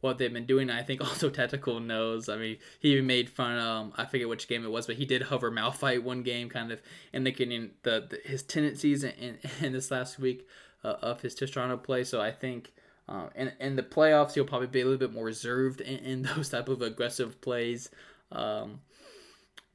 [0.00, 0.70] what they've been doing.
[0.70, 2.28] I think also Tactical knows.
[2.28, 3.58] I mean, he even made fun.
[3.58, 6.72] Um, I forget which game it was, but he did hover Malphite one game, kind
[6.72, 6.82] of
[7.12, 10.46] indicating the, the his tendencies in, in, in this last week
[10.84, 12.04] uh, of his Tristana play.
[12.04, 12.72] So I think
[13.08, 16.22] uh, in, in the playoffs, he'll probably be a little bit more reserved in, in
[16.36, 17.90] those type of aggressive plays.
[18.32, 18.80] Um,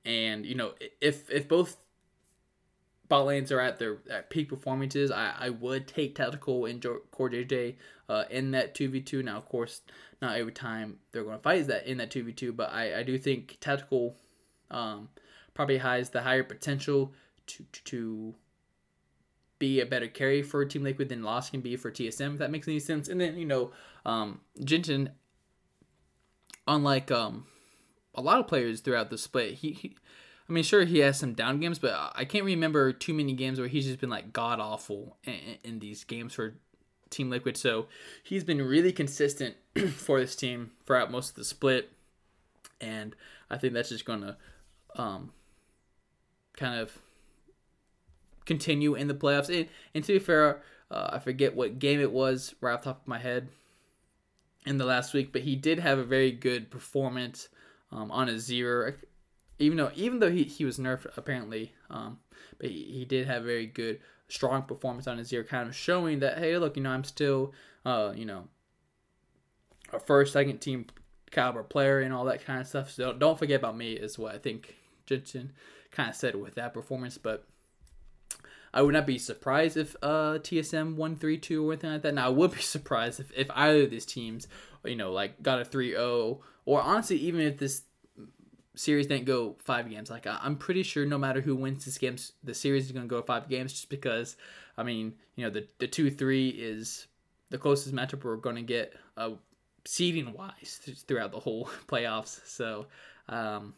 [0.03, 1.77] and you know, if if both
[3.07, 7.75] bot lanes are at their at peak performances, I, I would take tactical and CoreJJ
[8.09, 9.21] uh, in that two v two.
[9.21, 9.81] Now, of course,
[10.21, 12.71] not every time they're going to fight is that in that two v two, but
[12.71, 14.15] I, I do think tactical
[14.71, 15.09] um,
[15.53, 17.13] probably has the higher potential
[17.47, 18.35] to to
[19.61, 22.49] be a better carry for Team Liquid than Lost can be for TSM, if that
[22.49, 23.07] makes any sense.
[23.07, 23.71] And then, you know,
[24.05, 24.41] um,
[26.67, 27.45] unlike um,
[28.15, 29.95] a lot of players throughout the split, he, he,
[30.49, 33.59] I mean, sure, he has some down games, but I can't remember too many games
[33.59, 36.55] where he's just been like god awful in, in these games for
[37.11, 37.55] Team Liquid.
[37.55, 37.85] So
[38.23, 39.55] he's been really consistent
[39.95, 41.91] for this team throughout most of the split.
[42.81, 43.15] And
[43.51, 44.37] I think that's just going to
[44.95, 45.33] um,
[46.57, 46.97] kind of
[48.45, 49.55] continue in the playoffs.
[49.55, 52.91] And, and to be fair, uh, I forget what game it was right off the
[52.91, 53.49] top of my head
[54.65, 57.49] in the last week, but he did have a very good performance
[57.91, 58.95] um, on Azir.
[59.59, 62.17] Even though even though he, he was nerfed apparently, um,
[62.57, 66.39] but he, he did have very good strong performance on Azir, kind of showing that
[66.39, 67.53] hey, look, you know, I'm still
[67.85, 68.47] uh, you know
[69.93, 70.85] a first, second team
[71.31, 72.91] caliber player and all that kind of stuff.
[72.91, 75.53] So don't forget about me is what I think Jensen
[75.91, 77.17] kind of said with that performance.
[77.17, 77.45] But
[78.73, 82.13] I would not be surprised if uh, TSM won 3 2 or anything like that.
[82.13, 84.47] Now, I would be surprised if, if either of these teams,
[84.85, 87.83] you know, like got a 3 0, or honestly, even if this
[88.75, 90.09] series didn't go five games.
[90.09, 93.09] Like I'm pretty sure no matter who wins this game, the series is going to
[93.09, 93.73] go five games.
[93.73, 94.35] Just because,
[94.77, 97.07] I mean, you know, the the two three is
[97.49, 99.31] the closest matchup we're going to get uh,
[99.85, 102.39] seeding wise throughout the whole playoffs.
[102.45, 102.87] So
[103.29, 103.73] um,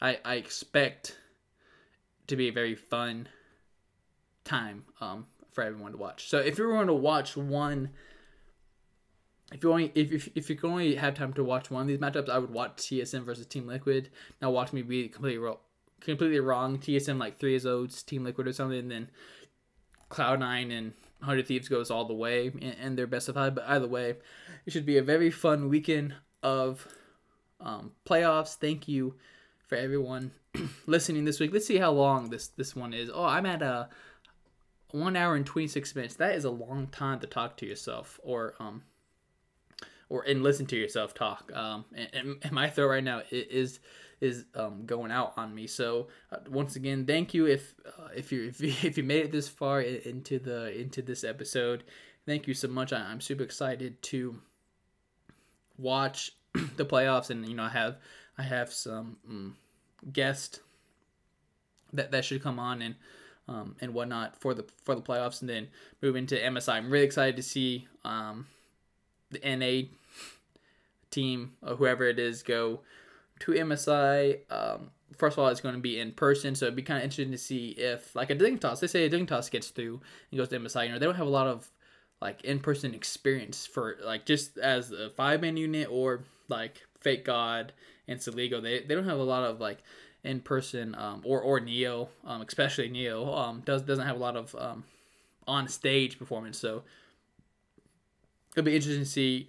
[0.00, 1.18] I I expect
[2.28, 3.28] to be a very fun
[4.44, 6.28] time um, for everyone to watch.
[6.28, 7.90] So if you're going to watch one,
[9.52, 11.88] if you only if, if, if you can only have time to watch one of
[11.88, 14.10] these matchups, I would watch TSM versus Team Liquid.
[14.40, 15.46] Now watch me be completely
[16.00, 16.78] completely wrong.
[16.78, 19.10] TSM like three is O's Team Liquid or something, and then
[20.08, 20.92] Cloud Nine and
[21.22, 23.54] Hundred Thieves goes all the way and, and their best of five.
[23.54, 24.16] But either way,
[24.66, 26.86] it should be a very fun weekend of
[27.60, 28.56] um, playoffs.
[28.56, 29.14] Thank you
[29.66, 30.32] for everyone
[30.86, 31.52] listening this week.
[31.52, 33.10] Let's see how long this this one is.
[33.12, 33.88] Oh, I'm at a
[34.92, 38.54] one hour and 26 minutes that is a long time to talk to yourself or
[38.60, 38.82] um
[40.08, 41.50] or and listen to yourself talk.
[41.54, 43.80] Um and, and my throat right now is
[44.20, 45.66] is um going out on me.
[45.66, 49.24] So uh, once again thank you if uh, if you if you if you made
[49.24, 51.84] it this far into the into this episode.
[52.26, 52.92] Thank you so much.
[52.92, 54.36] I, i'm super excited to
[55.78, 56.32] watch
[56.76, 57.96] the playoffs and you know i have
[58.38, 59.56] i have some um,
[60.12, 60.60] guests
[61.92, 62.94] that that should come on and
[63.48, 65.68] um, and whatnot for the for the playoffs, and then
[66.00, 66.74] move into MSI.
[66.74, 68.46] I'm really excited to see um,
[69.30, 69.88] the NA
[71.10, 72.80] team or whoever it is go
[73.40, 74.38] to MSI.
[74.50, 77.04] Um, first of all, it's going to be in person, so it'd be kind of
[77.04, 80.00] interesting to see if, like a Dignitas, they say a Dignitas gets through
[80.30, 80.86] and goes to MSI.
[80.86, 81.70] You know, they don't have a lot of
[82.20, 87.24] like in person experience for like just as a five man unit or like Fake
[87.24, 87.72] God
[88.06, 88.62] and Soligo.
[88.62, 89.78] They they don't have a lot of like
[90.24, 94.36] in person um, or or Neo, um, especially Neo, um, does doesn't have a lot
[94.36, 94.84] of um,
[95.46, 96.58] on stage performance.
[96.58, 96.82] So
[98.56, 99.48] it'll be interesting to see.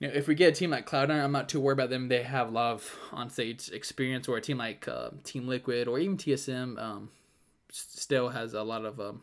[0.00, 2.08] You know, if we get a team like Cloud9, I'm not too worried about them.
[2.08, 5.86] They have a lot of on stage experience, or a team like uh, Team Liquid
[5.86, 7.10] or even TSM um,
[7.70, 9.22] still has a lot of um,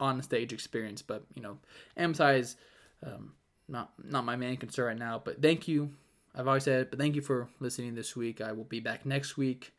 [0.00, 1.02] on stage experience.
[1.02, 1.58] But you know,
[1.96, 2.56] MSI is
[3.04, 3.32] um,
[3.68, 5.22] not not my main concern right now.
[5.24, 5.92] But thank you
[6.34, 8.40] I've always said, but thank you for listening this week.
[8.40, 9.72] I will be back next week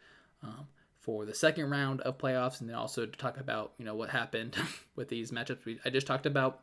[0.44, 0.68] um,
[1.00, 4.10] for the second round of playoffs, and then also to talk about you know what
[4.10, 4.56] happened
[4.96, 6.62] with these matchups we, I just talked about.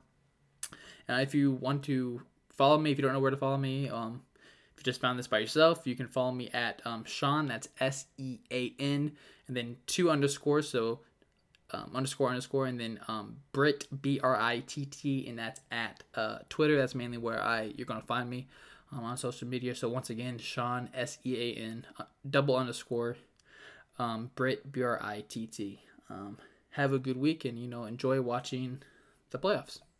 [1.07, 3.89] And if you want to follow me, if you don't know where to follow me,
[3.89, 4.23] um,
[4.75, 7.47] if you just found this by yourself, you can follow me at um, Sean.
[7.47, 9.13] That's S E A N,
[9.47, 10.69] and then two underscores.
[10.69, 11.01] So
[11.71, 16.03] um, underscore underscore, and then um, Brit B R I T T, and that's at
[16.15, 16.77] uh, Twitter.
[16.77, 18.49] That's mainly where I you're gonna find me
[18.93, 19.75] um, on social media.
[19.75, 23.17] So once again, Sean S E A N uh, double underscore
[23.99, 25.81] um, Brit B R I T T.
[26.11, 26.39] Um,
[26.71, 28.83] have a good week and you know enjoy watching
[29.31, 29.81] the playoffs.